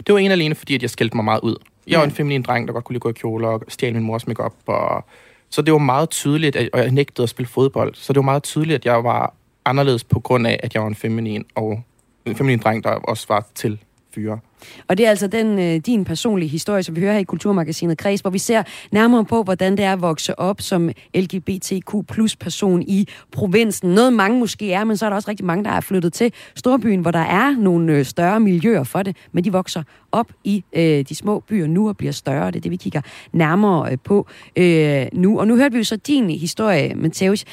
Det 0.08 0.14
var 0.14 0.20
en 0.20 0.32
alene, 0.32 0.56
fordi 0.56 0.76
at 0.76 0.82
jeg 0.82 0.90
skældte 0.90 1.18
mig 1.18 1.26
meget 1.26 1.40
ud. 1.42 1.56
Jeg 1.88 2.00
var 2.00 2.06
en 2.06 2.12
feminin 2.12 2.42
dreng, 2.42 2.68
der 2.68 2.74
godt 2.74 2.86
kunne 2.86 2.94
lide 2.94 3.00
gå 3.00 3.10
i 3.10 3.14
kjoler 3.14 3.48
og 3.48 3.62
stjæle 3.68 3.94
min 3.94 4.04
mors 4.04 4.28
makeup. 4.28 4.54
Og... 4.66 5.06
Så 5.54 5.62
det 5.62 5.74
var 5.74 5.80
meget 5.80 6.10
tydeligt, 6.10 6.56
at 6.56 6.70
og 6.74 6.80
jeg 6.80 6.92
nægtede 6.92 7.24
at 7.24 7.30
spille 7.30 7.50
fodbold. 7.50 7.96
Så 7.96 8.14
det 8.14 8.18
var 8.18 8.24
meget 8.24 8.44
tydeligt, 8.44 8.76
at 8.76 8.86
jeg 8.86 9.04
var 9.04 9.34
anderledes 9.66 10.04
på 10.04 10.20
grund 10.20 10.48
af, 10.48 10.60
at 10.64 10.74
jeg 10.74 10.82
var 10.82 10.88
en 10.88 10.96
feminin, 10.96 11.46
og 11.56 11.84
en 12.26 12.36
feminin 12.36 12.60
dreng, 12.60 12.84
der 12.84 12.90
også 12.90 13.26
var 13.30 13.46
til 13.56 13.80
fyre. 14.16 14.40
Og 14.88 14.98
det 14.98 15.06
er 15.06 15.10
altså 15.10 15.28
den, 15.28 15.60
øh, 15.60 15.76
din 15.86 16.06
personlige 16.06 16.50
historie, 16.50 16.84
som 16.84 16.96
vi 16.96 17.02
hører 17.02 17.14
her 17.14 17.20
i 17.20 17.24
Kulturmagasinet 17.24 17.98
Kreds, 17.98 18.22
hvor 18.22 18.30
vi 18.30 18.38
ser 18.38 18.64
nærmere 18.92 19.26
på, 19.26 19.44
hvordan 19.44 19.78
det 19.78 19.86
er 19.86 19.94
at 19.94 20.02
vokse 20.02 20.40
op 20.40 20.62
som 20.62 20.90
LGBTQ 21.16 22.08
plus 22.08 22.36
person 22.36 22.82
i 22.82 23.08
provinsen. 23.32 23.90
Noget 23.90 24.14
mange 24.14 24.40
måske 24.40 24.74
er, 24.74 24.84
men 24.84 24.98
så 24.98 25.06
er 25.06 25.10
der 25.10 25.16
også 25.16 25.30
rigtig 25.30 25.46
mange, 25.46 25.64
der 25.64 25.72
er 25.72 25.82
flyttet 25.82 26.14
til 26.14 26.34
Storbyen, 26.56 27.00
hvor 27.00 27.12
der 27.12 27.20
er 27.20 27.56
nogle 27.58 27.94
øh, 27.94 28.06
større 28.06 28.40
miljøer 28.40 28.84
for 28.84 29.04
det, 29.04 29.18
men 29.32 29.44
de 29.44 29.52
vokser 29.52 29.84
op 30.12 30.32
i 30.44 30.64
øh, 30.74 31.06
de 31.10 31.16
små 31.16 31.40
byer 31.40 31.68
nu 31.68 31.88
og 31.88 31.98
bliver 31.98 32.14
større. 32.14 32.48
Det 32.48 32.56
er 32.56 32.62
det, 32.62 32.72
vi 32.72 32.76
kigger 32.76 33.02
nærmere 33.32 33.92
øh, 33.92 33.98
på 34.04 34.28
øh, 34.56 35.06
nu. 35.14 35.40
Og 35.40 35.48
nu 35.48 35.56
hørte 35.56 35.72
vi 35.72 35.78
jo 35.78 35.84
så 35.84 35.96
din 35.96 36.30
historie, 36.30 36.96
Matheus. 36.96 37.46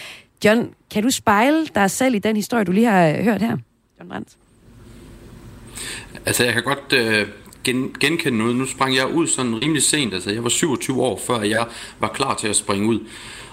John, 0.44 0.70
kan 0.90 1.02
du 1.02 1.10
spejle 1.10 1.66
dig 1.74 1.90
selv 1.90 2.14
i 2.14 2.18
den 2.18 2.36
historie, 2.36 2.64
du 2.64 2.72
lige 2.72 2.86
har 2.86 3.22
hørt 3.22 3.42
her? 3.42 3.56
John 3.98 4.08
Brandt. 4.08 4.39
Altså, 6.26 6.44
jeg 6.44 6.52
kan 6.52 6.62
godt 6.62 6.92
øh, 6.92 7.26
gen, 7.64 7.94
genkende 8.00 8.38
noget. 8.38 8.56
Nu 8.56 8.66
sprang 8.66 8.96
jeg 8.96 9.06
ud 9.06 9.26
sådan 9.26 9.62
rimelig 9.62 9.82
sent. 9.82 10.14
Altså, 10.14 10.30
jeg 10.30 10.42
var 10.42 10.48
27 10.48 11.02
år, 11.02 11.20
før 11.26 11.40
jeg 11.40 11.66
var 11.98 12.08
klar 12.08 12.34
til 12.34 12.48
at 12.48 12.56
springe 12.56 12.88
ud. 12.88 13.00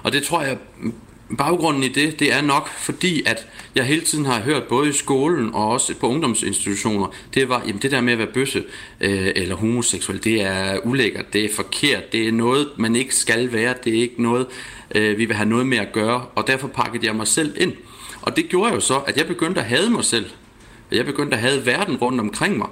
Og 0.04 0.12
det 0.12 0.24
tror 0.24 0.42
jeg, 0.42 0.58
baggrunden 1.38 1.84
i 1.84 1.88
det, 1.88 2.20
det 2.20 2.34
er 2.34 2.42
nok 2.42 2.70
fordi, 2.70 3.24
at 3.26 3.48
jeg 3.76 3.86
hele 3.86 4.02
tiden 4.02 4.26
har 4.26 4.40
hørt, 4.40 4.63
både 4.63 4.90
i 4.90 4.94
skolen 4.94 5.54
og 5.54 5.70
også 5.70 5.96
på 5.96 6.08
ungdomsinstitutioner, 6.08 7.08
det 7.34 7.50
var, 7.50 7.63
jamen 7.68 7.82
det 7.82 7.92
der 7.92 8.02
med 8.02 8.13
at 8.13 8.20
være 8.20 8.28
bøsse 8.28 8.63
øh, 9.02 9.32
eller 9.36 9.56
homoseksuel, 9.56 10.24
det 10.24 10.42
er 10.42 10.78
ulækkert, 10.86 11.34
det 11.34 11.46
er 11.46 11.56
forkert, 11.56 12.12
det 12.12 12.28
er 12.28 12.32
noget, 12.32 12.68
man 12.78 12.96
ikke 12.96 13.16
skal 13.16 13.54
være, 13.54 13.74
det 13.84 13.98
er 13.98 14.02
ikke 14.02 14.22
noget, 14.24 14.48
øh, 14.96 15.18
vi 15.18 15.26
vil 15.26 15.36
have 15.36 15.50
noget 15.50 15.68
med 15.68 15.78
at 15.78 15.92
gøre, 15.92 16.26
og 16.36 16.48
derfor 16.48 16.68
pakkede 16.68 17.06
jeg 17.06 17.16
mig 17.16 17.28
selv 17.28 17.54
ind. 17.62 17.74
Og 18.22 18.36
det 18.36 18.50
gjorde 18.50 18.74
jo 18.74 18.80
så, 18.80 18.98
at 18.98 19.18
jeg 19.18 19.28
begyndte 19.28 19.62
at 19.62 19.68
hade 19.68 19.90
mig 19.90 20.06
selv. 20.06 20.26
Jeg 20.91 21.06
begyndte 21.06 21.38
at 21.38 21.41
have 21.41 21.65
verden 21.65 21.97
rundt 21.97 22.19
omkring 22.19 22.58
mig. 22.58 22.67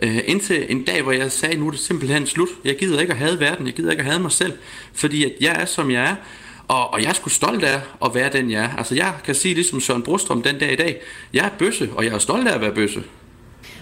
Øh, 0.00 0.18
indtil 0.24 0.66
en 0.68 0.84
dag, 0.84 1.02
hvor 1.02 1.12
jeg 1.12 1.32
sagde, 1.32 1.56
nu 1.56 1.66
er 1.66 1.70
det 1.70 1.80
simpelthen 1.80 2.26
slut. 2.26 2.48
Jeg 2.64 2.76
gider 2.78 3.00
ikke 3.00 3.12
at 3.12 3.18
have 3.18 3.40
verden, 3.40 3.66
jeg 3.66 3.74
gider 3.74 3.90
ikke 3.90 4.02
at 4.02 4.10
have 4.10 4.22
mig 4.22 4.32
selv. 4.32 4.52
Fordi 4.92 5.24
at 5.24 5.32
jeg 5.40 5.56
er, 5.60 5.64
som 5.64 5.90
jeg 5.90 6.04
er. 6.04 6.16
Og, 6.68 6.92
og 6.92 7.02
jeg 7.02 7.08
er 7.08 7.12
sgu 7.12 7.28
stolt 7.28 7.64
af 7.64 7.80
at 8.04 8.14
være 8.14 8.32
den, 8.32 8.50
jeg 8.50 8.64
er. 8.64 8.76
Altså 8.76 8.94
jeg 8.94 9.14
kan 9.24 9.34
sige 9.34 9.54
ligesom 9.54 9.80
Søren 9.80 10.02
Brostrøm 10.02 10.42
den 10.42 10.58
dag 10.58 10.72
i 10.72 10.76
dag. 10.76 11.00
Jeg 11.32 11.44
er 11.44 11.50
bøsse, 11.58 11.90
og 11.96 12.04
jeg 12.04 12.12
er 12.12 12.18
stolt 12.18 12.48
af 12.48 12.54
at 12.54 12.60
være 12.60 12.72
bøsse. 12.72 13.02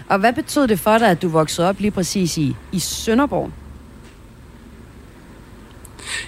Og 0.08 0.18
hvad 0.18 0.32
betød 0.32 0.68
det 0.68 0.80
for 0.80 0.98
dig, 0.98 1.10
at 1.10 1.22
du 1.22 1.28
voksede 1.28 1.68
op 1.68 1.80
lige 1.80 1.90
præcis 1.90 2.38
i, 2.38 2.56
i 2.72 2.78
Sønderborg? 2.78 3.52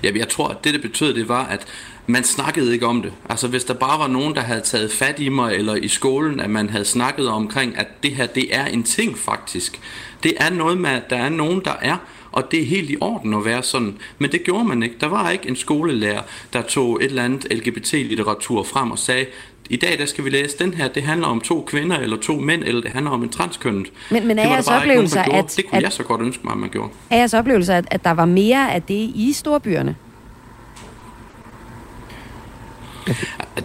Jamen, 0.02 0.20
jeg 0.20 0.28
tror, 0.28 0.48
at 0.48 0.56
det, 0.64 0.74
det 0.74 0.82
betød, 0.82 1.14
det 1.14 1.28
var, 1.28 1.46
at 1.46 1.66
man 2.06 2.24
snakkede 2.24 2.72
ikke 2.72 2.86
om 2.86 3.02
det. 3.02 3.12
Altså 3.28 3.48
hvis 3.48 3.64
der 3.64 3.74
bare 3.74 3.98
var 3.98 4.08
nogen, 4.08 4.34
der 4.34 4.40
havde 4.40 4.60
taget 4.60 4.92
fat 4.92 5.18
i 5.18 5.28
mig, 5.28 5.54
eller 5.54 5.74
i 5.74 5.88
skolen, 5.88 6.40
at 6.40 6.50
man 6.50 6.70
havde 6.70 6.84
snakket 6.84 7.28
omkring, 7.28 7.78
at 7.78 7.86
det 8.02 8.10
her, 8.10 8.26
det 8.26 8.56
er 8.56 8.64
en 8.64 8.82
ting 8.82 9.18
faktisk. 9.18 9.80
Det 10.22 10.32
er 10.36 10.50
noget 10.50 10.78
med, 10.78 10.90
at 10.90 11.10
der 11.10 11.16
er 11.16 11.28
nogen, 11.28 11.62
der 11.64 11.74
er, 11.82 11.96
og 12.32 12.50
det 12.50 12.62
er 12.62 12.66
helt 12.66 12.90
i 12.90 12.96
orden 13.00 13.34
at 13.34 13.44
være 13.44 13.62
sådan. 13.62 13.96
Men 14.18 14.32
det 14.32 14.44
gjorde 14.44 14.64
man 14.64 14.82
ikke. 14.82 14.96
Der 15.00 15.06
var 15.06 15.30
ikke 15.30 15.48
en 15.48 15.56
skolelærer, 15.56 16.22
der 16.52 16.62
tog 16.62 16.96
et 16.96 17.04
eller 17.04 17.24
andet 17.24 17.46
LGBT-litteratur 17.52 18.62
frem 18.62 18.90
og 18.90 18.98
sagde, 18.98 19.26
i 19.70 19.76
dag 19.76 19.98
der 19.98 20.06
skal 20.06 20.24
vi 20.24 20.30
læse 20.30 20.58
den 20.58 20.74
her, 20.74 20.88
det 20.88 21.02
handler 21.02 21.26
om 21.26 21.40
to 21.40 21.64
kvinder, 21.66 21.98
eller 21.98 22.16
to 22.16 22.32
mænd, 22.32 22.64
eller 22.64 22.80
det 22.80 22.90
handler 22.90 23.10
om 23.10 23.22
en 23.22 23.28
transkønnet. 23.28 23.92
Men, 24.10 24.26
men 24.26 24.38
er 24.38 24.48
jeres 24.48 24.66
nogen, 24.66 24.80
oplevelse, 24.80 25.20
at, 25.20 25.54
Det 25.56 25.66
kunne 25.66 25.76
at, 25.76 25.82
jeg 25.82 25.92
så 25.92 26.02
godt 26.02 26.20
ønske 26.20 26.40
mig, 26.44 26.52
at 26.52 26.58
man 26.58 26.70
gjorde. 26.70 26.90
er 27.10 27.16
jeres 27.16 27.34
oplevelse, 27.34 27.74
at, 27.74 27.84
at 27.90 28.04
der 28.04 28.10
var 28.10 28.24
mere 28.24 28.74
af 28.74 28.82
det 28.82 29.10
i 29.14 29.32
storbyerne? 29.32 29.96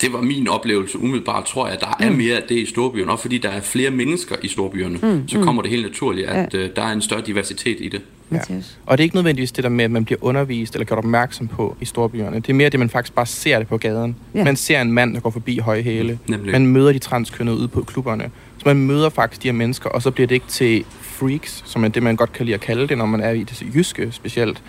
Det 0.01 0.13
var 0.13 0.21
min 0.21 0.47
oplevelse 0.47 0.99
umiddelbart, 0.99 1.45
tror 1.45 1.67
jeg, 1.67 1.75
at 1.75 1.81
der 1.81 2.05
er 2.05 2.11
mere 2.11 2.35
af 2.35 2.43
det 2.49 2.55
i 2.55 2.65
storbyerne, 2.65 3.11
og 3.11 3.19
fordi 3.19 3.37
der 3.37 3.49
er 3.49 3.61
flere 3.61 3.91
mennesker 3.91 4.35
i 4.43 4.47
storbyerne, 4.47 4.99
mm, 5.01 5.27
så 5.27 5.41
kommer 5.41 5.61
det 5.61 5.71
helt 5.71 5.85
naturligt, 5.85 6.27
at 6.27 6.53
ja. 6.53 6.67
der 6.67 6.81
er 6.81 6.91
en 6.91 7.01
større 7.01 7.21
diversitet 7.21 7.77
i 7.79 7.89
det. 7.89 8.01
Ja. 8.31 8.39
Og 8.85 8.97
det 8.97 9.01
er 9.01 9.05
ikke 9.05 9.15
nødvendigvis 9.15 9.51
det 9.51 9.63
der 9.63 9.69
med, 9.69 9.85
at 9.85 9.91
man 9.91 10.05
bliver 10.05 10.19
undervist 10.21 10.75
eller 10.75 10.85
gjort 10.85 10.97
opmærksom 10.97 11.47
på 11.47 11.77
i 11.81 11.85
storbyerne. 11.85 12.35
Det 12.35 12.49
er 12.49 12.53
mere 12.53 12.69
det, 12.69 12.79
man 12.79 12.89
faktisk 12.89 13.15
bare 13.15 13.25
ser 13.25 13.59
det 13.59 13.67
på 13.67 13.77
gaden. 13.77 14.15
Ja. 14.35 14.43
Man 14.43 14.55
ser 14.55 14.81
en 14.81 14.91
mand, 14.91 15.13
der 15.13 15.19
går 15.19 15.29
forbi 15.29 15.57
høje 15.57 15.81
hæle. 15.81 16.19
Nemlig. 16.27 16.51
Man 16.51 16.67
møder 16.67 16.91
de 16.91 16.99
transkønnede 16.99 17.57
ude 17.57 17.67
på 17.67 17.81
klubberne. 17.81 18.29
Så 18.57 18.63
man 18.65 18.77
møder 18.77 19.09
faktisk 19.09 19.43
de 19.43 19.47
her 19.47 19.53
mennesker, 19.53 19.89
og 19.89 20.01
så 20.01 20.11
bliver 20.11 20.27
det 20.27 20.35
ikke 20.35 20.47
til 20.47 20.85
freaks, 21.01 21.63
som 21.65 21.83
er 21.83 21.87
det, 21.87 22.03
man 22.03 22.15
godt 22.15 22.33
kan 22.33 22.45
lide 22.45 22.53
at 22.53 22.61
kalde 22.61 22.87
det, 22.87 22.97
når 22.97 23.05
man 23.05 23.21
er 23.21 23.31
i 23.31 23.43
det 23.43 23.63
jyske 23.75 24.11
specielt. 24.11 24.61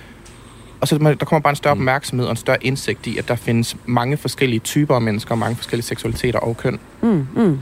Og 0.81 0.89
så 0.89 0.99
der 0.99 1.15
kommer 1.15 1.41
bare 1.41 1.51
en 1.51 1.57
større 1.57 1.75
mm. 1.75 1.81
opmærksomhed 1.81 2.27
og 2.27 2.31
en 2.31 2.37
større 2.37 2.65
indsigt 2.65 3.07
i, 3.07 3.19
at 3.19 3.29
der 3.29 3.35
findes 3.35 3.77
mange 3.87 4.17
forskellige 4.17 4.61
typer 4.61 4.95
af 4.95 5.03
mennesker, 5.03 5.31
og 5.31 5.39
mange 5.39 5.57
forskellige 5.57 5.87
seksualiteter 5.87 6.39
og 6.39 6.57
køn. 6.57 6.79
Mm, 7.03 7.27
mm. 7.37 7.59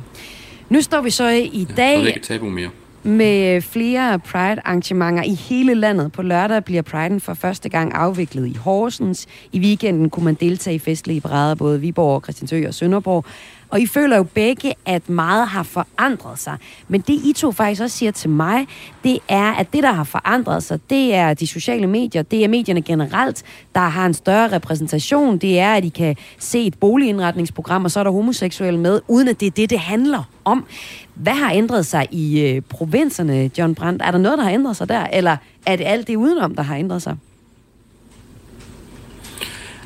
Nu 0.68 0.80
står 0.80 1.00
vi 1.00 1.10
så 1.10 1.28
i 1.28 1.66
dag... 1.76 1.98
Ja, 2.02 2.06
ikke 2.06 2.20
tabu 2.20 2.48
mere 2.48 2.68
med 3.02 3.60
flere 3.60 4.18
Pride-arrangementer 4.18 5.22
i 5.22 5.34
hele 5.34 5.74
landet. 5.74 6.12
På 6.12 6.22
lørdag 6.22 6.64
bliver 6.64 6.82
Pride'en 6.82 7.18
for 7.18 7.34
første 7.34 7.68
gang 7.68 7.94
afviklet 7.94 8.46
i 8.46 8.54
Horsens. 8.54 9.26
I 9.52 9.60
weekenden 9.60 10.10
kunne 10.10 10.24
man 10.24 10.34
deltage 10.34 10.76
i 10.76 10.78
festlige 10.78 11.20
parader, 11.20 11.54
både 11.54 11.80
Viborg, 11.80 12.22
Christiansø 12.22 12.68
og 12.68 12.74
Sønderborg. 12.74 13.24
Og 13.70 13.80
I 13.80 13.86
føler 13.86 14.16
jo 14.16 14.22
begge, 14.22 14.74
at 14.86 15.08
meget 15.08 15.48
har 15.48 15.62
forandret 15.62 16.38
sig. 16.38 16.56
Men 16.88 17.00
det 17.00 17.14
I 17.24 17.32
to 17.36 17.52
faktisk 17.52 17.82
også 17.82 17.96
siger 17.96 18.12
til 18.12 18.30
mig, 18.30 18.66
det 19.04 19.18
er, 19.28 19.52
at 19.52 19.72
det, 19.72 19.82
der 19.82 19.92
har 19.92 20.04
forandret 20.04 20.62
sig, 20.62 20.80
det 20.90 21.14
er 21.14 21.34
de 21.34 21.46
sociale 21.46 21.86
medier, 21.86 22.22
det 22.22 22.44
er 22.44 22.48
medierne 22.48 22.82
generelt, 22.82 23.42
der 23.74 23.80
har 23.80 24.06
en 24.06 24.14
større 24.14 24.52
repræsentation. 24.52 25.38
Det 25.38 25.58
er, 25.58 25.74
at 25.74 25.84
I 25.84 25.88
kan 25.88 26.16
se 26.38 26.66
et 26.66 26.78
boligindretningsprogram, 26.78 27.84
og 27.84 27.90
så 27.90 28.00
er 28.00 28.04
der 28.04 28.10
homoseksuelle 28.10 28.80
med, 28.80 29.00
uden 29.08 29.28
at 29.28 29.40
det 29.40 29.46
er 29.46 29.50
det, 29.50 29.70
det 29.70 29.78
handler 29.78 30.22
om. 30.44 30.66
Hvad 31.14 31.34
har 31.34 31.52
ændret 31.52 31.86
sig 31.86 32.08
i 32.10 32.40
øh, 32.40 32.62
provinserne, 32.62 33.50
John 33.58 33.74
Brandt? 33.74 34.02
Er 34.02 34.10
der 34.10 34.18
noget, 34.18 34.38
der 34.38 34.44
har 34.44 34.50
ændret 34.50 34.76
sig 34.76 34.88
der, 34.88 35.06
eller 35.12 35.36
er 35.66 35.76
det 35.76 35.84
alt 35.84 36.06
det 36.06 36.16
udenom, 36.16 36.54
der 36.54 36.62
har 36.62 36.76
ændret 36.76 37.02
sig? 37.02 37.16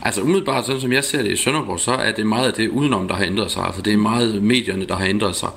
Altså 0.04 0.22
umiddelbart, 0.22 0.66
sådan 0.66 0.80
som 0.80 0.92
jeg 0.92 1.04
ser 1.04 1.22
det 1.22 1.32
i 1.32 1.36
Sønderborg, 1.36 1.80
så 1.80 1.92
er 1.92 2.12
det 2.12 2.26
meget 2.26 2.46
af 2.46 2.52
det 2.52 2.68
udenom, 2.68 3.08
der 3.08 3.14
har 3.14 3.24
ændret 3.24 3.50
sig. 3.50 3.64
Altså 3.64 3.82
det 3.82 3.92
er 3.92 3.96
meget 3.96 4.42
medierne, 4.42 4.86
der 4.86 4.96
har 4.96 5.06
ændret 5.06 5.36
sig. 5.36 5.48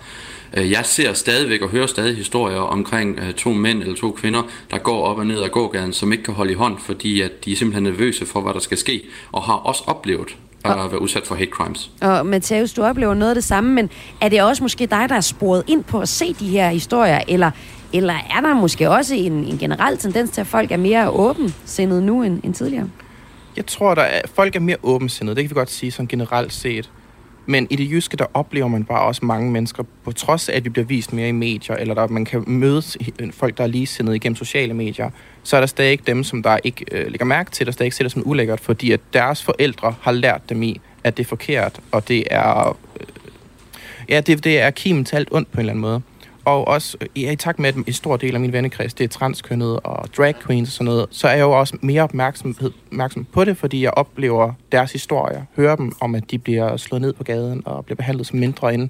Øh, 0.58 0.72
jeg 0.72 0.86
ser 0.86 1.14
stadigvæk 1.14 1.62
og 1.62 1.70
hører 1.70 1.88
stadig 1.88 2.18
historier 2.18 2.60
omkring 2.60 3.20
øh, 3.20 3.34
to 3.34 3.50
mænd 3.50 3.82
eller 3.82 3.96
to 3.96 4.12
kvinder, 4.12 4.42
der 4.72 4.78
går 4.78 5.04
op 5.04 5.18
og 5.18 5.26
ned 5.26 5.44
ad 5.44 5.50
gågaden, 5.50 5.94
som 5.94 6.12
ikke 6.12 6.24
kan 6.24 6.34
holde 6.34 6.52
i 6.52 6.56
hånd, 6.56 6.78
fordi 6.80 7.22
at 7.22 7.46
de 7.46 7.52
er 7.52 7.56
simpelthen 7.56 7.84
nervøse 7.84 8.26
for, 8.26 8.42
hvad 8.42 8.54
der 8.54 8.60
skal 8.60 8.78
ske, 8.78 9.02
og 9.32 9.44
har 9.44 9.54
også 9.54 9.84
oplevet 9.88 10.36
at 10.66 10.92
være 10.92 11.02
udsat 11.02 11.28
for 11.28 11.36
hate 11.36 11.52
crimes. 11.52 11.92
Og 12.02 12.26
Matheus, 12.26 12.74
du 12.74 12.84
oplever 12.84 13.14
noget 13.14 13.32
af 13.32 13.36
det 13.36 13.44
samme, 13.44 13.74
men 13.74 13.90
er 14.22 14.30
det 14.30 14.42
også 14.42 14.64
måske 14.64 14.86
dig, 14.86 15.06
der 15.10 15.16
er 15.16 15.22
sporet 15.22 15.64
ind 15.68 15.84
på 15.84 16.00
at 16.00 16.10
se 16.10 16.34
de 16.34 16.48
her 16.48 16.70
historier, 16.70 17.22
eller, 17.28 17.52
eller 17.94 18.14
er 18.14 18.42
der 18.42 18.54
måske 18.54 18.90
også 18.90 19.16
en, 19.16 19.34
en 19.34 19.58
generel 19.58 19.98
tendens 19.98 20.30
til, 20.30 20.42
at 20.42 20.48
folk 20.48 20.72
er 20.72 20.78
mere 20.78 21.10
åbensindet 21.10 22.04
nu 22.04 22.24
end, 22.24 22.44
end 22.44 22.54
tidligere? 22.54 22.90
Jeg 23.58 23.66
tror, 23.66 23.96
at 23.96 24.30
folk 24.30 24.56
er 24.56 24.60
mere 24.60 24.78
åbensindede. 24.84 25.36
Det 25.36 25.44
kan 25.44 25.50
vi 25.50 25.60
godt 25.60 25.70
sige 25.70 25.92
sådan 25.92 26.08
generelt 26.08 26.54
set. 26.54 26.92
Men 27.46 27.68
i 27.70 27.76
det 27.76 27.92
jyske, 27.92 28.18
der 28.18 28.26
oplever 28.34 28.68
man 28.68 28.84
bare 28.84 29.02
også 29.02 29.26
mange 29.26 29.52
mennesker, 29.52 29.84
på 30.04 30.12
trods 30.12 30.50
af, 30.50 30.56
at 30.56 30.66
vi 30.66 30.70
bliver 30.70 30.86
vist 30.86 31.14
mere 31.14 31.30
i 31.30 31.32
medier, 31.32 31.76
eller 31.76 31.94
der 31.94 32.08
man 32.08 32.26
kan 32.26 32.44
møde 32.48 32.82
folk, 33.32 33.58
der 33.58 33.64
er 33.64 33.68
ligesindede 33.68 34.16
igennem 34.16 34.36
sociale 34.36 34.74
medier, 34.74 35.10
så 35.44 35.56
er 35.56 35.62
der 35.62 35.68
stadig 35.68 35.92
ikke 35.92 36.04
dem, 36.08 36.24
som 36.24 36.44
der 36.44 36.58
ikke 36.64 36.86
øh, 36.92 37.08
lægger 37.08 37.26
mærke 37.26 37.52
til, 37.52 37.66
der 37.66 37.72
stadig 37.72 37.88
ikke 37.88 37.96
ser 37.96 38.04
det 38.04 38.12
som 38.12 38.24
ulækkert, 38.26 38.60
fordi 38.60 38.92
at 38.92 39.00
deres 39.14 39.44
forældre 39.44 39.96
har 40.02 40.12
lært 40.12 40.50
dem 40.50 40.64
i, 40.64 40.82
at 41.04 41.18
det 41.18 41.24
er 41.24 41.28
forkert, 41.28 41.80
og 41.92 42.08
det 42.08 42.24
er... 42.32 42.78
Øh, 43.00 43.08
ja, 44.10 44.22
det, 44.22 44.44
det 44.44 44.60
er 44.60 44.70
kimen 44.70 45.06
til 45.06 45.16
alt 45.16 45.28
ondt 45.32 45.52
på 45.52 45.56
en 45.56 45.60
eller 45.60 45.74
anden 45.74 45.82
måde. 45.82 46.02
Og 46.46 46.68
også 46.68 46.98
ja, 47.16 47.32
i 47.32 47.36
takt 47.36 47.60
med, 47.60 47.70
at 47.70 47.76
en 47.76 47.94
stor 47.94 48.18
del 48.18 48.34
af 48.34 48.40
min 48.40 48.54
vennekreds, 48.54 48.94
det 48.94 49.04
er 49.04 49.08
transkønnet 49.08 49.80
og 49.80 50.10
drag 50.18 50.36
queens 50.46 50.70
og 50.70 50.74
sådan 50.74 50.86
noget, 50.86 51.06
så 51.12 51.28
er 51.28 51.34
jeg 51.34 51.42
jo 51.42 51.52
også 51.52 51.78
mere 51.82 52.04
opmærksom, 52.04 52.56
opmærksom 52.92 53.26
på 53.34 53.46
det, 53.46 53.58
fordi 53.58 53.84
jeg 53.84 53.92
oplever 53.92 54.54
deres 54.72 54.92
historier, 54.92 55.44
hører 55.56 55.76
dem 55.76 55.92
om, 56.00 56.16
at 56.16 56.32
de 56.32 56.38
bliver 56.38 56.78
slået 56.78 57.02
ned 57.02 57.14
på 57.14 57.24
gaden 57.24 57.62
og 57.66 57.86
bliver 57.86 57.96
behandlet 57.96 58.28
som 58.28 58.40
mindre 58.40 58.74
end 58.74 58.90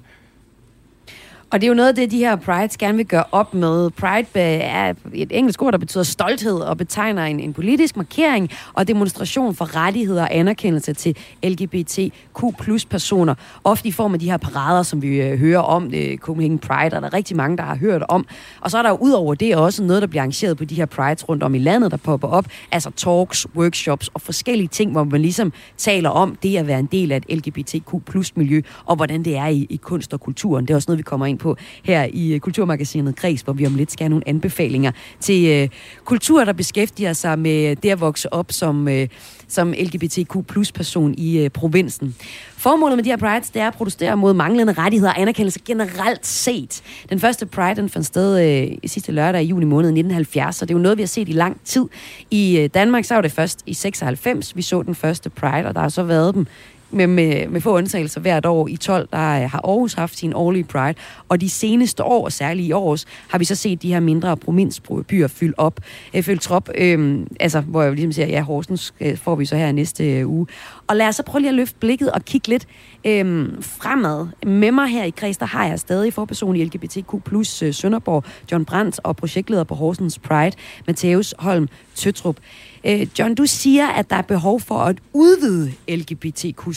og 1.50 1.60
det 1.60 1.66
er 1.66 1.68
jo 1.68 1.74
noget 1.74 1.88
af 1.88 1.94
det, 1.94 2.10
de 2.10 2.18
her 2.18 2.36
prides 2.36 2.76
gerne 2.76 2.96
vil 2.96 3.06
gøre 3.06 3.24
op 3.32 3.54
med. 3.54 3.90
Pride 3.90 4.40
er 4.40 4.94
et 5.14 5.28
engelsk 5.30 5.62
ord, 5.62 5.72
der 5.72 5.78
betyder 5.78 6.04
stolthed 6.04 6.54
og 6.54 6.78
betegner 6.78 7.24
en, 7.24 7.40
en 7.40 7.52
politisk 7.52 7.96
markering 7.96 8.50
og 8.72 8.88
demonstration 8.88 9.54
for 9.54 9.76
rettigheder 9.76 10.22
og 10.22 10.34
anerkendelse 10.34 10.92
til 10.92 11.16
LGBTQ 11.44 12.40
plus 12.60 12.84
personer. 12.84 13.34
Ofte 13.64 13.88
i 13.88 13.92
form 13.92 14.14
af 14.14 14.20
de 14.20 14.30
her 14.30 14.36
parader, 14.36 14.82
som 14.82 15.02
vi 15.02 15.22
øh, 15.22 15.38
hører 15.38 15.58
om, 15.58 15.90
øh, 15.94 16.18
Copenhagen 16.18 16.58
Pride, 16.58 16.96
og 16.96 17.02
der 17.02 17.08
er 17.08 17.14
rigtig 17.14 17.36
mange, 17.36 17.56
der 17.56 17.62
har 17.62 17.76
hørt 17.76 18.02
om. 18.08 18.26
Og 18.60 18.70
så 18.70 18.78
er 18.78 18.82
der 18.82 18.90
jo 18.90 18.96
udover 18.96 19.34
det 19.34 19.56
også 19.56 19.82
noget, 19.82 20.02
der 20.02 20.08
bliver 20.08 20.22
arrangeret 20.22 20.56
på 20.56 20.64
de 20.64 20.74
her 20.74 20.86
prides 20.86 21.28
rundt 21.28 21.42
om 21.42 21.54
i 21.54 21.58
landet, 21.58 21.90
der 21.90 21.96
popper 21.96 22.28
op. 22.28 22.46
Altså 22.72 22.90
talks, 22.90 23.46
workshops 23.56 24.08
og 24.14 24.20
forskellige 24.20 24.68
ting, 24.68 24.92
hvor 24.92 25.04
man 25.04 25.22
ligesom 25.22 25.52
taler 25.76 26.10
om 26.10 26.36
det 26.42 26.56
at 26.56 26.66
være 26.66 26.78
en 26.78 26.88
del 26.92 27.12
af 27.12 27.16
et 27.16 27.36
LGBTQ 27.36 28.04
plus 28.06 28.36
miljø, 28.36 28.60
og 28.84 28.96
hvordan 28.96 29.22
det 29.22 29.36
er 29.36 29.46
i, 29.46 29.66
i 29.70 29.76
kunst 29.76 30.14
og 30.14 30.20
kulturen. 30.20 30.66
Det 30.66 30.70
er 30.70 30.76
også 30.76 30.90
noget, 30.90 30.98
vi 30.98 31.02
kommer 31.02 31.26
ind 31.26 31.35
på 31.38 31.56
her 31.82 32.08
i 32.12 32.34
øh, 32.34 32.40
Kulturmagasinet 32.40 33.16
Græs, 33.16 33.40
hvor 33.40 33.52
vi 33.52 33.66
om 33.66 33.74
lidt 33.74 33.92
skal 33.92 34.04
have 34.04 34.10
nogle 34.10 34.28
anbefalinger 34.28 34.90
til 35.20 35.46
øh, 35.46 35.68
kultur, 36.04 36.44
der 36.44 36.52
beskæftiger 36.52 37.12
sig 37.12 37.38
med 37.38 37.70
øh, 37.70 37.76
det 37.82 37.90
at 37.90 38.00
vokse 38.00 38.32
op 38.32 38.52
som, 38.52 38.88
øh, 38.88 39.08
som 39.48 39.72
LGBTQ 39.72 40.46
plus 40.48 40.72
person 40.72 41.14
i 41.18 41.38
øh, 41.38 41.50
provinsen. 41.50 42.14
Formålet 42.56 42.96
med 42.98 43.04
de 43.04 43.10
her 43.10 43.16
prides, 43.16 43.50
det 43.50 43.62
er 43.62 43.68
at 43.68 43.74
protestere 43.74 44.16
mod 44.16 44.34
manglende 44.34 44.72
rettigheder 44.72 45.12
og 45.12 45.20
anerkendelse 45.20 45.60
generelt 45.64 46.26
set. 46.26 46.82
Den 47.10 47.20
første 47.20 47.46
pride, 47.46 47.76
den 47.76 47.88
fandt 47.88 48.06
sted 48.06 48.62
øh, 48.70 48.78
sidste 48.86 49.12
lørdag 49.12 49.42
i 49.42 49.46
juni 49.46 49.64
måned 49.64 49.88
1970, 49.88 50.56
så 50.56 50.64
det 50.64 50.70
er 50.70 50.78
jo 50.78 50.82
noget, 50.82 50.98
vi 50.98 51.02
har 51.02 51.06
set 51.06 51.28
i 51.28 51.32
lang 51.32 51.60
tid. 51.64 51.84
I 52.30 52.58
øh, 52.58 52.70
Danmark 52.74 53.04
så 53.04 53.14
var 53.14 53.22
det 53.22 53.32
først 53.32 53.62
i 53.66 53.74
96, 53.74 54.56
vi 54.56 54.62
så 54.62 54.82
den 54.82 54.94
første 54.94 55.30
pride, 55.30 55.66
og 55.66 55.74
der 55.74 55.80
har 55.80 55.88
så 55.88 56.02
været 56.02 56.34
dem 56.34 56.46
med, 56.90 57.06
med, 57.06 57.48
med 57.48 57.60
få 57.60 57.76
undtagelser 57.76 58.20
hvert 58.20 58.46
år. 58.46 58.68
I 58.68 58.76
12 58.76 59.08
der 59.12 59.42
øh, 59.42 59.50
har 59.50 59.60
Aarhus 59.64 59.94
haft 59.94 60.18
sin 60.18 60.32
årlige 60.34 60.64
Pride, 60.64 60.94
og 61.28 61.40
de 61.40 61.50
seneste 61.50 62.04
år, 62.04 62.28
særligt 62.28 62.68
i 62.68 62.72
år, 62.72 62.96
har 63.28 63.38
vi 63.38 63.44
så 63.44 63.54
set 63.54 63.82
de 63.82 63.92
her 63.92 64.00
mindre 64.00 64.36
provinsbyer 64.36 65.28
fylde 65.28 65.54
op, 65.56 65.80
øh, 66.14 66.38
trop, 66.38 66.68
øh, 66.74 67.20
altså, 67.40 67.60
hvor 67.60 67.82
jeg 67.82 67.92
ligesom 67.92 68.12
siger, 68.12 68.26
ja, 68.26 68.40
Horsens 68.40 68.94
øh, 69.00 69.16
får 69.16 69.34
vi 69.34 69.44
så 69.44 69.56
her 69.56 69.72
næste 69.72 70.12
øh, 70.12 70.28
uge. 70.28 70.46
Og 70.86 70.96
lad 70.96 71.08
os 71.08 71.16
så 71.16 71.22
prøve 71.22 71.40
lige 71.40 71.48
at 71.48 71.54
løfte 71.54 71.76
blikket 71.78 72.12
og 72.12 72.24
kigge 72.24 72.48
lidt 72.48 72.66
øhm, 73.04 73.62
fremad. 73.62 74.26
Med 74.46 74.72
mig 74.72 74.88
her 74.88 75.04
i 75.04 75.10
Kreds, 75.10 75.36
der 75.36 75.46
har 75.46 75.66
jeg 75.66 75.80
stadig 75.80 76.12
forperson 76.12 76.56
i 76.56 76.64
LGBTQ 76.64 77.14
øh, 77.62 77.74
Sønderborg, 77.74 78.24
John 78.52 78.64
Brandt 78.64 79.00
og 79.02 79.16
projektleder 79.16 79.64
på 79.64 79.74
Horsens 79.74 80.18
Pride, 80.18 80.56
Matheus 80.86 81.34
Holm 81.38 81.68
Tøtrup. 81.94 82.36
Øh, 82.84 83.06
John, 83.18 83.34
du 83.34 83.46
siger, 83.46 83.86
at 83.86 84.10
der 84.10 84.16
er 84.16 84.22
behov 84.22 84.60
for 84.60 84.78
at 84.78 84.98
udvide 85.12 85.72
LGBTQ 85.88 86.68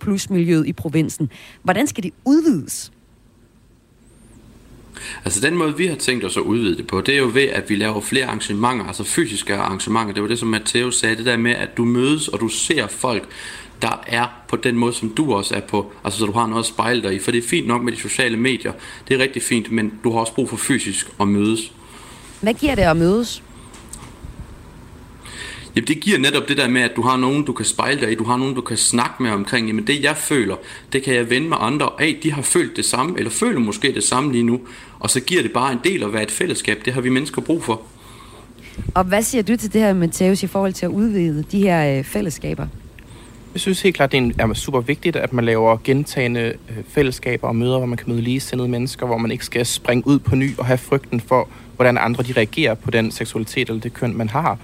plus 0.00 0.30
miljøet 0.30 0.66
i 0.66 0.72
provinsen. 0.72 1.30
Hvordan 1.62 1.86
skal 1.86 2.04
det 2.04 2.12
udvides? 2.24 2.92
Altså 5.28 5.40
den 5.40 5.56
måde, 5.56 5.76
vi 5.76 5.86
har 5.86 5.96
tænkt 5.96 6.24
os 6.24 6.36
at 6.36 6.42
udvide 6.42 6.76
det 6.76 6.86
på, 6.86 7.00
det 7.00 7.14
er 7.14 7.18
jo 7.18 7.30
ved, 7.34 7.42
at 7.42 7.70
vi 7.70 7.76
laver 7.76 8.00
flere 8.00 8.24
arrangementer, 8.24 8.86
altså 8.86 9.04
fysiske 9.04 9.54
arrangementer. 9.54 10.14
Det 10.14 10.22
var 10.22 10.28
det, 10.28 10.38
som 10.38 10.48
Matteo 10.48 10.90
sagde, 10.90 11.16
det 11.16 11.26
der 11.26 11.36
med, 11.36 11.50
at 11.50 11.76
du 11.76 11.84
mødes, 11.84 12.28
og 12.28 12.40
du 12.40 12.48
ser 12.48 12.86
folk, 12.86 13.28
der 13.82 14.04
er 14.06 14.26
på 14.48 14.56
den 14.56 14.76
måde, 14.76 14.92
som 14.92 15.10
du 15.10 15.34
også 15.34 15.54
er 15.54 15.60
på. 15.60 15.92
Altså 16.04 16.18
så 16.18 16.26
du 16.26 16.32
har 16.32 16.46
noget 16.46 16.62
at 16.62 16.66
spejle 16.66 17.02
dig 17.02 17.14
i. 17.14 17.18
For 17.18 17.30
det 17.30 17.44
er 17.44 17.48
fint 17.48 17.66
nok 17.66 17.82
med 17.82 17.92
de 17.92 17.98
sociale 17.98 18.36
medier. 18.36 18.72
Det 19.08 19.14
er 19.14 19.18
rigtig 19.18 19.42
fint, 19.42 19.72
men 19.72 19.92
du 20.04 20.12
har 20.12 20.20
også 20.20 20.34
brug 20.34 20.48
for 20.48 20.56
fysisk 20.56 21.06
at 21.20 21.28
mødes. 21.28 21.72
Hvad 22.40 22.54
giver 22.54 22.74
det 22.74 22.82
at 22.82 22.96
mødes? 22.96 23.42
Jamen 25.78 25.88
det 25.88 26.00
giver 26.00 26.18
netop 26.18 26.48
det 26.48 26.56
der 26.56 26.68
med, 26.68 26.82
at 26.82 26.90
du 26.96 27.02
har 27.02 27.16
nogen, 27.16 27.44
du 27.44 27.52
kan 27.52 27.64
spejle 27.64 28.00
dig 28.00 28.12
i, 28.12 28.14
du 28.14 28.24
har 28.24 28.36
nogen, 28.36 28.54
du 28.54 28.60
kan 28.60 28.76
snakke 28.76 29.22
med 29.22 29.30
omkring, 29.30 29.66
jamen 29.66 29.86
det 29.86 30.02
jeg 30.02 30.16
føler, 30.16 30.56
det 30.92 31.02
kan 31.02 31.14
jeg 31.14 31.30
vende 31.30 31.48
med 31.48 31.56
andre 31.60 31.88
af, 31.98 32.18
de 32.22 32.32
har 32.32 32.42
følt 32.42 32.76
det 32.76 32.84
samme, 32.84 33.18
eller 33.18 33.30
føler 33.30 33.60
måske 33.60 33.94
det 33.94 34.04
samme 34.04 34.32
lige 34.32 34.44
nu, 34.44 34.60
og 34.98 35.10
så 35.10 35.20
giver 35.20 35.42
det 35.42 35.52
bare 35.52 35.72
en 35.72 35.78
del 35.84 36.02
at 36.02 36.12
være 36.12 36.22
et 36.22 36.30
fællesskab, 36.30 36.80
det 36.84 36.92
har 36.92 37.00
vi 37.00 37.08
mennesker 37.08 37.42
brug 37.42 37.64
for. 37.64 37.82
Og 38.94 39.04
hvad 39.04 39.22
siger 39.22 39.42
du 39.42 39.56
til 39.56 39.72
det 39.72 39.80
her, 39.80 39.92
Matheus, 39.92 40.42
i 40.42 40.46
forhold 40.46 40.72
til 40.72 40.86
at 40.86 40.90
udvide 40.90 41.44
de 41.52 41.60
her 41.60 41.98
øh, 41.98 42.04
fællesskaber? 42.04 42.66
Jeg 43.54 43.60
synes 43.60 43.82
helt 43.82 43.96
klart, 43.96 44.12
det 44.12 44.34
er 44.38 44.54
super 44.54 44.80
vigtigt, 44.80 45.16
at 45.16 45.32
man 45.32 45.44
laver 45.44 45.76
gentagende 45.84 46.40
øh, 46.40 46.76
fællesskaber 46.88 47.48
og 47.48 47.56
møder, 47.56 47.78
hvor 47.78 47.86
man 47.86 47.98
kan 47.98 48.08
møde 48.08 48.22
ligesindede 48.22 48.68
mennesker, 48.68 49.06
hvor 49.06 49.18
man 49.18 49.30
ikke 49.30 49.44
skal 49.44 49.66
springe 49.66 50.06
ud 50.06 50.18
på 50.18 50.36
ny 50.36 50.58
og 50.58 50.66
have 50.66 50.78
frygten 50.78 51.20
for, 51.20 51.48
hvordan 51.76 51.98
andre 51.98 52.22
de 52.22 52.32
reagerer 52.32 52.74
på 52.74 52.90
den 52.90 53.10
seksualitet 53.10 53.68
eller 53.68 53.80
det 53.80 53.94
køn, 53.94 54.16
man 54.16 54.28
har. 54.28 54.58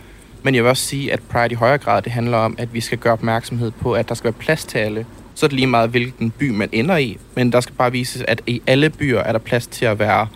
Men 0.45 0.55
jeg 0.55 0.63
vil 0.63 0.69
også 0.69 0.87
sige, 0.87 1.13
at 1.13 1.23
Pride 1.23 1.53
i 1.53 1.55
højere 1.55 1.79
grad 1.79 2.03
det 2.03 2.13
handler 2.13 2.39
om, 2.39 2.55
at 2.59 2.75
vi 2.75 2.81
skal 2.81 2.99
gøre 2.99 3.13
opmærksomhed 3.13 3.71
på, 3.71 3.93
at 3.93 4.09
der 4.09 4.15
skal 4.15 4.25
være 4.25 4.41
plads 4.41 4.65
til 4.65 4.79
alle. 4.79 5.07
Så 5.35 5.47
er 5.47 5.49
det 5.49 5.57
lige 5.57 5.67
meget, 5.67 5.91
hvilken 5.91 6.31
by 6.31 6.51
man 6.51 6.69
ender 6.73 6.97
i, 6.97 7.19
men 7.35 7.53
der 7.53 7.61
skal 7.61 7.75
bare 7.75 7.93
vises, 7.93 8.23
at 8.23 8.43
i 8.47 8.63
alle 8.67 8.91
byer 8.91 9.19
er 9.19 9.33
der 9.33 9.39
plads 9.39 9.67
til 9.67 9.85
at 9.85 9.99
være 9.99 10.29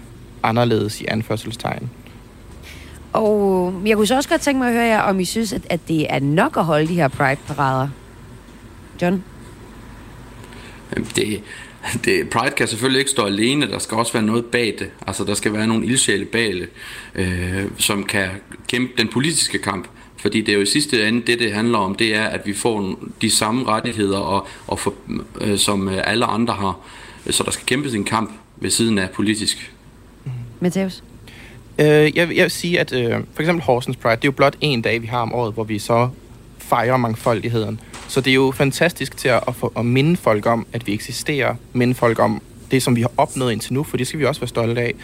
anderledes 0.43 1.01
i 1.01 1.05
anførselstegn. 1.09 1.91
Og 3.13 3.75
jeg 3.87 3.97
kunne 3.97 4.07
så 4.07 4.17
også 4.17 4.29
godt 4.29 4.41
tænke 4.41 4.59
mig 4.59 4.69
at 4.69 4.75
høre 4.75 4.87
jer, 4.87 5.01
om 5.01 5.21
I 5.21 5.25
synes, 5.25 5.53
at, 5.53 5.63
at 5.71 5.81
det 5.89 6.07
er 6.15 6.21
nok 6.21 6.57
at 6.57 6.65
holde 6.65 6.89
de 6.89 6.95
her 6.95 7.09
Pride-parader. 7.09 7.89
John? 9.03 9.25
Det, 11.17 11.43
det, 12.05 12.31
Pride 12.31 12.55
kan 12.57 12.69
selvfølgelig 12.69 12.99
ikke 12.99 13.11
stå 13.11 13.25
alene, 13.25 13.71
der 13.71 13.79
skal 13.79 13.97
også 13.97 14.13
være 14.13 14.23
noget 14.23 14.45
bag 14.45 14.77
det. 14.79 14.91
Altså 15.07 15.25
der 15.25 15.35
skal 15.35 15.53
være 15.53 15.67
nogle 15.67 15.87
ildsjæle 15.87 16.25
bag 16.25 16.53
det, 16.55 16.69
øh, 17.15 17.65
som 17.79 18.05
kan 18.05 18.29
kæmpe 18.69 18.93
den 18.99 19.09
politiske 19.09 19.59
kamp. 19.59 19.89
Fordi 20.19 20.41
det 20.41 20.49
er 20.49 20.57
jo 20.57 20.63
i 20.63 20.67
sidste 20.67 21.09
ende, 21.09 21.23
det 21.27 21.39
det 21.39 21.53
handler 21.53 21.79
om, 21.79 21.95
det 21.95 22.15
er, 22.15 22.25
at 22.25 22.41
vi 22.47 22.55
får 22.55 22.99
de 23.23 23.31
samme 23.31 23.67
rettigheder, 23.67 24.19
og, 24.19 24.47
og 24.67 24.79
for, 24.79 24.95
øh, 25.41 25.59
som 25.59 25.89
alle 25.89 26.25
andre 26.25 26.55
har. 26.55 26.79
Så 27.31 27.43
der 27.43 27.51
skal 27.51 27.67
kæmpes 27.67 27.95
en 27.95 28.05
kamp 28.05 28.31
ved 28.57 28.71
siden 28.71 28.99
af 28.99 29.11
politisk. 29.11 29.73
Matthäus? 30.63 31.03
Øh, 31.79 31.87
jeg, 31.87 32.17
jeg 32.17 32.29
vil 32.29 32.51
sige, 32.51 32.81
at 32.81 32.93
øh, 32.93 33.11
for 33.35 33.43
eksempel 33.43 33.65
Horsens 33.65 33.97
Pride, 33.97 34.17
det 34.17 34.25
er 34.25 34.29
jo 34.29 34.33
blot 34.33 34.57
en 34.61 34.83
dag, 34.83 35.03
vi 35.03 35.07
har 35.07 35.19
om 35.19 35.35
året, 35.35 35.55
hvor 35.55 35.65
vi 35.65 35.79
så 35.79 36.09
fejrer 36.59 36.97
mangfoldigheden. 36.97 37.81
Så 38.09 38.21
det 38.21 38.31
er 38.31 38.35
jo 38.35 38.53
fantastisk 38.57 39.17
til 39.17 39.29
at, 39.29 39.41
at, 39.49 39.55
få, 39.55 39.73
at 39.77 39.87
minde 39.87 40.17
folk 40.17 40.47
om, 40.47 40.67
at 40.73 40.87
vi 40.87 40.95
eksisterer, 40.95 41.55
minde 41.73 41.95
folk 41.95 42.19
om 42.19 42.43
det, 42.71 42.83
som 42.83 42.97
vi 42.97 43.01
har 43.01 43.11
opnået 43.17 43.53
indtil 43.53 43.75
nu, 43.75 43.83
for 43.83 43.97
det 43.97 44.07
skal 44.07 44.21
vi 44.21 44.25
også 44.25 44.41
være 44.41 44.49
stolte 44.49 44.81
af 44.81 44.95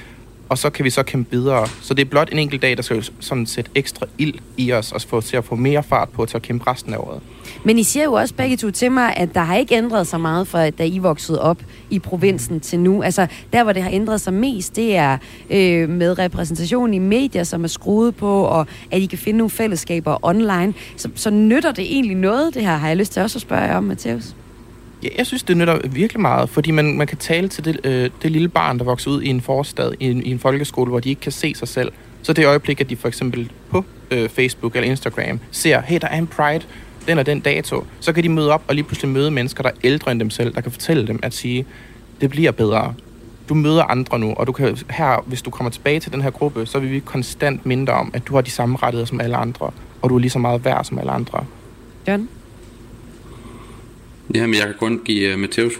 og 0.48 0.58
så 0.58 0.70
kan 0.70 0.84
vi 0.84 0.90
så 0.90 1.02
kæmpe 1.02 1.30
videre. 1.30 1.66
Så 1.82 1.94
det 1.94 2.04
er 2.04 2.10
blot 2.10 2.28
en 2.32 2.38
enkelt 2.38 2.62
dag, 2.62 2.76
der 2.76 2.82
skal 2.82 3.04
sådan 3.20 3.46
sætte 3.46 3.70
ekstra 3.74 4.06
ild 4.18 4.34
i 4.56 4.72
os, 4.72 4.92
og 4.92 5.00
få 5.00 5.20
til 5.20 5.36
at 5.36 5.44
få 5.44 5.54
mere 5.54 5.82
fart 5.82 6.08
på 6.08 6.26
til 6.26 6.36
at 6.36 6.42
kæmpe 6.42 6.70
resten 6.70 6.94
af 6.94 6.98
året. 6.98 7.20
Men 7.64 7.78
I 7.78 7.82
siger 7.82 8.04
jo 8.04 8.12
også 8.12 8.34
begge 8.34 8.56
to 8.56 8.70
til 8.70 8.92
mig, 8.92 9.16
at 9.16 9.34
der 9.34 9.40
har 9.40 9.56
ikke 9.56 9.74
ændret 9.74 10.06
sig 10.06 10.20
meget 10.20 10.48
fra, 10.48 10.70
da 10.70 10.84
I 10.84 10.98
voksede 10.98 11.42
op 11.42 11.62
i 11.90 11.98
provinsen 11.98 12.60
til 12.60 12.80
nu. 12.80 13.02
Altså, 13.02 13.26
der 13.52 13.62
hvor 13.62 13.72
det 13.72 13.82
har 13.82 13.90
ændret 13.90 14.20
sig 14.20 14.32
mest, 14.32 14.76
det 14.76 14.96
er 14.96 15.18
øh, 15.50 15.88
med 15.88 16.18
repræsentation 16.18 16.94
i 16.94 16.98
medier, 16.98 17.44
som 17.44 17.64
er 17.64 17.68
skruet 17.68 18.16
på, 18.16 18.42
og 18.42 18.66
at 18.90 19.02
I 19.02 19.06
kan 19.06 19.18
finde 19.18 19.38
nogle 19.38 19.50
fællesskaber 19.50 20.24
online. 20.24 20.74
Så, 20.96 21.08
så 21.14 21.30
nytter 21.30 21.72
det 21.72 21.84
egentlig 21.84 22.16
noget, 22.16 22.54
det 22.54 22.62
her, 22.62 22.76
har 22.76 22.88
jeg 22.88 22.96
lyst 22.96 23.12
til 23.12 23.22
også 23.22 23.38
at 23.38 23.42
spørge 23.42 23.62
jer 23.62 23.76
om, 23.76 23.84
Matheus? 23.84 24.34
Ja, 25.04 25.08
jeg 25.18 25.26
synes, 25.26 25.42
det 25.42 25.56
nytter 25.56 25.78
virkelig 25.88 26.20
meget, 26.20 26.50
fordi 26.50 26.70
man, 26.70 26.96
man 26.96 27.06
kan 27.06 27.18
tale 27.18 27.48
til 27.48 27.64
det, 27.64 27.80
øh, 27.84 28.10
det 28.22 28.30
lille 28.30 28.48
barn, 28.48 28.78
der 28.78 28.84
vokser 28.84 29.10
ud 29.10 29.22
i 29.22 29.28
en 29.28 29.40
forstad, 29.40 29.92
i 30.00 30.10
en, 30.10 30.22
i 30.22 30.30
en 30.30 30.38
folkeskole, 30.38 30.90
hvor 30.90 31.00
de 31.00 31.08
ikke 31.08 31.20
kan 31.20 31.32
se 31.32 31.54
sig 31.54 31.68
selv. 31.68 31.92
Så 32.22 32.32
det 32.32 32.46
øjeblik, 32.46 32.80
at 32.80 32.90
de 32.90 32.96
for 32.96 33.08
eksempel 33.08 33.50
på 33.70 33.84
øh, 34.10 34.28
Facebook 34.28 34.76
eller 34.76 34.90
Instagram 34.90 35.40
ser, 35.50 35.80
hey, 35.80 35.98
der 36.00 36.08
er 36.08 36.18
en 36.18 36.26
Pride, 36.26 36.64
den 37.06 37.18
og 37.18 37.26
den 37.26 37.40
dato, 37.40 37.84
så 38.00 38.12
kan 38.12 38.22
de 38.22 38.28
møde 38.28 38.52
op 38.52 38.62
og 38.68 38.74
lige 38.74 38.84
pludselig 38.84 39.10
møde 39.10 39.30
mennesker, 39.30 39.62
der 39.62 39.70
er 39.70 39.74
ældre 39.84 40.12
end 40.12 40.20
dem 40.20 40.30
selv, 40.30 40.54
der 40.54 40.60
kan 40.60 40.72
fortælle 40.72 41.06
dem 41.06 41.20
at 41.22 41.34
sige, 41.34 41.66
det 42.20 42.30
bliver 42.30 42.50
bedre. 42.52 42.94
Du 43.48 43.54
møder 43.54 43.82
andre 43.82 44.18
nu, 44.18 44.34
og 44.34 44.46
du 44.46 44.52
kan 44.52 44.76
her, 44.90 45.24
hvis 45.26 45.42
du 45.42 45.50
kommer 45.50 45.70
tilbage 45.70 46.00
til 46.00 46.12
den 46.12 46.22
her 46.22 46.30
gruppe, 46.30 46.66
så 46.66 46.78
vil 46.78 46.90
vi 46.90 46.98
konstant 46.98 47.66
minde 47.66 47.92
om, 47.92 48.10
at 48.14 48.26
du 48.26 48.34
har 48.34 48.40
de 48.40 48.50
samme 48.50 48.76
rettigheder 48.82 49.06
som 49.06 49.20
alle 49.20 49.36
andre, 49.36 49.70
og 50.02 50.10
du 50.10 50.14
er 50.14 50.18
lige 50.18 50.30
så 50.30 50.38
meget 50.38 50.64
værd 50.64 50.84
som 50.84 50.98
alle 50.98 51.12
andre. 51.12 51.44
John? 52.08 52.28
Jamen, 54.34 54.54
jeg 54.54 54.62
kan 54.62 54.74
kun 54.78 55.00
give 55.04 55.34
uh, 55.34 55.40
Matheus 55.40 55.72
100% 55.72 55.76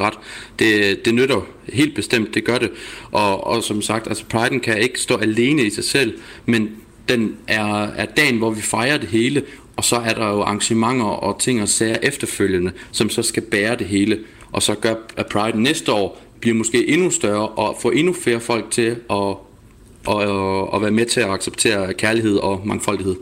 ret. 0.00 0.18
Det, 0.58 1.04
det 1.04 1.14
nytter 1.14 1.46
helt 1.72 1.94
bestemt, 1.94 2.34
det 2.34 2.44
gør 2.44 2.58
det. 2.58 2.70
Og, 3.10 3.46
og 3.46 3.62
som 3.62 3.82
sagt, 3.82 4.06
altså 4.06 4.24
Pride'en 4.34 4.58
kan 4.58 4.78
ikke 4.78 5.00
stå 5.00 5.16
alene 5.16 5.62
i 5.62 5.70
sig 5.70 5.84
selv, 5.84 6.18
men 6.46 6.70
den 7.08 7.36
er, 7.48 7.84
er 7.84 8.04
dagen, 8.04 8.38
hvor 8.38 8.50
vi 8.50 8.60
fejrer 8.60 8.98
det 8.98 9.08
hele, 9.08 9.42
og 9.76 9.84
så 9.84 9.96
er 9.96 10.14
der 10.14 10.28
jo 10.28 10.40
arrangementer 10.40 11.04
og 11.04 11.40
ting 11.40 11.62
og 11.62 11.68
sager 11.68 11.96
efterfølgende, 12.02 12.72
som 12.92 13.10
så 13.10 13.22
skal 13.22 13.42
bære 13.42 13.76
det 13.76 13.86
hele, 13.86 14.18
og 14.52 14.62
så 14.62 14.74
gør 14.74 14.94
at 15.16 15.26
Pride 15.26 15.62
næste 15.62 15.92
år 15.92 16.22
bliver 16.40 16.54
måske 16.56 16.88
endnu 16.88 17.10
større, 17.10 17.48
og 17.48 17.76
få 17.82 17.90
endnu 17.90 18.12
flere 18.12 18.40
folk 18.40 18.70
til 18.70 18.82
at, 18.82 18.96
at, 20.08 20.22
at, 20.22 20.28
og 20.68 20.82
være 20.82 20.90
med 20.90 21.06
til 21.06 21.20
at 21.20 21.30
acceptere 21.30 21.94
kærlighed 21.94 22.36
og 22.36 22.62
mangfoldighed. 22.64 23.16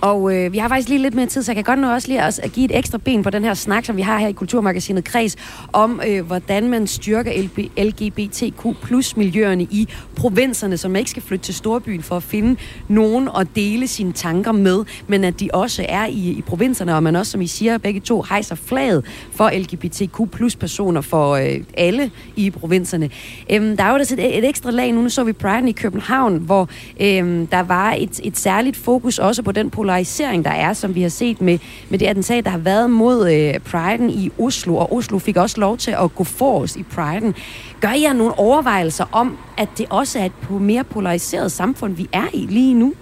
Og 0.00 0.34
øh, 0.34 0.52
vi 0.52 0.58
har 0.58 0.68
faktisk 0.68 0.88
lige 0.88 1.02
lidt 1.02 1.14
mere 1.14 1.26
tid, 1.26 1.42
så 1.42 1.52
jeg 1.52 1.56
kan 1.56 1.64
godt 1.64 1.78
nå 1.78 1.92
også 1.92 2.08
lige 2.08 2.22
at 2.22 2.50
give 2.52 2.64
et 2.64 2.78
ekstra 2.78 2.98
ben 2.98 3.22
på 3.22 3.30
den 3.30 3.44
her 3.44 3.54
snak, 3.54 3.84
som 3.84 3.96
vi 3.96 4.02
har 4.02 4.18
her 4.18 4.28
i 4.28 4.32
Kulturmagasinet 4.32 5.04
Kreds, 5.04 5.36
om 5.72 6.00
øh, 6.08 6.26
hvordan 6.26 6.68
man 6.68 6.86
styrker 6.86 7.32
LGBTQ 7.78 8.66
plus 8.82 9.16
miljøerne 9.16 9.62
i 9.62 9.88
provinserne, 10.16 10.76
så 10.76 10.88
man 10.88 10.96
ikke 10.96 11.10
skal 11.10 11.22
flytte 11.22 11.44
til 11.44 11.54
storbyen 11.54 12.02
for 12.02 12.16
at 12.16 12.22
finde 12.22 12.60
nogen 12.88 13.28
og 13.28 13.56
dele 13.56 13.86
sine 13.86 14.12
tanker 14.12 14.52
med, 14.52 14.84
men 15.06 15.24
at 15.24 15.40
de 15.40 15.48
også 15.52 15.86
er 15.88 16.06
i, 16.06 16.30
i 16.30 16.42
provinserne, 16.42 16.94
og 16.94 17.02
man 17.02 17.16
også, 17.16 17.32
som 17.32 17.40
I 17.40 17.46
siger, 17.46 17.78
begge 17.78 18.00
to 18.00 18.22
hejser 18.22 18.54
flaget 18.54 19.04
for 19.32 19.50
LGBTQ 19.58 20.30
plus 20.32 20.56
personer 20.56 21.00
for 21.00 21.34
øh, 21.34 21.60
alle 21.74 22.10
i 22.36 22.50
provinserne. 22.50 23.10
Øhm, 23.50 23.76
der 23.76 23.84
er 23.84 23.90
jo 23.90 23.96
et, 23.96 24.12
et 24.12 24.48
ekstra 24.48 24.70
lag 24.70 24.92
nu, 24.92 25.02
nu 25.02 25.08
så 25.08 25.24
vi 25.24 25.32
Pride 25.32 25.68
i 25.68 25.72
København, 25.72 26.36
hvor 26.36 26.68
øh, 27.00 27.46
der 27.50 27.62
var 27.62 27.92
et, 27.98 28.20
et 28.24 28.38
særligt 28.38 28.76
fokus 28.76 29.18
også 29.18 29.42
på 29.42 29.52
den 29.52 29.70
polarisering, 29.90 30.44
der 30.44 30.50
er, 30.50 30.72
som 30.72 30.94
vi 30.94 31.02
har 31.02 31.08
set 31.08 31.40
med, 31.40 31.58
med 31.88 31.98
det 31.98 32.06
attentat, 32.06 32.44
der 32.44 32.50
har 32.50 32.58
været 32.58 32.90
mod 32.90 33.32
øh, 33.32 33.54
Pride'en 33.54 34.10
i 34.10 34.30
Oslo, 34.38 34.76
og 34.76 34.92
Oslo 34.92 35.18
fik 35.18 35.36
også 35.36 35.60
lov 35.60 35.76
til 35.76 35.90
at 35.90 36.14
gå 36.14 36.24
forrest 36.24 36.76
i 36.76 36.84
Pride'en. 36.96 37.32
Gør 37.80 37.92
I 37.92 38.12
nogle 38.14 38.38
overvejelser 38.38 39.04
om, 39.12 39.38
at 39.58 39.68
det 39.78 39.86
også 39.90 40.18
er 40.18 40.24
et 40.24 40.50
mere 40.50 40.84
polariseret 40.84 41.52
samfund, 41.52 41.94
vi 41.94 42.08
er 42.12 42.26
i 42.34 42.46
lige 42.46 42.74
nu, 42.74 42.94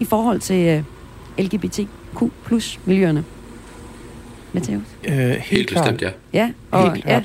i 0.00 0.04
forhold 0.04 0.40
til 0.40 0.66
øh, 0.66 1.44
LGBTQ 1.44 2.22
plus 2.44 2.80
miljøerne? 2.84 3.24
Mathias? 4.52 4.80
Øh, 5.04 5.14
helt, 5.14 5.42
helt 5.42 5.68
bestemt, 5.68 6.02
ja. 6.02 6.10
Ja, 6.32 6.50
og, 6.70 6.92
helt 6.92 7.06
ja. 7.06 7.22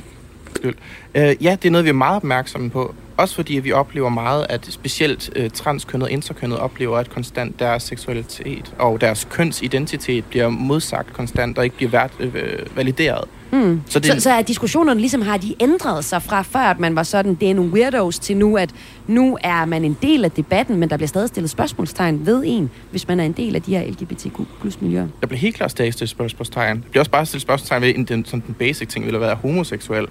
Øh, 1.15 1.35
ja, 1.43 1.57
det 1.61 1.65
er 1.65 1.71
noget, 1.71 1.85
vi 1.85 1.89
er 1.89 1.93
meget 1.93 2.15
opmærksomme 2.15 2.69
på. 2.69 2.95
Også 3.17 3.35
fordi 3.35 3.53
vi 3.53 3.71
oplever 3.71 4.09
meget, 4.09 4.45
at 4.49 4.67
specielt 4.69 5.29
øh, 5.35 5.49
transkønnet 5.49 6.05
og 6.05 6.11
interkønnet 6.11 6.59
oplever, 6.59 6.97
at 6.97 7.09
konstant 7.09 7.59
deres 7.59 7.83
seksualitet 7.83 8.73
og 8.79 9.01
deres 9.01 9.27
kønsidentitet 9.31 10.25
bliver 10.25 10.49
modsagt 10.49 11.13
konstant 11.13 11.57
og 11.57 11.63
ikke 11.63 11.75
bliver 11.75 11.91
vært, 11.91 12.11
øh, 12.19 12.77
valideret. 12.77 13.23
Mm. 13.51 13.81
Så, 13.89 13.99
det... 13.99 14.11
så, 14.11 14.19
så 14.19 14.31
er 14.31 14.41
diskussionerne 14.41 14.99
ligesom, 14.99 15.21
har 15.21 15.37
de 15.37 15.55
ændret 15.59 16.05
sig 16.05 16.21
fra 16.21 16.41
før, 16.41 16.59
at 16.59 16.79
man 16.79 16.95
var 16.95 17.03
sådan, 17.03 17.35
det 17.35 17.49
er 17.49 17.53
nogle 17.53 17.71
weirdos, 17.71 18.19
til 18.19 18.37
nu, 18.37 18.57
at 18.57 18.69
nu 19.07 19.37
er 19.43 19.65
man 19.65 19.85
en 19.85 19.97
del 20.01 20.25
af 20.25 20.31
debatten, 20.31 20.77
men 20.77 20.89
der 20.89 20.97
bliver 20.97 21.07
stadig 21.07 21.29
stillet 21.29 21.49
spørgsmålstegn 21.49 22.25
ved 22.25 22.43
en, 22.45 22.69
hvis 22.91 23.07
man 23.07 23.19
er 23.19 23.23
en 23.23 23.31
del 23.31 23.55
af 23.55 23.61
de 23.61 23.77
her 23.77 23.91
LGBTQ 23.91 24.39
plus 24.61 24.81
miljøer. 24.81 25.07
Der 25.21 25.27
bliver 25.27 25.39
helt 25.39 25.55
klart 25.55 25.71
stadig 25.71 25.93
stillet 25.93 26.09
spørgsmålstegn. 26.09 26.77
Der 26.77 26.89
bliver 26.89 27.01
også 27.01 27.11
bare 27.11 27.25
stillet 27.25 27.41
spørgsmålstegn 27.41 27.81
ved 27.81 28.05
den, 28.05 28.25
sådan 28.25 28.43
den 28.47 28.53
basic 28.53 28.87
ting, 28.87 29.05
vil 29.05 29.15
at 29.15 29.21
være 29.21 29.35
homoseksuel. 29.35 30.07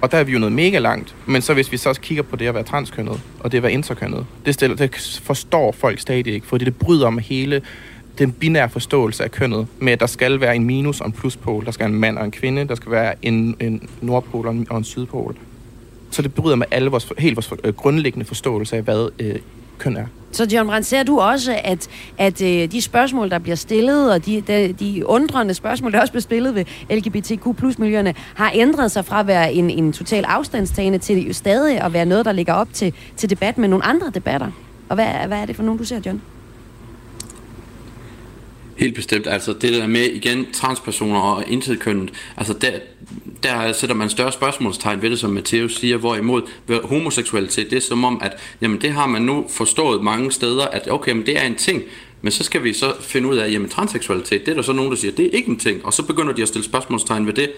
Og 0.00 0.12
der 0.12 0.18
er 0.18 0.24
vi 0.24 0.32
jo 0.32 0.38
noget 0.38 0.52
mega 0.52 0.78
langt. 0.78 1.14
Men 1.26 1.42
så 1.42 1.54
hvis 1.54 1.72
vi 1.72 1.76
så 1.76 1.88
også 1.88 2.00
kigger 2.00 2.22
på 2.22 2.36
det 2.36 2.46
at 2.46 2.54
være 2.54 2.62
transkønnet, 2.62 3.20
og 3.40 3.52
det 3.52 3.56
at 3.58 3.62
være 3.62 3.72
interkønnet, 3.72 4.26
det, 4.46 4.54
stiller, 4.54 4.76
det 4.76 5.20
forstår 5.22 5.72
folk 5.72 6.00
stadig 6.00 6.26
ikke, 6.26 6.46
fordi 6.46 6.64
det 6.64 6.76
bryder 6.76 7.10
med 7.10 7.22
hele 7.22 7.62
den 8.18 8.32
binære 8.32 8.68
forståelse 8.68 9.24
af 9.24 9.30
kønnet, 9.30 9.66
med 9.78 9.92
at 9.92 10.00
der 10.00 10.06
skal 10.06 10.40
være 10.40 10.56
en 10.56 10.64
minus 10.64 11.00
og 11.00 11.06
en 11.06 11.12
pluspol, 11.12 11.64
der 11.64 11.70
skal 11.70 11.84
være 11.84 11.94
en 11.94 12.00
mand 12.00 12.18
og 12.18 12.24
en 12.24 12.30
kvinde, 12.30 12.68
der 12.68 12.74
skal 12.74 12.92
være 12.92 13.14
en, 13.22 13.56
en 13.60 13.88
nordpol 14.00 14.46
og 14.46 14.52
en, 14.52 14.66
og 14.70 14.78
en 14.78 14.84
sydpol. 14.84 15.36
Så 16.10 16.22
det 16.22 16.34
bryder 16.34 16.56
med 16.56 16.66
alle 16.70 16.90
vores, 16.90 17.12
helt 17.18 17.36
vores 17.36 17.52
øh, 17.64 17.74
grundlæggende 17.74 18.26
forståelse 18.26 18.76
af, 18.76 18.82
hvad 18.82 19.08
øh, 19.18 19.38
køn 19.78 19.96
er. 19.96 20.06
Så 20.32 20.46
John 20.52 20.68
Brandt, 20.68 20.86
ser 20.86 21.02
du 21.02 21.20
også, 21.20 21.60
at, 21.64 21.88
at 22.18 22.42
øh, 22.42 22.72
de 22.72 22.82
spørgsmål, 22.82 23.30
der 23.30 23.38
bliver 23.38 23.56
stillet, 23.56 24.12
og 24.12 24.26
de, 24.26 24.40
de, 24.40 24.72
de 24.72 25.06
undrende 25.06 25.54
spørgsmål, 25.54 25.92
der 25.92 26.00
også 26.00 26.12
bliver 26.12 26.22
stillet 26.22 26.54
ved 26.54 26.64
LGBTQ 26.90 27.56
plus 27.58 27.78
miljøerne, 27.78 28.14
har 28.34 28.50
ændret 28.54 28.90
sig 28.92 29.04
fra 29.04 29.20
at 29.20 29.26
være 29.26 29.52
en, 29.52 29.70
en 29.70 29.92
total 29.92 30.24
afstandstagende 30.24 30.98
til 30.98 31.26
jo 31.26 31.32
stadig 31.32 31.80
at 31.80 31.92
være 31.92 32.06
noget, 32.06 32.24
der 32.24 32.32
ligger 32.32 32.52
op 32.52 32.68
til, 32.72 32.94
til 33.16 33.30
debat 33.30 33.58
med 33.58 33.68
nogle 33.68 33.84
andre 33.84 34.10
debatter? 34.14 34.50
Og 34.88 34.94
hvad, 34.94 35.06
hvad 35.26 35.38
er 35.38 35.46
det 35.46 35.56
for 35.56 35.62
nogen, 35.62 35.78
du 35.78 35.84
ser, 35.84 36.00
John? 36.06 36.22
Helt 38.76 38.94
bestemt. 38.94 39.26
Altså 39.26 39.52
det 39.52 39.72
der 39.72 39.86
med 39.86 40.04
igen 40.04 40.46
transpersoner 40.52 41.20
og 41.20 41.44
intetkønnet, 41.48 42.10
altså 42.36 42.52
der, 42.52 42.70
der 43.42 43.72
sætter 43.72 43.96
man 43.96 44.10
større 44.10 44.32
spørgsmålstegn 44.32 45.02
ved 45.02 45.10
det, 45.10 45.18
som 45.18 45.30
Matheus 45.30 45.76
siger, 45.76 45.96
hvorimod 45.96 46.42
homoseksualitet, 46.84 47.70
det 47.70 47.76
er 47.76 47.80
som 47.80 48.04
om, 48.04 48.20
at 48.22 48.32
jamen, 48.60 48.80
det 48.80 48.92
har 48.92 49.06
man 49.06 49.22
nu 49.22 49.46
forstået 49.50 50.04
mange 50.04 50.32
steder, 50.32 50.64
at 50.66 50.90
okay, 50.90 51.12
men 51.12 51.26
det 51.26 51.38
er 51.38 51.46
en 51.46 51.54
ting, 51.54 51.82
men 52.22 52.32
så 52.32 52.44
skal 52.44 52.64
vi 52.64 52.72
så 52.72 52.92
finde 53.00 53.28
ud 53.28 53.36
af, 53.36 53.50
jamen 53.50 53.68
transseksualitet, 53.68 54.46
det 54.46 54.48
er 54.48 54.54
der 54.54 54.62
så 54.62 54.72
nogen, 54.72 54.90
der 54.90 54.96
siger, 54.96 55.12
det 55.12 55.26
er 55.26 55.30
ikke 55.30 55.48
en 55.48 55.58
ting, 55.58 55.84
og 55.84 55.92
så 55.92 56.02
begynder 56.02 56.32
de 56.32 56.42
at 56.42 56.48
stille 56.48 56.64
spørgsmålstegn 56.64 57.26
ved 57.26 57.32
det, 57.32 57.50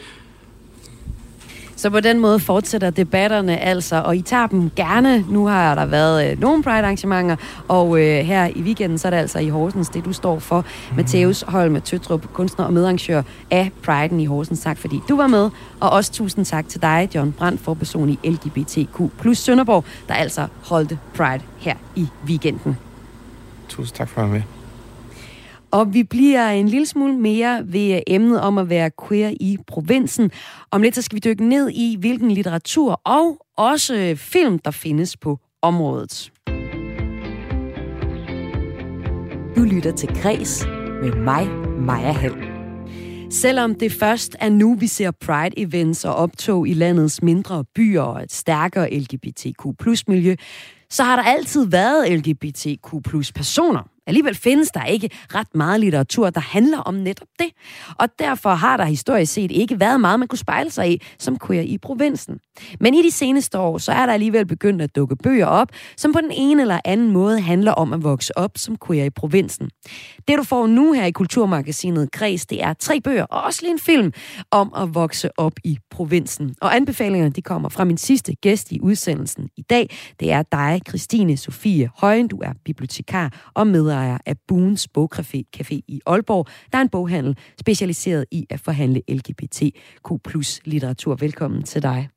så 1.79 1.91
på 1.91 2.01
den 2.01 2.21
måde 2.21 2.39
fortsætter 2.39 2.91
debatterne 2.91 3.59
altså, 3.59 4.03
og 4.03 4.17
I 4.17 4.23
tager 4.23 4.47
dem 4.47 4.71
gerne. 4.77 5.25
Nu 5.31 5.47
har 5.47 5.75
der 5.75 5.87
været 5.87 6.31
øh, 6.31 6.41
nogle 6.41 6.63
Pride-arrangementer, 6.63 7.37
og 7.69 8.01
øh, 8.01 8.27
her 8.27 8.47
i 8.47 8.63
weekenden, 8.63 8.99
så 8.99 9.09
er 9.09 9.11
det 9.11 9.19
altså 9.19 9.39
i 9.39 9.49
Horsens, 9.49 9.89
det 9.89 10.05
du 10.05 10.13
står 10.13 10.39
for. 10.39 10.65
Mm. 10.91 10.97
Matthæus 10.97 11.45
Holm 11.49 11.81
Tøtrup, 11.81 12.33
kunstner 12.33 12.65
og 12.65 12.73
medarrangør 12.73 13.23
af 13.51 13.71
Pride'en 13.89 14.15
i 14.15 14.25
Horsens. 14.25 14.61
Tak 14.61 14.79
fordi 14.79 15.01
du 15.09 15.17
var 15.17 15.27
med, 15.27 15.51
og 15.81 15.91
også 15.91 16.13
tusind 16.13 16.45
tak 16.45 16.69
til 16.69 16.83
dig, 16.83 17.09
John 17.15 17.33
Brandt, 17.33 17.61
for 17.61 17.75
person 17.75 18.09
i 18.09 18.19
LGBTQ 18.25 19.01
plus 19.21 19.39
Sønderborg, 19.39 19.85
der 20.09 20.15
altså 20.15 20.47
holdte 20.65 20.99
Pride 21.17 21.43
her 21.59 21.75
i 21.97 22.09
weekenden. 22.27 22.77
Tusind 23.69 23.97
tak 23.97 24.09
for 24.09 24.23
at 24.23 24.31
være 24.31 24.39
med. 24.39 24.58
Og 25.71 25.95
vi 25.95 26.03
bliver 26.03 26.49
en 26.49 26.69
lille 26.69 26.87
smule 26.87 27.17
mere 27.17 27.63
ved 27.65 28.01
emnet 28.07 28.41
om 28.41 28.59
at 28.59 28.69
være 28.69 28.91
queer 29.09 29.31
i 29.41 29.59
provinsen. 29.67 30.31
Om 30.71 30.83
lidt 30.83 30.95
så 30.95 31.03
skal 31.03 31.17
vi 31.17 31.21
dykke 31.21 31.45
ned 31.45 31.71
i, 31.71 31.97
hvilken 32.01 32.31
litteratur 32.31 33.01
og 33.05 33.47
også 33.57 34.15
film, 34.17 34.59
der 34.59 34.71
findes 34.71 35.17
på 35.17 35.39
området. 35.63 36.33
Du 39.57 39.63
lytter 39.63 39.93
til 39.97 40.09
Græs 40.23 40.67
med 41.03 41.13
mig, 41.13 41.49
Maja 41.79 42.13
Hall. 42.13 42.59
Selvom 43.31 43.75
det 43.75 43.93
først 43.93 44.37
er 44.41 44.49
nu, 44.49 44.75
vi 44.75 44.87
ser 44.87 45.11
Pride-events 45.25 46.09
og 46.09 46.15
optog 46.15 46.69
i 46.69 46.75
landets 46.75 47.23
mindre 47.23 47.65
byer 47.75 48.03
og 48.03 48.23
et 48.23 48.33
stærkere 48.33 48.91
LGBTQ 48.91 49.65
miljø, 50.09 50.35
så 50.91 51.03
har 51.03 51.17
der 51.17 51.23
altid 51.23 51.67
været 51.67 52.13
LGBTQ 52.13 52.91
personer. 53.35 53.89
Alligevel 54.09 54.35
findes 54.35 54.71
der 54.71 54.85
ikke 54.85 55.11
ret 55.35 55.55
meget 55.55 55.81
litteratur, 55.81 56.31
der 56.31 56.41
handler 56.41 56.79
om 56.79 56.95
netop 56.95 57.29
det. 57.39 57.49
Og 57.99 58.09
derfor 58.19 58.51
har 58.51 58.77
der 58.77 58.85
historisk 58.85 59.33
set 59.33 59.51
ikke 59.51 59.81
været 59.81 60.01
meget, 60.01 60.19
man 60.19 60.29
kunne 60.29 60.39
spejle 60.39 60.71
sig 60.71 60.93
i 60.93 61.03
som 61.19 61.39
queer 61.47 61.63
i 61.63 61.79
provinsen. 61.79 62.39
Men 62.81 62.95
i 62.95 63.03
de 63.03 63.11
seneste 63.11 63.59
år, 63.59 63.79
så 63.79 63.93
er 63.93 64.07
der 64.07 64.13
alligevel 64.13 64.47
begyndt 64.47 64.83
at 64.83 64.97
dukke 64.97 65.17
bøger 65.17 65.47
op, 65.47 65.69
som 65.97 66.13
på 66.13 66.21
den 66.21 66.31
ene 66.33 66.63
eller 66.63 66.81
anden 66.85 67.11
måde 67.11 67.41
handler 67.41 67.73
om 67.73 67.93
at 67.93 68.05
vokse 68.05 68.39
op 68.39 68.51
som 68.57 68.77
queer 68.87 69.05
i 69.05 69.11
provinsen. 69.11 69.71
Det 70.29 70.39
du 70.39 70.43
får 70.43 70.67
nu 70.67 70.93
her 70.93 71.05
i 71.05 71.11
Kulturmagasinet 71.11 72.13
Kreds, 72.13 72.47
det 72.47 72.63
er 72.63 72.73
tre 72.73 73.01
bøger 73.01 73.25
og 73.25 73.43
også 73.43 73.63
lige 73.63 73.73
en 73.73 73.79
film 73.79 74.13
om 74.51 74.73
at 74.77 74.95
vokse 74.95 75.39
op 75.39 75.53
i 75.65 75.79
provinsen. 75.91 76.55
Og 76.61 76.77
anbefalingerne 76.77 77.33
de 77.33 77.43
kommer 77.43 77.69
fra 77.69 77.85
min 77.85 77.97
sidste 77.97 78.35
gæst 78.35 78.73
i 78.73 78.81
udsendelsen 78.81 79.49
i 79.57 79.63
dag. 79.63 79.97
Det 80.21 80.33
er 80.33 80.43
dig, 80.43 80.81
Christine 80.89 81.37
Sofie 81.37 81.91
Højen. 81.97 82.29
Du 82.29 82.37
er 82.37 82.53
bibliotekar 82.65 83.51
og 83.55 83.67
medejer 83.67 83.98
af 84.01 84.37
Boons 84.49 84.89
Bogcafé 84.99 85.43
Café 85.57 85.81
i 85.89 86.01
Aalborg. 86.07 86.47
Der 86.73 86.79
er 86.79 86.83
en 86.83 86.89
boghandel 86.89 87.37
specialiseret 87.61 88.25
i 88.31 88.47
at 88.51 88.61
forhandle 88.61 89.03
LGBTQ 89.09 90.11
litteratur. 90.65 91.15
Velkommen 91.15 91.63
til 91.63 91.83
dig. 91.83 92.09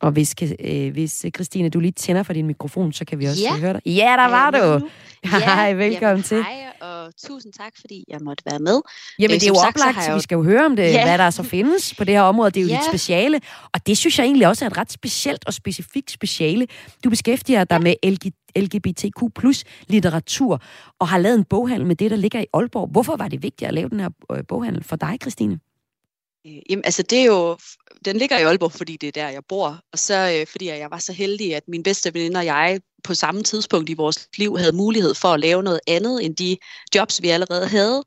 Og 0.00 0.12
hvis, 0.12 0.34
øh, 0.60 0.92
hvis 0.92 1.26
Christine, 1.34 1.68
du 1.68 1.80
lige 1.80 1.92
tænder 1.92 2.22
for 2.22 2.32
din 2.32 2.46
mikrofon, 2.46 2.92
så 2.92 3.04
kan 3.04 3.18
vi 3.18 3.24
også 3.24 3.42
ja. 3.42 3.58
høre 3.58 3.72
dig. 3.72 3.82
Ja, 3.86 4.16
der 4.18 4.28
var 4.28 4.50
du! 4.50 4.88
Ja, 5.24 5.54
hej, 5.54 5.72
velkommen 5.72 6.02
jamen, 6.02 6.22
til. 6.22 6.42
Hej, 6.42 6.72
og 6.80 6.95
tusind 7.26 7.52
tak, 7.52 7.72
fordi 7.80 8.04
jeg 8.08 8.20
måtte 8.20 8.44
være 8.50 8.58
med. 8.58 8.80
Jamen, 9.18 9.34
øh, 9.34 9.40
det 9.40 9.42
er 9.42 9.48
jo 9.48 9.54
sagt, 9.54 9.76
oplagt, 9.76 10.04
så 10.04 10.14
vi 10.14 10.20
skal 10.20 10.36
jo 10.36 10.42
høre 10.42 10.64
om 10.66 10.76
det, 10.76 10.82
ja. 10.82 11.04
hvad 11.04 11.18
der 11.18 11.30
så 11.30 11.42
findes 11.42 11.94
på 11.94 12.04
det 12.04 12.14
her 12.14 12.22
område. 12.22 12.50
Det 12.50 12.60
er 12.60 12.64
jo 12.64 12.68
ja. 12.68 12.76
dit 12.76 12.84
speciale, 12.84 13.40
og 13.74 13.86
det 13.86 13.98
synes 13.98 14.18
jeg 14.18 14.24
egentlig 14.24 14.48
også 14.48 14.64
er 14.64 14.70
et 14.70 14.76
ret 14.76 14.92
specielt 14.92 15.46
og 15.46 15.54
specifikt 15.54 16.10
speciale. 16.10 16.66
Du 17.04 17.10
beskæftiger 17.10 17.64
dig 17.64 17.74
ja. 17.74 17.78
med 17.78 17.94
LG, 18.04 18.32
LGBTQ 18.56 19.34
plus 19.34 19.64
litteratur, 19.86 20.62
og 20.98 21.08
har 21.08 21.18
lavet 21.18 21.38
en 21.38 21.44
boghandel 21.44 21.86
med 21.86 21.96
det, 21.96 22.10
der 22.10 22.16
ligger 22.16 22.40
i 22.40 22.46
Aalborg. 22.54 22.88
Hvorfor 22.88 23.16
var 23.16 23.28
det 23.28 23.42
vigtigt 23.42 23.68
at 23.68 23.74
lave 23.74 23.88
den 23.88 24.00
her 24.00 24.10
øh, 24.32 24.44
boghandel 24.48 24.84
for 24.84 24.96
dig, 24.96 25.18
Christine? 25.22 25.58
Øh, 26.46 26.58
jamen, 26.70 26.84
altså 26.84 27.02
det 27.02 27.18
er 27.18 27.24
jo, 27.24 27.56
den 28.04 28.16
ligger 28.16 28.38
i 28.38 28.42
Aalborg, 28.42 28.72
fordi 28.72 28.96
det 28.96 29.08
er 29.08 29.12
der, 29.12 29.28
jeg 29.28 29.42
bor. 29.48 29.80
Og 29.92 29.98
så 29.98 30.38
øh, 30.40 30.46
fordi 30.46 30.66
jeg 30.66 30.90
var 30.90 30.98
så 30.98 31.12
heldig, 31.12 31.56
at 31.56 31.62
min 31.68 31.82
bedste 31.82 32.14
veninde 32.14 32.38
og 32.38 32.44
jeg 32.44 32.80
på 33.04 33.14
samme 33.14 33.42
tidspunkt 33.42 33.90
i 33.90 33.94
vores 33.94 34.28
liv 34.36 34.58
havde 34.58 34.76
mulighed 34.76 35.14
for 35.14 35.28
at 35.28 35.40
lave 35.40 35.62
noget 35.62 35.80
andet 35.86 36.24
end 36.24 36.36
de 36.36 36.56
jobs, 36.94 37.22
vi 37.22 37.28
allerede 37.28 37.68
havde. 37.68 38.04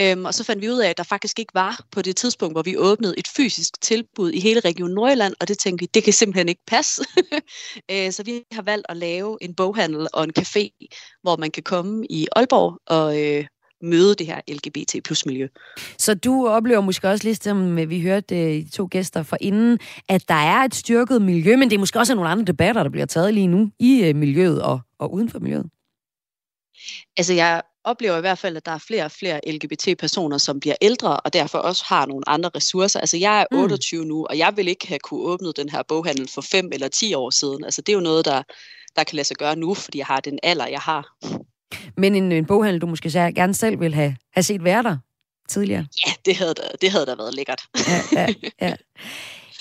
Øhm, 0.00 0.24
og 0.24 0.34
så 0.34 0.44
fandt 0.44 0.62
vi 0.62 0.70
ud 0.70 0.78
af, 0.78 0.90
at 0.90 0.98
der 0.98 1.02
faktisk 1.02 1.38
ikke 1.38 1.54
var 1.54 1.84
på 1.92 2.02
det 2.02 2.16
tidspunkt, 2.16 2.54
hvor 2.54 2.62
vi 2.62 2.76
åbnede 2.76 3.14
et 3.18 3.28
fysisk 3.28 3.80
tilbud 3.80 4.32
i 4.32 4.40
hele 4.40 4.60
Region 4.60 4.90
Nordjylland, 4.90 5.34
og 5.40 5.48
det 5.48 5.58
tænkte 5.58 5.82
vi, 5.82 5.88
det 5.94 6.04
kan 6.04 6.12
simpelthen 6.12 6.48
ikke 6.48 6.62
passe. 6.66 7.02
øh, 7.90 8.12
så 8.12 8.22
vi 8.22 8.42
har 8.52 8.62
valgt 8.62 8.86
at 8.88 8.96
lave 8.96 9.38
en 9.40 9.54
boghandel 9.54 10.08
og 10.12 10.24
en 10.24 10.32
café, 10.38 10.88
hvor 11.22 11.36
man 11.36 11.50
kan 11.50 11.62
komme 11.62 12.06
i 12.10 12.26
Aalborg 12.36 12.78
og, 12.86 13.22
øh, 13.22 13.46
møde 13.82 14.14
det 14.14 14.26
her 14.26 14.40
LGBT 14.48 15.04
plus 15.04 15.26
miljø. 15.26 15.48
Så 15.98 16.14
du 16.14 16.48
oplever 16.48 16.80
måske 16.80 17.08
også, 17.08 17.24
ligesom 17.24 17.76
vi 17.76 18.02
hørte 18.02 18.34
de 18.34 18.70
to 18.72 18.88
gæster 18.90 19.22
for 19.22 19.36
inden, 19.40 19.78
at 20.08 20.28
der 20.28 20.34
er 20.34 20.64
et 20.64 20.74
styrket 20.74 21.22
miljø, 21.22 21.56
men 21.56 21.70
det 21.70 21.76
er 21.76 21.80
måske 21.80 21.98
også 21.98 22.14
nogle 22.14 22.30
andre 22.30 22.44
debatter, 22.44 22.82
der 22.82 22.90
bliver 22.90 23.06
taget 23.06 23.34
lige 23.34 23.46
nu 23.46 23.70
i 23.78 24.04
øh, 24.04 24.16
miljøet 24.16 24.62
og, 24.62 24.80
og 24.98 25.12
uden 25.12 25.30
for 25.30 25.38
miljøet. 25.38 25.66
Altså 27.16 27.32
jeg 27.32 27.62
oplever 27.84 28.16
i 28.16 28.20
hvert 28.20 28.38
fald, 28.38 28.56
at 28.56 28.66
der 28.66 28.72
er 28.72 28.78
flere 28.78 29.04
og 29.04 29.10
flere 29.10 29.40
LGBT-personer, 29.46 30.38
som 30.38 30.60
bliver 30.60 30.74
ældre, 30.80 31.20
og 31.20 31.32
derfor 31.32 31.58
også 31.58 31.84
har 31.86 32.06
nogle 32.06 32.28
andre 32.28 32.50
ressourcer. 32.54 33.00
Altså 33.00 33.16
jeg 33.16 33.40
er 33.40 33.44
28 33.52 34.00
mm. 34.00 34.08
nu, 34.08 34.26
og 34.26 34.38
jeg 34.38 34.56
vil 34.56 34.68
ikke 34.68 34.88
have 34.88 34.98
kunne 34.98 35.20
åbnet 35.20 35.56
den 35.56 35.68
her 35.68 35.82
boghandel 35.88 36.28
for 36.28 36.40
5 36.40 36.70
eller 36.72 36.88
10 36.88 37.14
år 37.14 37.30
siden. 37.30 37.64
Altså 37.64 37.82
det 37.82 37.92
er 37.92 37.96
jo 37.96 38.00
noget, 38.00 38.24
der, 38.24 38.42
der 38.96 39.04
kan 39.04 39.16
lade 39.16 39.26
sig 39.26 39.36
gøre 39.36 39.56
nu, 39.56 39.74
fordi 39.74 39.98
jeg 39.98 40.06
har 40.06 40.20
den 40.20 40.38
alder, 40.42 40.66
jeg 40.66 40.80
har. 40.80 41.16
Men 41.96 42.14
en, 42.14 42.32
en 42.32 42.44
boghandel, 42.44 42.80
du 42.80 42.86
måske 42.86 43.10
gerne 43.10 43.54
selv 43.54 43.80
vil 43.80 43.94
have, 43.94 44.16
have 44.32 44.42
set 44.42 44.64
være 44.64 44.82
der 44.82 44.96
tidligere? 45.48 45.86
Ja, 46.06 46.12
det 46.24 46.36
havde 46.36 46.54
da, 46.54 46.62
det 46.80 46.90
havde 46.90 47.06
da 47.06 47.14
været 47.14 47.34
lækkert. 47.34 47.60
Ja, 48.12 48.26
ja, 48.60 48.68
ja. 48.68 48.74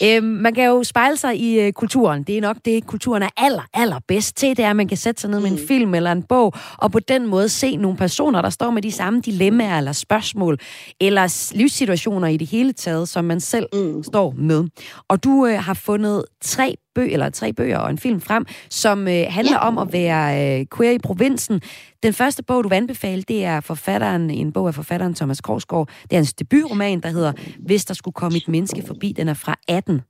Øhm, 0.03 0.25
man 0.25 0.53
kan 0.53 0.65
jo 0.65 0.83
spejle 0.83 1.17
sig 1.17 1.39
i 1.39 1.59
øh, 1.59 1.73
kulturen. 1.73 2.23
Det 2.23 2.37
er 2.37 2.41
nok 2.41 2.57
det, 2.65 2.87
kulturen 2.87 3.23
er 3.23 3.29
aller, 3.37 3.61
aller 3.73 3.99
bedst 4.07 4.35
til. 4.35 4.57
Det 4.57 4.65
er, 4.65 4.69
at 4.69 4.75
man 4.75 4.87
kan 4.87 4.97
sætte 4.97 5.21
sig 5.21 5.29
ned 5.29 5.39
med 5.39 5.51
en 5.51 5.61
mm. 5.61 5.67
film 5.67 5.93
eller 5.93 6.11
en 6.11 6.23
bog, 6.23 6.53
og 6.77 6.91
på 6.91 6.99
den 6.99 7.27
måde 7.27 7.49
se 7.49 7.75
nogle 7.75 7.97
personer, 7.97 8.41
der 8.41 8.49
står 8.49 8.71
med 8.71 8.81
de 8.81 8.91
samme 8.91 9.21
dilemmaer 9.21 9.77
eller 9.77 9.91
spørgsmål, 9.91 10.59
eller 10.99 11.51
livssituationer 11.55 12.27
i 12.27 12.37
det 12.37 12.47
hele 12.47 12.73
taget, 12.73 13.09
som 13.09 13.25
man 13.25 13.39
selv 13.39 13.65
mm. 13.73 14.03
står 14.03 14.33
med. 14.37 14.67
Og 15.07 15.23
du 15.23 15.45
øh, 15.45 15.63
har 15.63 15.73
fundet 15.73 16.25
tre 16.41 16.75
bøger, 16.95 17.13
eller 17.13 17.29
tre 17.29 17.53
bøger 17.53 17.77
og 17.77 17.89
en 17.89 17.97
film 17.97 18.21
frem, 18.21 18.45
som 18.69 19.07
øh, 19.07 19.25
handler 19.29 19.57
ja. 19.61 19.67
om 19.67 19.77
at 19.77 19.93
være 19.93 20.59
øh, 20.59 20.65
queer 20.77 20.91
i 20.91 20.97
provinsen. 20.97 21.61
Den 22.03 22.13
første 22.13 22.43
bog, 22.43 22.63
du 22.63 22.69
vil 22.69 22.75
anbefale, 22.75 23.21
det 23.21 23.45
er 23.45 23.61
forfatteren, 23.61 24.29
en 24.29 24.53
bog 24.53 24.67
af 24.67 24.75
forfatteren 24.75 25.15
Thomas 25.15 25.41
Korsgaard. 25.41 25.89
Det 26.03 26.11
er 26.11 26.15
hans 26.15 26.33
debutroman, 26.33 27.01
der 27.01 27.09
hedder 27.09 27.33
Hvis 27.59 27.85
der 27.85 27.93
skulle 27.93 28.13
komme 28.13 28.37
et 28.37 28.47
menneske 28.47 28.83
forbi. 28.87 29.11
Den 29.11 29.27
er 29.27 29.33
fra 29.33 29.55
18. 29.67 30.01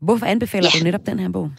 Hvorfor 0.00 0.26
anbefaler 0.26 0.70
ja. 0.74 0.78
du 0.78 0.84
netop 0.84 1.06
den 1.06 1.18
her 1.18 1.30
bog? 1.30 1.50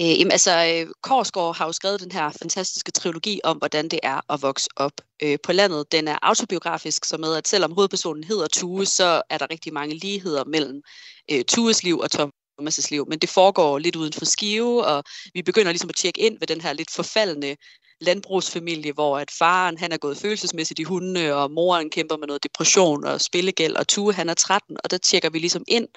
Øh, 0.00 0.18
jamen 0.18 0.32
altså, 0.32 0.50
øh, 0.50 0.92
Korsgaard 1.02 1.56
har 1.56 1.66
jo 1.66 1.72
skrevet 1.72 2.00
den 2.00 2.12
her 2.12 2.30
fantastiske 2.30 2.92
trilogi 2.92 3.40
om, 3.44 3.56
hvordan 3.56 3.88
det 3.88 4.00
er 4.02 4.32
at 4.32 4.42
vokse 4.42 4.68
op 4.76 4.92
øh, 5.22 5.38
på 5.42 5.52
landet. 5.52 5.92
Den 5.92 6.08
er 6.08 6.18
autobiografisk, 6.22 7.04
så 7.04 7.16
med 7.16 7.36
at 7.36 7.48
selvom 7.48 7.72
hovedpersonen 7.72 8.24
hedder 8.24 8.46
Tue, 8.46 8.86
så 8.86 9.22
er 9.30 9.38
der 9.38 9.46
rigtig 9.50 9.72
mange 9.72 9.94
ligheder 9.94 10.44
mellem 10.44 10.82
øh, 11.30 11.44
Tues 11.44 11.82
liv 11.82 11.98
og 11.98 12.10
Tom 12.10 12.30
Thomas' 12.60 12.90
liv, 12.90 13.04
men 13.08 13.18
det 13.18 13.30
foregår 13.30 13.78
lidt 13.78 13.96
uden 13.96 14.12
for 14.12 14.24
skive, 14.24 14.84
og 14.86 15.04
vi 15.34 15.42
begynder 15.42 15.72
ligesom 15.72 15.88
at 15.88 15.96
tjekke 15.96 16.20
ind 16.20 16.38
ved 16.40 16.46
den 16.46 16.60
her 16.60 16.72
lidt 16.72 16.90
forfaldende 16.90 17.56
landbrugsfamilie, 18.00 18.92
hvor 18.92 19.18
at 19.18 19.30
faren 19.30 19.78
han 19.78 19.92
er 19.92 19.96
gået 19.96 20.16
følelsesmæssigt 20.16 20.80
i 20.80 20.82
hundene, 20.82 21.34
og 21.34 21.50
moren 21.50 21.90
kæmper 21.90 22.16
med 22.16 22.26
noget 22.26 22.42
depression 22.44 23.04
og 23.04 23.20
spillegæld, 23.20 23.76
og 23.76 23.88
Tue 23.88 24.12
han 24.12 24.28
er 24.28 24.34
13, 24.34 24.76
og 24.84 24.90
der 24.90 24.98
tjekker 24.98 25.30
vi 25.30 25.38
ligesom 25.38 25.64
ind 25.68 25.88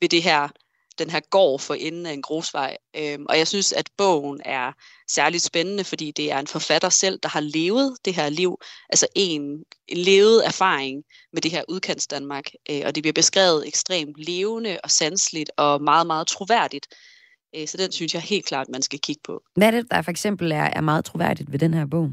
ved 0.00 0.08
det 0.08 0.22
her 0.22 0.48
den 0.98 1.10
her 1.10 1.20
gård 1.30 1.60
for 1.60 1.74
enden 1.74 2.06
af 2.06 2.12
en 2.12 2.22
grusvej. 2.22 2.76
Øhm, 2.96 3.26
og 3.28 3.38
jeg 3.38 3.48
synes, 3.48 3.72
at 3.72 3.90
bogen 3.96 4.40
er 4.44 4.72
særligt 5.08 5.42
spændende, 5.42 5.84
fordi 5.84 6.10
det 6.10 6.32
er 6.32 6.38
en 6.38 6.46
forfatter 6.46 6.88
selv, 6.88 7.18
der 7.22 7.28
har 7.28 7.40
levet 7.40 7.96
det 8.04 8.14
her 8.14 8.28
liv, 8.28 8.58
altså 8.90 9.06
en, 9.14 9.42
en 9.88 9.96
levet 9.96 10.46
erfaring 10.46 11.04
med 11.32 11.42
det 11.42 11.50
her 11.50 11.62
udkants 11.68 12.06
Danmark. 12.06 12.44
Øh, 12.70 12.82
og 12.86 12.94
det 12.94 13.02
bliver 13.02 13.12
beskrevet 13.12 13.68
ekstremt 13.68 14.16
levende 14.16 14.78
og 14.84 14.90
sansligt 14.90 15.50
og 15.56 15.82
meget, 15.82 16.06
meget 16.06 16.26
troværdigt. 16.26 16.86
Øh, 17.56 17.68
så 17.68 17.76
den 17.76 17.92
synes 17.92 18.14
jeg 18.14 18.22
helt 18.22 18.46
klart, 18.46 18.66
man 18.72 18.82
skal 18.82 18.98
kigge 18.98 19.20
på. 19.24 19.42
Hvad 19.56 19.66
er 19.66 19.70
det, 19.70 19.90
der 19.90 20.02
for 20.02 20.10
eksempel 20.10 20.52
er, 20.52 20.64
er 20.64 20.80
meget 20.80 21.04
troværdigt 21.04 21.52
ved 21.52 21.58
den 21.58 21.74
her 21.74 21.86
bog? 21.86 22.10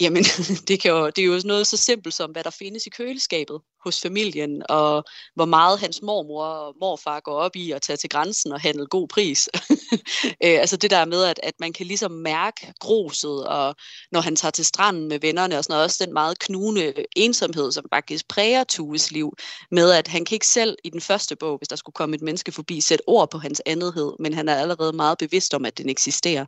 Jamen, 0.00 0.24
det, 0.68 0.80
kan 0.80 0.90
jo, 0.90 1.06
det 1.06 1.18
er 1.18 1.26
jo 1.26 1.40
noget 1.44 1.66
så 1.66 1.76
simpelt 1.76 2.14
som, 2.14 2.30
hvad 2.30 2.44
der 2.44 2.50
findes 2.50 2.86
i 2.86 2.90
køleskabet 2.90 3.60
hos 3.84 4.00
familien, 4.00 4.62
og 4.68 5.04
hvor 5.34 5.44
meget 5.44 5.80
hans 5.80 6.02
mormor 6.02 6.44
og 6.44 6.74
morfar 6.80 7.20
går 7.20 7.34
op 7.34 7.56
i 7.56 7.70
at 7.70 7.82
tage 7.82 7.96
til 7.96 8.10
grænsen 8.10 8.52
og 8.52 8.60
handle 8.60 8.86
god 8.86 9.08
pris. 9.08 9.48
Øh, 10.44 10.60
altså 10.60 10.76
det 10.76 10.90
der 10.90 11.04
med, 11.04 11.24
at, 11.24 11.40
at 11.42 11.54
man 11.60 11.72
kan 11.72 11.86
ligesom 11.86 12.10
mærke 12.12 12.72
gruset, 12.80 13.46
og 13.46 13.74
når 14.12 14.20
han 14.20 14.36
tager 14.36 14.50
til 14.50 14.64
stranden 14.64 15.08
med 15.08 15.20
vennerne, 15.20 15.58
og 15.58 15.64
sådan 15.64 15.72
noget, 15.74 15.84
også 15.84 16.04
den 16.04 16.12
meget 16.12 16.38
knugende 16.38 16.94
ensomhed, 17.16 17.72
som 17.72 17.84
faktisk 17.94 18.28
præger 18.28 18.64
Tues 18.64 19.10
liv, 19.10 19.32
med 19.70 19.90
at 19.90 20.08
han 20.08 20.24
kan 20.24 20.36
ikke 20.36 20.46
selv 20.46 20.76
i 20.84 20.90
den 20.90 21.00
første 21.00 21.36
bog, 21.36 21.58
hvis 21.58 21.68
der 21.68 21.76
skulle 21.76 21.94
komme 21.94 22.16
et 22.16 22.22
menneske 22.22 22.52
forbi, 22.52 22.80
sætte 22.80 23.02
ord 23.06 23.30
på 23.30 23.38
hans 23.38 23.62
andethed, 23.66 24.12
men 24.18 24.34
han 24.34 24.48
er 24.48 24.54
allerede 24.54 24.92
meget 24.92 25.18
bevidst 25.18 25.54
om, 25.54 25.64
at 25.64 25.78
den 25.78 25.88
eksisterer. 25.88 26.46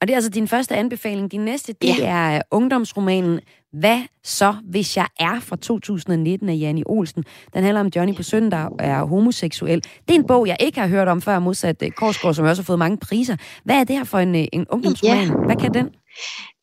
Og 0.00 0.08
det 0.08 0.10
er 0.10 0.14
altså 0.14 0.30
din 0.30 0.48
første 0.48 0.76
anbefaling. 0.76 1.32
Din 1.32 1.40
næste, 1.40 1.72
det 1.82 1.98
ja. 1.98 2.34
er 2.36 2.42
ungdomsromanen 2.50 3.40
Hvad 3.72 4.00
så, 4.24 4.54
hvis 4.70 4.96
jeg 4.96 5.06
er 5.20 5.40
fra 5.40 5.56
2019 5.56 6.48
af 6.48 6.56
Janni 6.56 6.82
Olsen. 6.86 7.24
Den 7.54 7.62
handler 7.62 7.80
om 7.80 7.90
Johnny 7.96 8.16
på 8.16 8.22
søndag, 8.22 8.60
der 8.60 8.68
er 8.78 9.04
homoseksuel. 9.04 9.82
Det 10.08 10.14
er 10.14 10.18
en 10.18 10.26
bog, 10.26 10.46
jeg 10.46 10.56
ikke 10.60 10.80
har 10.80 10.86
hørt 10.88 11.08
om 11.08 11.22
før, 11.22 11.38
modsat 11.38 11.82
øh, 11.82 11.90
Korsgaard, 11.90 12.34
som 12.34 12.44
også 12.44 12.62
har 12.62 12.64
fået 12.64 12.78
mange 12.78 12.96
priser. 12.96 13.36
Hvad 13.64 13.76
er 13.76 13.84
det 13.84 13.96
her 13.96 14.04
for 14.04 14.18
en, 14.18 14.34
øh, 14.34 14.44
en 14.52 14.66
ungdomsroman? 14.70 15.26
Ja. 15.26 15.34
Hvad 15.46 15.56
kan 15.56 15.74
den? 15.74 15.88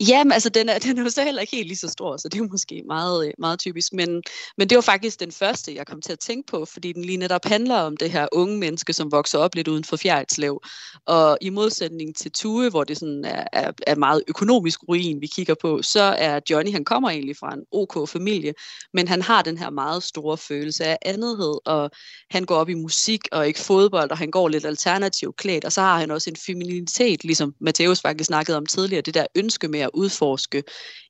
Jamen, 0.07 0.31
altså, 0.31 0.49
den 0.49 0.69
er, 0.69 0.79
den 0.85 0.97
er 0.97 1.03
jo 1.03 1.09
så 1.09 1.23
heller 1.23 1.41
ikke 1.41 1.55
helt 1.55 1.67
lige 1.67 1.77
så 1.77 1.87
stor, 1.87 2.17
så 2.17 2.29
det 2.29 2.39
er 2.39 2.43
jo 2.43 2.49
måske 2.51 2.83
meget, 2.87 3.27
øh, 3.27 3.33
meget 3.37 3.59
typisk. 3.59 3.93
Men, 3.93 4.23
men 4.57 4.69
det 4.69 4.75
var 4.75 4.81
faktisk 4.81 5.19
den 5.19 5.31
første, 5.31 5.75
jeg 5.75 5.87
kom 5.87 6.01
til 6.01 6.11
at 6.11 6.19
tænke 6.19 6.51
på, 6.51 6.65
fordi 6.65 6.93
den 6.93 7.05
lige 7.05 7.17
netop 7.17 7.45
handler 7.45 7.75
om 7.75 7.97
det 7.97 8.11
her 8.11 8.27
unge 8.31 8.57
menneske, 8.57 8.93
som 8.93 9.11
vokser 9.11 9.39
op 9.39 9.55
lidt 9.55 9.67
uden 9.67 9.83
for 9.83 9.97
Fjerdslev. 9.97 10.61
Og 11.05 11.37
i 11.41 11.49
modsætning 11.49 12.15
til 12.15 12.31
Tue, 12.31 12.69
hvor 12.69 12.83
det 12.83 12.97
sådan 12.97 13.25
er, 13.25 13.43
er, 13.53 13.71
er 13.87 13.95
meget 13.95 14.23
økonomisk 14.27 14.79
ruin, 14.89 15.21
vi 15.21 15.27
kigger 15.27 15.55
på, 15.61 15.81
så 15.81 16.01
er 16.01 16.39
Johnny, 16.49 16.71
han 16.71 16.85
kommer 16.85 17.09
egentlig 17.09 17.37
fra 17.37 17.53
en 17.53 17.63
OK 17.71 18.09
familie, 18.09 18.53
men 18.93 19.07
han 19.07 19.21
har 19.21 19.41
den 19.41 19.57
her 19.57 19.69
meget 19.69 20.03
store 20.03 20.37
følelse 20.37 20.85
af 20.85 20.97
andethed, 21.01 21.59
og 21.65 21.91
han 22.31 22.43
går 22.43 22.55
op 22.55 22.69
i 22.69 22.73
musik 22.73 23.21
og 23.31 23.47
ikke 23.47 23.59
fodbold, 23.59 24.11
og 24.11 24.17
han 24.17 24.31
går 24.31 24.47
lidt 24.47 24.65
alternativt 24.65 25.35
klædt, 25.37 25.65
og 25.65 25.71
så 25.71 25.81
har 25.81 25.99
han 25.99 26.11
også 26.11 26.29
en 26.29 26.35
femininitet, 26.35 27.23
ligesom 27.23 27.53
Matheus 27.61 28.01
faktisk 28.01 28.27
snakkede 28.27 28.57
om 28.57 28.65
tidligere, 28.65 29.01
det 29.01 29.13
der 29.13 29.25
ønske 29.35 29.67
med 29.67 29.88
at 29.89 29.99
udforske, 29.99 30.63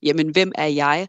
jamen 0.03 0.29
hvem 0.29 0.51
er 0.55 0.65
jeg? 0.65 1.07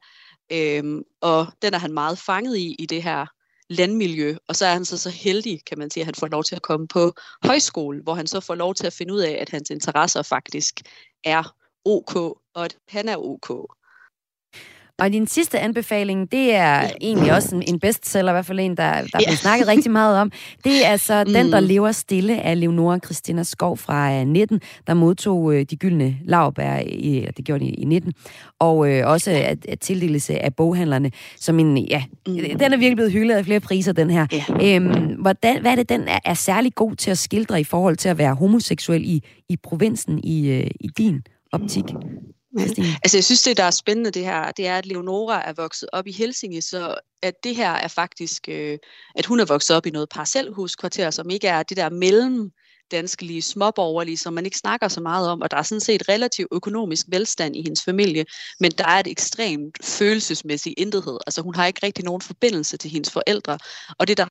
Øhm, 0.52 1.02
og 1.20 1.46
den 1.62 1.74
er 1.74 1.78
han 1.78 1.92
meget 1.92 2.18
fanget 2.18 2.56
i, 2.56 2.76
i 2.78 2.86
det 2.86 3.02
her 3.02 3.26
landmiljø, 3.68 4.36
og 4.48 4.56
så 4.56 4.66
er 4.66 4.72
han 4.72 4.84
så 4.84 4.98
så 4.98 5.10
heldig, 5.10 5.60
kan 5.66 5.78
man 5.78 5.90
sige, 5.90 6.02
at 6.02 6.06
han 6.06 6.14
får 6.14 6.26
lov 6.26 6.44
til 6.44 6.56
at 6.56 6.62
komme 6.62 6.88
på 6.88 7.12
højskole, 7.44 8.02
hvor 8.02 8.14
han 8.14 8.26
så 8.26 8.40
får 8.40 8.54
lov 8.54 8.74
til 8.74 8.86
at 8.86 8.92
finde 8.92 9.14
ud 9.14 9.20
af, 9.20 9.38
at 9.40 9.48
hans 9.48 9.70
interesser 9.70 10.22
faktisk 10.22 10.80
er 11.24 11.56
ok, 11.84 12.16
og 12.54 12.64
at 12.64 12.76
han 12.88 13.08
er 13.08 13.16
ok. 13.16 13.50
Og 15.00 15.12
din 15.12 15.26
sidste 15.26 15.58
anbefaling, 15.58 16.32
det 16.32 16.54
er 16.54 16.90
egentlig 17.00 17.32
også 17.32 17.56
en, 17.56 17.62
en 17.62 17.80
bestseller, 17.80 18.32
i 18.32 18.34
hvert 18.34 18.46
fald 18.46 18.60
en, 18.60 18.76
der, 18.76 18.92
der 18.92 19.00
ja. 19.02 19.18
bliver 19.18 19.36
snakket 19.36 19.68
rigtig 19.68 19.92
meget 19.92 20.18
om. 20.18 20.32
Det 20.64 20.86
er 20.86 20.88
altså 20.88 21.24
mm. 21.26 21.32
Den, 21.32 21.52
der 21.52 21.60
lever 21.60 21.92
stille 21.92 22.42
af 22.42 22.60
Leonora 22.60 22.98
Christina 22.98 23.42
Skov 23.42 23.76
fra 23.76 24.24
19, 24.24 24.54
øh, 24.54 24.60
der 24.86 24.94
modtog 24.94 25.54
øh, 25.54 25.64
de 25.70 25.76
gyldne 25.76 26.16
lavbær, 26.24 26.78
i, 26.86 27.26
det 27.36 27.44
gjorde 27.44 27.64
de 27.64 27.70
i 27.70 27.84
19, 27.84 28.12
og 28.58 28.90
øh, 28.90 29.06
også 29.06 29.30
at, 29.30 29.66
at 29.68 29.80
tildelelse 29.80 30.38
af 30.38 30.54
boghandlerne, 30.54 31.10
som 31.36 31.58
en, 31.58 31.78
ja, 31.78 32.02
mm. 32.26 32.34
den 32.34 32.72
er 32.72 32.76
virkelig 32.76 32.96
blevet 32.96 33.12
hyldet 33.12 33.34
af 33.34 33.44
flere 33.44 33.60
priser, 33.60 33.92
den 33.92 34.10
her. 34.10 34.26
Ja. 34.32 34.74
Øhm, 34.76 35.20
hvordan, 35.20 35.60
hvad 35.60 35.70
er 35.72 35.76
det, 35.76 35.88
den 35.88 36.08
er, 36.08 36.18
er 36.24 36.34
særlig 36.34 36.74
god 36.74 36.94
til 36.94 37.10
at 37.10 37.18
skildre 37.18 37.60
i 37.60 37.64
forhold 37.64 37.96
til 37.96 38.08
at 38.08 38.18
være 38.18 38.34
homoseksuel 38.34 39.04
i, 39.04 39.22
i 39.48 39.56
provinsen 39.56 40.20
i, 40.24 40.50
øh, 40.50 40.66
i 40.80 40.88
din 40.98 41.22
optik? 41.52 41.84
Altså 42.58 43.16
jeg 43.16 43.24
synes, 43.24 43.42
det 43.42 43.56
der 43.56 43.62
er 43.62 43.70
spændende 43.70 44.10
det 44.10 44.24
her, 44.24 44.52
det 44.52 44.66
er, 44.66 44.78
at 44.78 44.86
Leonora 44.86 45.48
er 45.48 45.52
vokset 45.52 45.88
op 45.92 46.06
i 46.06 46.12
Helsinge, 46.12 46.62
så 46.62 46.98
at 47.22 47.34
det 47.44 47.56
her 47.56 47.70
er 47.70 47.88
faktisk, 47.88 48.48
øh, 48.48 48.78
at 49.14 49.26
hun 49.26 49.40
er 49.40 49.44
vokset 49.44 49.76
op 49.76 49.86
i 49.86 49.90
noget 49.90 50.08
parcelhuskvarter, 50.08 51.10
som 51.10 51.30
ikke 51.30 51.48
er 51.48 51.62
det 51.62 51.76
der 51.76 51.90
mellem 51.90 52.50
danske 52.90 53.42
småborgerlige, 53.42 54.16
som 54.16 54.32
man 54.32 54.44
ikke 54.44 54.58
snakker 54.58 54.88
så 54.88 55.00
meget 55.00 55.28
om, 55.28 55.42
og 55.42 55.50
der 55.50 55.56
er 55.56 55.62
sådan 55.62 55.80
set 55.80 56.08
relativt 56.08 56.48
økonomisk 56.52 57.06
velstand 57.08 57.56
i 57.56 57.62
hendes 57.62 57.84
familie, 57.84 58.24
men 58.60 58.70
der 58.70 58.84
er 58.84 59.00
et 59.00 59.06
ekstremt 59.06 59.78
følelsesmæssigt 59.84 60.74
intethed. 60.78 61.18
Altså 61.26 61.42
hun 61.42 61.54
har 61.54 61.66
ikke 61.66 61.86
rigtig 61.86 62.04
nogen 62.04 62.20
forbindelse 62.20 62.76
til 62.76 62.90
hendes 62.90 63.10
forældre, 63.10 63.58
og 63.98 64.08
det 64.08 64.16
der 64.16 64.26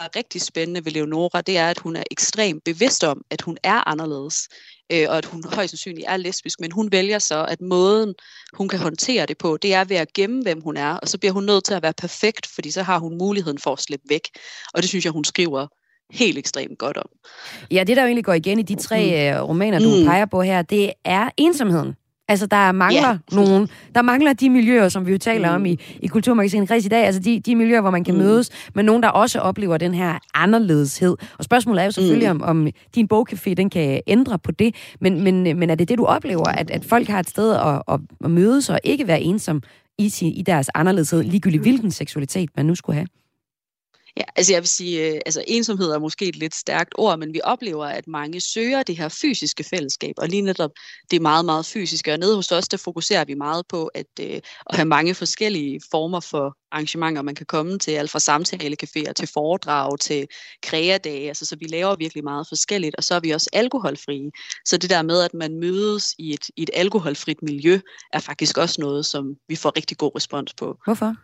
er 0.00 0.16
rigtig 0.16 0.40
spændende 0.40 0.84
ved 0.84 0.92
Leonora, 0.92 1.40
det 1.40 1.58
er, 1.58 1.70
at 1.70 1.78
hun 1.78 1.96
er 1.96 2.04
ekstremt 2.10 2.64
bevidst 2.64 3.04
om, 3.04 3.22
at 3.30 3.42
hun 3.42 3.58
er 3.62 3.88
anderledes, 3.88 4.48
øh, 4.92 5.06
og 5.08 5.18
at 5.18 5.24
hun 5.24 5.44
højst 5.52 5.70
sandsynligt 5.70 6.06
er 6.08 6.16
lesbisk, 6.16 6.60
men 6.60 6.72
hun 6.72 6.92
vælger 6.92 7.18
så, 7.18 7.44
at 7.44 7.60
måden, 7.60 8.14
hun 8.52 8.68
kan 8.68 8.78
håndtere 8.78 9.26
det 9.26 9.38
på, 9.38 9.56
det 9.56 9.74
er 9.74 9.84
ved 9.84 9.96
at 9.96 10.12
gemme, 10.12 10.42
hvem 10.42 10.60
hun 10.60 10.76
er, 10.76 10.94
og 10.94 11.08
så 11.08 11.18
bliver 11.18 11.32
hun 11.32 11.44
nødt 11.44 11.64
til 11.64 11.74
at 11.74 11.82
være 11.82 11.92
perfekt, 11.92 12.46
fordi 12.46 12.70
så 12.70 12.82
har 12.82 12.98
hun 12.98 13.18
muligheden 13.18 13.58
for 13.58 13.72
at 13.72 13.80
slippe 13.80 14.04
væk. 14.08 14.28
Og 14.74 14.82
det 14.82 14.88
synes 14.88 15.04
jeg, 15.04 15.12
hun 15.12 15.24
skriver 15.24 15.66
helt 16.10 16.38
ekstremt 16.38 16.78
godt 16.78 16.96
om. 16.96 17.08
Ja, 17.70 17.84
det 17.84 17.96
der 17.96 18.02
jo 18.02 18.06
egentlig 18.06 18.24
går 18.24 18.32
igen 18.32 18.58
i 18.58 18.62
de 18.62 18.74
tre 18.74 19.32
mm. 19.34 19.38
Øh, 19.38 19.48
romaner, 19.48 19.78
du 19.78 19.96
mm. 19.98 20.04
peger 20.04 20.26
på 20.26 20.42
her, 20.42 20.62
det 20.62 20.92
er 21.04 21.30
ensomheden. 21.36 21.96
Altså, 22.28 22.46
der 22.46 22.72
mangler 22.72 23.08
yeah. 23.08 23.18
nogen. 23.32 23.68
Der 23.94 24.02
mangler 24.02 24.32
de 24.32 24.50
miljøer, 24.50 24.88
som 24.88 25.06
vi 25.06 25.12
jo 25.12 25.18
taler 25.18 25.48
mm. 25.48 25.54
om 25.54 25.66
i, 25.66 25.78
i 26.00 26.06
Kulturmagasinet 26.06 26.68
Kreds 26.68 26.84
i 26.86 26.88
dag. 26.88 27.06
Altså, 27.06 27.20
de, 27.20 27.40
de 27.40 27.56
miljøer, 27.56 27.80
hvor 27.80 27.90
man 27.90 28.04
kan 28.04 28.14
mm. 28.14 28.20
mødes, 28.20 28.50
men 28.74 28.84
nogen, 28.84 29.02
der 29.02 29.08
også 29.08 29.38
oplever 29.38 29.76
den 29.76 29.94
her 29.94 30.18
anderledeshed. 30.34 31.16
Og 31.38 31.44
spørgsmålet 31.44 31.80
er 31.80 31.84
jo 31.84 31.90
selvfølgelig, 31.90 32.34
mm. 32.34 32.42
om, 32.42 32.48
om 32.48 32.68
din 32.94 33.08
bogcafé, 33.14 33.54
den 33.54 33.70
kan 33.70 34.00
ændre 34.06 34.38
på 34.38 34.52
det. 34.52 34.74
Men, 35.00 35.24
men, 35.24 35.58
men 35.58 35.70
er 35.70 35.74
det 35.74 35.88
det, 35.88 35.98
du 35.98 36.04
oplever, 36.04 36.48
at, 36.48 36.70
at 36.70 36.84
folk 36.84 37.08
har 37.08 37.20
et 37.20 37.30
sted 37.30 37.54
at, 37.54 37.82
at, 37.88 38.00
at 38.24 38.30
mødes 38.30 38.70
og 38.70 38.80
ikke 38.84 39.06
være 39.06 39.20
ensom 39.20 39.62
i, 39.98 40.12
i 40.22 40.42
deres 40.42 40.70
anderledeshed, 40.74 41.22
ligegyldigt 41.22 41.62
hvilken 41.62 41.90
seksualitet 41.90 42.50
man 42.56 42.66
nu 42.66 42.74
skulle 42.74 42.96
have? 42.96 43.06
Ja, 44.16 44.22
altså 44.36 44.52
jeg 44.52 44.62
vil 44.62 44.68
sige, 44.68 45.08
øh, 45.08 45.20
altså 45.26 45.44
ensomhed 45.46 45.90
er 45.90 45.98
måske 45.98 46.28
et 46.28 46.36
lidt 46.36 46.54
stærkt 46.54 46.94
ord, 46.98 47.18
men 47.18 47.34
vi 47.34 47.40
oplever, 47.44 47.86
at 47.86 48.08
mange 48.08 48.40
søger 48.40 48.82
det 48.82 48.96
her 48.96 49.08
fysiske 49.08 49.64
fællesskab, 49.64 50.14
og 50.18 50.28
lige 50.28 50.42
netop 50.42 50.70
det 51.10 51.16
er 51.16 51.20
meget, 51.20 51.44
meget 51.44 51.66
fysiske. 51.66 52.12
Og 52.12 52.18
nede 52.18 52.36
hos 52.36 52.52
os, 52.52 52.68
der 52.68 52.76
fokuserer 52.76 53.24
vi 53.24 53.34
meget 53.34 53.66
på 53.68 53.86
at, 53.86 54.06
øh, 54.20 54.40
at 54.70 54.76
have 54.76 54.84
mange 54.84 55.14
forskellige 55.14 55.80
former 55.90 56.20
for 56.20 56.56
arrangementer, 56.72 57.22
man 57.22 57.34
kan 57.34 57.46
komme 57.46 57.78
til, 57.78 57.90
alt 57.90 58.10
fra 58.10 58.18
samtalecaféer 58.18 59.12
til 59.12 59.28
foredrag 59.34 59.98
til 59.98 60.26
kreadage, 60.62 61.28
altså 61.28 61.46
så 61.46 61.56
vi 61.56 61.64
laver 61.64 61.96
virkelig 61.96 62.24
meget 62.24 62.46
forskelligt, 62.48 62.96
og 62.96 63.04
så 63.04 63.14
er 63.14 63.20
vi 63.20 63.30
også 63.30 63.50
alkoholfrie. 63.52 64.30
Så 64.64 64.76
det 64.76 64.90
der 64.90 65.02
med, 65.02 65.22
at 65.22 65.34
man 65.34 65.60
mødes 65.60 66.14
i 66.18 66.32
et, 66.32 66.44
i 66.56 66.62
et 66.62 66.70
alkoholfrit 66.74 67.42
miljø, 67.42 67.80
er 68.12 68.18
faktisk 68.18 68.58
også 68.58 68.80
noget, 68.80 69.06
som 69.06 69.36
vi 69.48 69.56
får 69.56 69.76
rigtig 69.76 69.98
god 69.98 70.10
respons 70.16 70.54
på. 70.54 70.76
Hvorfor? 70.84 71.16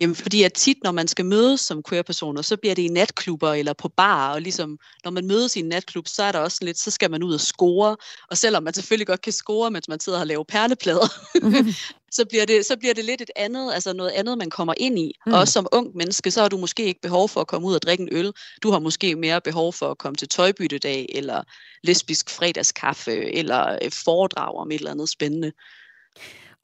Jamen, 0.00 0.16
fordi 0.16 0.42
at 0.42 0.52
tit, 0.52 0.76
når 0.84 0.92
man 0.92 1.08
skal 1.08 1.26
mødes 1.26 1.60
som 1.60 1.82
queer-personer, 1.88 2.42
så 2.42 2.56
bliver 2.56 2.74
det 2.74 2.82
i 2.82 2.88
natklubber 2.88 3.52
eller 3.52 3.72
på 3.72 3.88
bar, 3.88 4.32
og 4.32 4.42
ligesom, 4.42 4.78
når 5.04 5.10
man 5.10 5.26
mødes 5.26 5.56
i 5.56 5.58
en 5.58 5.68
natklub, 5.68 6.08
så 6.08 6.22
er 6.22 6.32
der 6.32 6.38
også 6.38 6.58
lidt, 6.62 6.78
så 6.78 6.90
skal 6.90 7.10
man 7.10 7.22
ud 7.22 7.34
og 7.34 7.40
score, 7.40 7.96
og 8.30 8.36
selvom 8.36 8.62
man 8.62 8.74
selvfølgelig 8.74 9.06
godt 9.06 9.22
kan 9.22 9.32
score, 9.32 9.70
mens 9.70 9.88
man 9.88 10.00
sidder 10.00 10.20
og 10.20 10.26
laver 10.26 10.44
perleplader, 10.44 11.08
så, 12.16 12.24
bliver 12.28 12.46
det, 12.46 12.66
så 12.66 12.76
bliver 12.76 12.94
det 12.94 13.04
lidt 13.04 13.20
et 13.20 13.30
andet, 13.36 13.74
altså 13.74 13.92
noget 13.92 14.10
andet, 14.10 14.38
man 14.38 14.50
kommer 14.50 14.74
ind 14.76 14.98
i. 14.98 15.12
Mm. 15.26 15.32
Også 15.32 15.52
som 15.52 15.66
ung 15.72 15.96
menneske, 15.96 16.30
så 16.30 16.40
har 16.40 16.48
du 16.48 16.56
måske 16.56 16.84
ikke 16.84 17.00
behov 17.00 17.28
for 17.28 17.40
at 17.40 17.46
komme 17.46 17.68
ud 17.68 17.74
og 17.74 17.82
drikke 17.82 18.02
en 18.02 18.08
øl. 18.12 18.32
Du 18.62 18.70
har 18.70 18.78
måske 18.78 19.16
mere 19.16 19.40
behov 19.40 19.72
for 19.72 19.90
at 19.90 19.98
komme 19.98 20.16
til 20.16 20.28
tøjbyttedag, 20.28 21.06
eller 21.14 21.42
lesbisk 21.82 22.30
fredagskaffe, 22.30 23.34
eller 23.34 23.78
foredrag 24.04 24.54
om 24.56 24.70
et 24.70 24.78
eller 24.78 24.90
andet 24.90 25.08
spændende. 25.08 25.52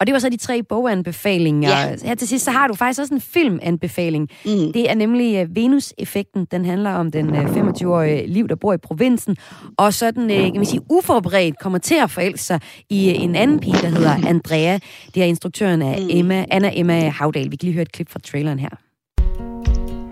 Og 0.03 0.07
det 0.07 0.13
var 0.13 0.19
så 0.19 0.29
de 0.29 0.37
tre 0.37 0.63
boganbefalinger. 0.63 1.71
Ja. 1.71 1.97
Her 2.05 2.15
til 2.15 2.29
sidst, 2.29 2.45
så 2.45 2.51
har 2.51 2.67
du 2.67 2.75
faktisk 2.75 3.01
også 3.01 3.15
en 3.15 3.21
filmanbefaling. 3.21 4.29
Mm. 4.45 4.73
Det 4.73 4.91
er 4.91 4.95
nemlig 4.95 5.43
uh, 5.43 5.57
Venus-effekten. 5.57 6.47
Den 6.51 6.65
handler 6.65 6.91
om 6.91 7.11
den 7.11 7.31
uh, 7.31 7.39
øh, 7.39 7.45
25-årige 7.45 8.27
liv, 8.27 8.49
der 8.49 8.55
bor 8.55 8.73
i 8.73 8.77
provinsen. 8.77 9.37
Og 9.79 9.95
sådan, 9.95 10.23
uh, 10.23 10.37
kan 10.37 10.55
man 10.55 10.65
sige, 10.65 10.81
uforberedt 10.91 11.59
kommer 11.59 11.79
til 11.79 11.95
at 12.03 12.11
forelske 12.11 12.45
sig 12.45 12.61
i 12.91 13.15
uh, 13.17 13.23
en 13.25 13.37
anden 13.37 13.61
pige, 13.61 13.77
der 13.83 13.89
hedder 13.89 14.29
Andrea. 14.29 14.79
Det 15.15 15.23
er 15.23 15.27
instruktøren 15.27 15.83
af 15.83 16.03
mm. 16.03 16.09
Emma, 16.11 16.45
Anna 16.51 16.71
Emma 16.75 17.09
Havdal. 17.09 17.51
Vi 17.51 17.57
kan 17.57 17.67
lige 17.67 17.73
høre 17.73 17.83
et 17.83 17.93
klip 17.93 18.11
fra 18.11 18.19
traileren 18.19 18.59
her. 18.59 18.71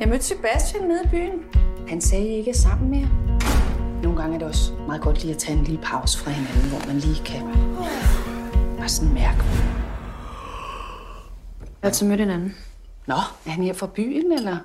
Jeg 0.01 0.09
mødte 0.09 0.24
Sebastian 0.24 0.82
nede 0.82 1.01
i 1.05 1.09
byen. 1.09 1.62
Han 1.88 2.01
sagde, 2.01 2.28
I 2.28 2.32
ikke 2.32 2.51
er 2.51 2.55
sammen 2.55 2.91
mere. 2.91 3.09
Nogle 4.03 4.20
gange 4.20 4.34
er 4.34 4.38
det 4.38 4.49
også 4.49 4.72
meget 4.86 5.03
godt 5.03 5.22
lige 5.22 5.34
at 5.34 5.38
tage 5.38 5.59
en 5.59 5.64
lille 5.64 5.80
pause 5.82 6.18
fra 6.18 6.30
hinanden, 6.30 6.70
hvor 6.70 6.86
man 6.86 6.97
lige 6.97 7.24
kan 7.24 7.43
bare 8.80 8.88
sådan 8.88 9.14
mærke. 9.14 9.80
Jeg 11.83 11.87
har 11.87 11.91
altså 11.91 12.05
mødt 12.05 12.20
en 12.20 12.31
anden. 12.31 12.55
Nå, 13.07 13.14
er 13.47 13.51
han 13.51 13.64
her 13.64 13.72
fra 13.72 13.87
byen, 13.87 14.33
eller? 14.33 14.57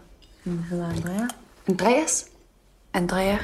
Han 0.43 0.59
hedder 0.70 0.89
Andrea. 0.89 1.28
Andreas? 1.68 2.26
Andrea. 2.93 3.38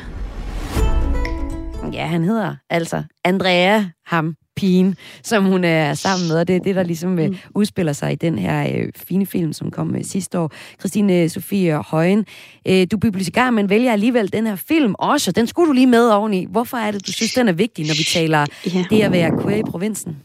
Ja, 1.93 2.05
han 2.05 2.24
hedder 2.24 2.55
altså 2.69 3.03
Andrea, 3.24 3.84
ham 4.05 4.36
pigen, 4.55 4.95
som 5.24 5.45
hun 5.45 5.63
er 5.63 5.93
sammen 5.93 6.28
med, 6.28 6.39
og 6.39 6.47
det 6.47 6.55
er 6.55 6.59
det, 6.59 6.76
der 6.76 6.84
ligesom 6.84 7.19
øh, 7.19 7.30
mm. 7.30 7.38
udspiller 7.55 7.93
sig 7.93 8.11
i 8.11 8.15
den 8.15 8.39
her 8.39 8.78
øh, 8.78 8.91
fine 8.95 9.26
film, 9.26 9.53
som 9.53 9.72
kom 9.72 9.95
øh, 9.95 10.03
sidste 10.03 10.39
år. 10.39 10.51
Christine 10.80 11.30
Sofie 11.30 11.78
Højen, 11.78 12.26
øh, 12.67 12.88
du 12.91 12.95
er 12.95 12.99
bibliotekar, 13.01 13.51
men 13.51 13.69
vælger 13.69 13.91
alligevel 13.91 14.34
den 14.34 14.47
her 14.47 14.55
film 14.55 14.95
også. 14.99 15.32
Den 15.32 15.47
skulle 15.47 15.67
du 15.67 15.74
lige 15.74 15.88
med 15.88 16.09
oveni. 16.09 16.45
Hvorfor 16.49 16.78
er 16.78 16.91
det, 16.91 17.07
du 17.07 17.11
synes, 17.11 17.34
den 17.34 17.47
er 17.47 17.53
vigtig, 17.53 17.88
når 17.88 17.97
vi 17.97 18.03
taler 18.03 18.45
ja. 18.74 18.86
det 18.89 19.01
at 19.01 19.11
være 19.11 19.41
queer 19.43 19.57
i 19.57 19.63
provinsen? 19.63 20.17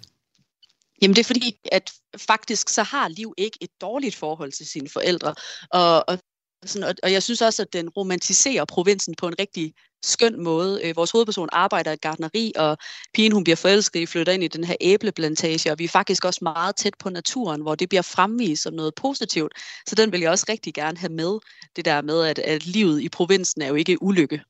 Jamen 1.03 1.17
det 1.17 1.21
er 1.21 1.27
fordi, 1.27 1.59
at 1.73 1.93
faktisk 2.17 2.69
så 2.69 2.83
har 2.83 3.09
Liv 3.09 3.35
ikke 3.37 3.59
et 3.61 3.71
dårligt 3.81 4.15
forhold 4.15 4.53
til 4.53 4.67
sine 4.67 4.89
forældre. 4.89 5.35
Og, 5.71 6.05
og, 6.09 6.19
sådan, 6.65 6.89
og, 6.89 6.95
og 7.03 7.13
jeg 7.13 7.23
synes 7.23 7.43
også, 7.43 7.63
at 7.63 7.73
den 7.73 7.89
romantiserer 7.89 8.65
provinsen 8.65 9.15
på 9.19 9.29
en 9.29 9.35
rigtig 9.39 9.75
skøn 10.05 10.43
måde. 10.43 10.81
Øh, 10.85 10.97
vores 10.97 11.11
hovedperson 11.11 11.49
arbejder 11.53 11.93
i 11.93 11.97
gardneri, 11.97 12.53
og 12.57 12.79
pigen 13.15 13.33
hun 13.33 13.45
bliver 13.45 13.57
forelsket, 13.57 14.01
I 14.01 14.07
flytter 14.07 14.33
ind 14.33 14.45
i 14.45 14.49
den 14.49 14.65
her 14.65 14.77
æbleplantage, 14.81 15.73
og 15.73 15.79
vi 15.79 15.85
er 15.85 15.89
faktisk 15.89 16.25
også 16.25 16.41
meget 16.43 16.77
tæt 16.77 16.95
på 16.99 17.11
naturen, 17.11 17.61
hvor 17.63 17.75
det 17.75 17.89
bliver 17.89 18.03
fremvist 18.03 18.63
som 18.63 18.75
noget 18.75 18.95
positivt. 18.95 19.53
Så 19.87 19.95
den 19.95 20.13
vil 20.13 20.21
jeg 20.21 20.31
også 20.31 20.47
rigtig 20.49 20.75
gerne 20.75 20.99
have 20.99 21.13
med, 21.13 21.39
det 21.77 21.85
der 21.85 22.03
med, 22.03 22.25
at, 22.25 22.39
at 22.39 22.67
livet 22.67 23.01
i 23.01 23.09
provinsen 23.09 23.63
er 23.63 23.69
jo 23.69 23.75
ikke 23.75 24.03
ulykke. 24.03 24.41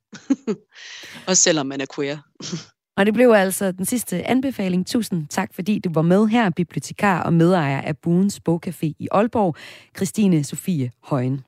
også 1.28 1.42
selvom 1.42 1.66
man 1.66 1.80
er 1.80 1.86
queer. 1.94 2.18
Og 2.96 3.06
det 3.06 3.14
blev 3.14 3.30
altså 3.30 3.72
den 3.72 3.84
sidste 3.84 4.28
anbefaling. 4.28 4.86
Tusind 4.86 5.26
tak, 5.28 5.54
fordi 5.54 5.78
du 5.78 5.90
var 5.92 6.02
med 6.02 6.26
her, 6.26 6.50
bibliotekar 6.50 7.22
og 7.22 7.32
medejer 7.32 7.80
af 7.80 7.96
Buens 7.96 8.40
Bogcafé 8.48 8.92
i 8.98 9.08
Aalborg, 9.10 9.56
Christine 9.96 10.44
Sofie 10.44 10.90
Højen. 11.04 11.45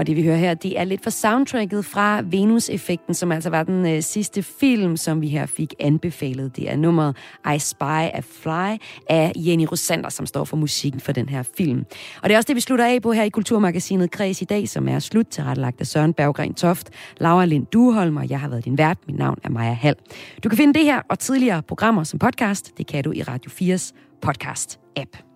Og 0.00 0.06
det 0.06 0.16
vi 0.16 0.22
hører 0.22 0.36
her, 0.36 0.54
det 0.54 0.78
er 0.78 0.84
lidt 0.84 1.02
for 1.02 1.10
soundtracket 1.10 1.84
fra 1.84 2.22
Venus-effekten, 2.24 3.14
som 3.14 3.32
altså 3.32 3.50
var 3.50 3.62
den 3.62 3.86
øh, 3.86 4.02
sidste 4.02 4.42
film, 4.42 4.96
som 4.96 5.20
vi 5.20 5.28
her 5.28 5.46
fik 5.46 5.74
anbefalet. 5.80 6.56
Det 6.56 6.70
er 6.70 6.76
nummeret 6.76 7.16
I 7.54 7.58
Spy 7.58 7.82
a 7.82 8.20
Fly 8.20 8.78
af 9.08 9.32
Jenny 9.36 9.66
Rosander, 9.70 10.08
som 10.08 10.26
står 10.26 10.44
for 10.44 10.56
musikken 10.56 11.00
for 11.00 11.12
den 11.12 11.28
her 11.28 11.42
film. 11.56 11.84
Og 12.22 12.28
det 12.28 12.34
er 12.34 12.38
også 12.38 12.46
det, 12.46 12.56
vi 12.56 12.60
slutter 12.60 12.84
af 12.86 13.02
på 13.02 13.12
her 13.12 13.22
i 13.22 13.28
Kulturmagasinet 13.28 14.10
Kreds 14.10 14.42
i 14.42 14.44
dag, 14.44 14.68
som 14.68 14.88
er 14.88 14.98
slut 14.98 15.26
til 15.26 15.44
rettelagt 15.44 15.80
af 15.80 15.86
Søren 15.86 16.14
Berggren 16.14 16.54
Toft, 16.54 16.90
Laura 17.18 17.44
Lind 17.44 17.66
Duholm, 17.66 18.16
og 18.16 18.30
jeg 18.30 18.40
har 18.40 18.48
været 18.48 18.64
din 18.64 18.78
vært. 18.78 18.98
Mit 19.06 19.18
navn 19.18 19.38
er 19.44 19.50
Maja 19.50 19.72
Hall. 19.72 19.96
Du 20.44 20.48
kan 20.48 20.58
finde 20.58 20.74
det 20.74 20.84
her 20.84 21.02
og 21.08 21.18
tidligere 21.18 21.62
programmer 21.62 22.04
som 22.04 22.18
podcast. 22.18 22.78
Det 22.78 22.86
kan 22.86 23.04
du 23.04 23.12
i 23.12 23.22
Radio 23.22 23.50
4's 23.50 23.92
podcast-app. 24.26 25.29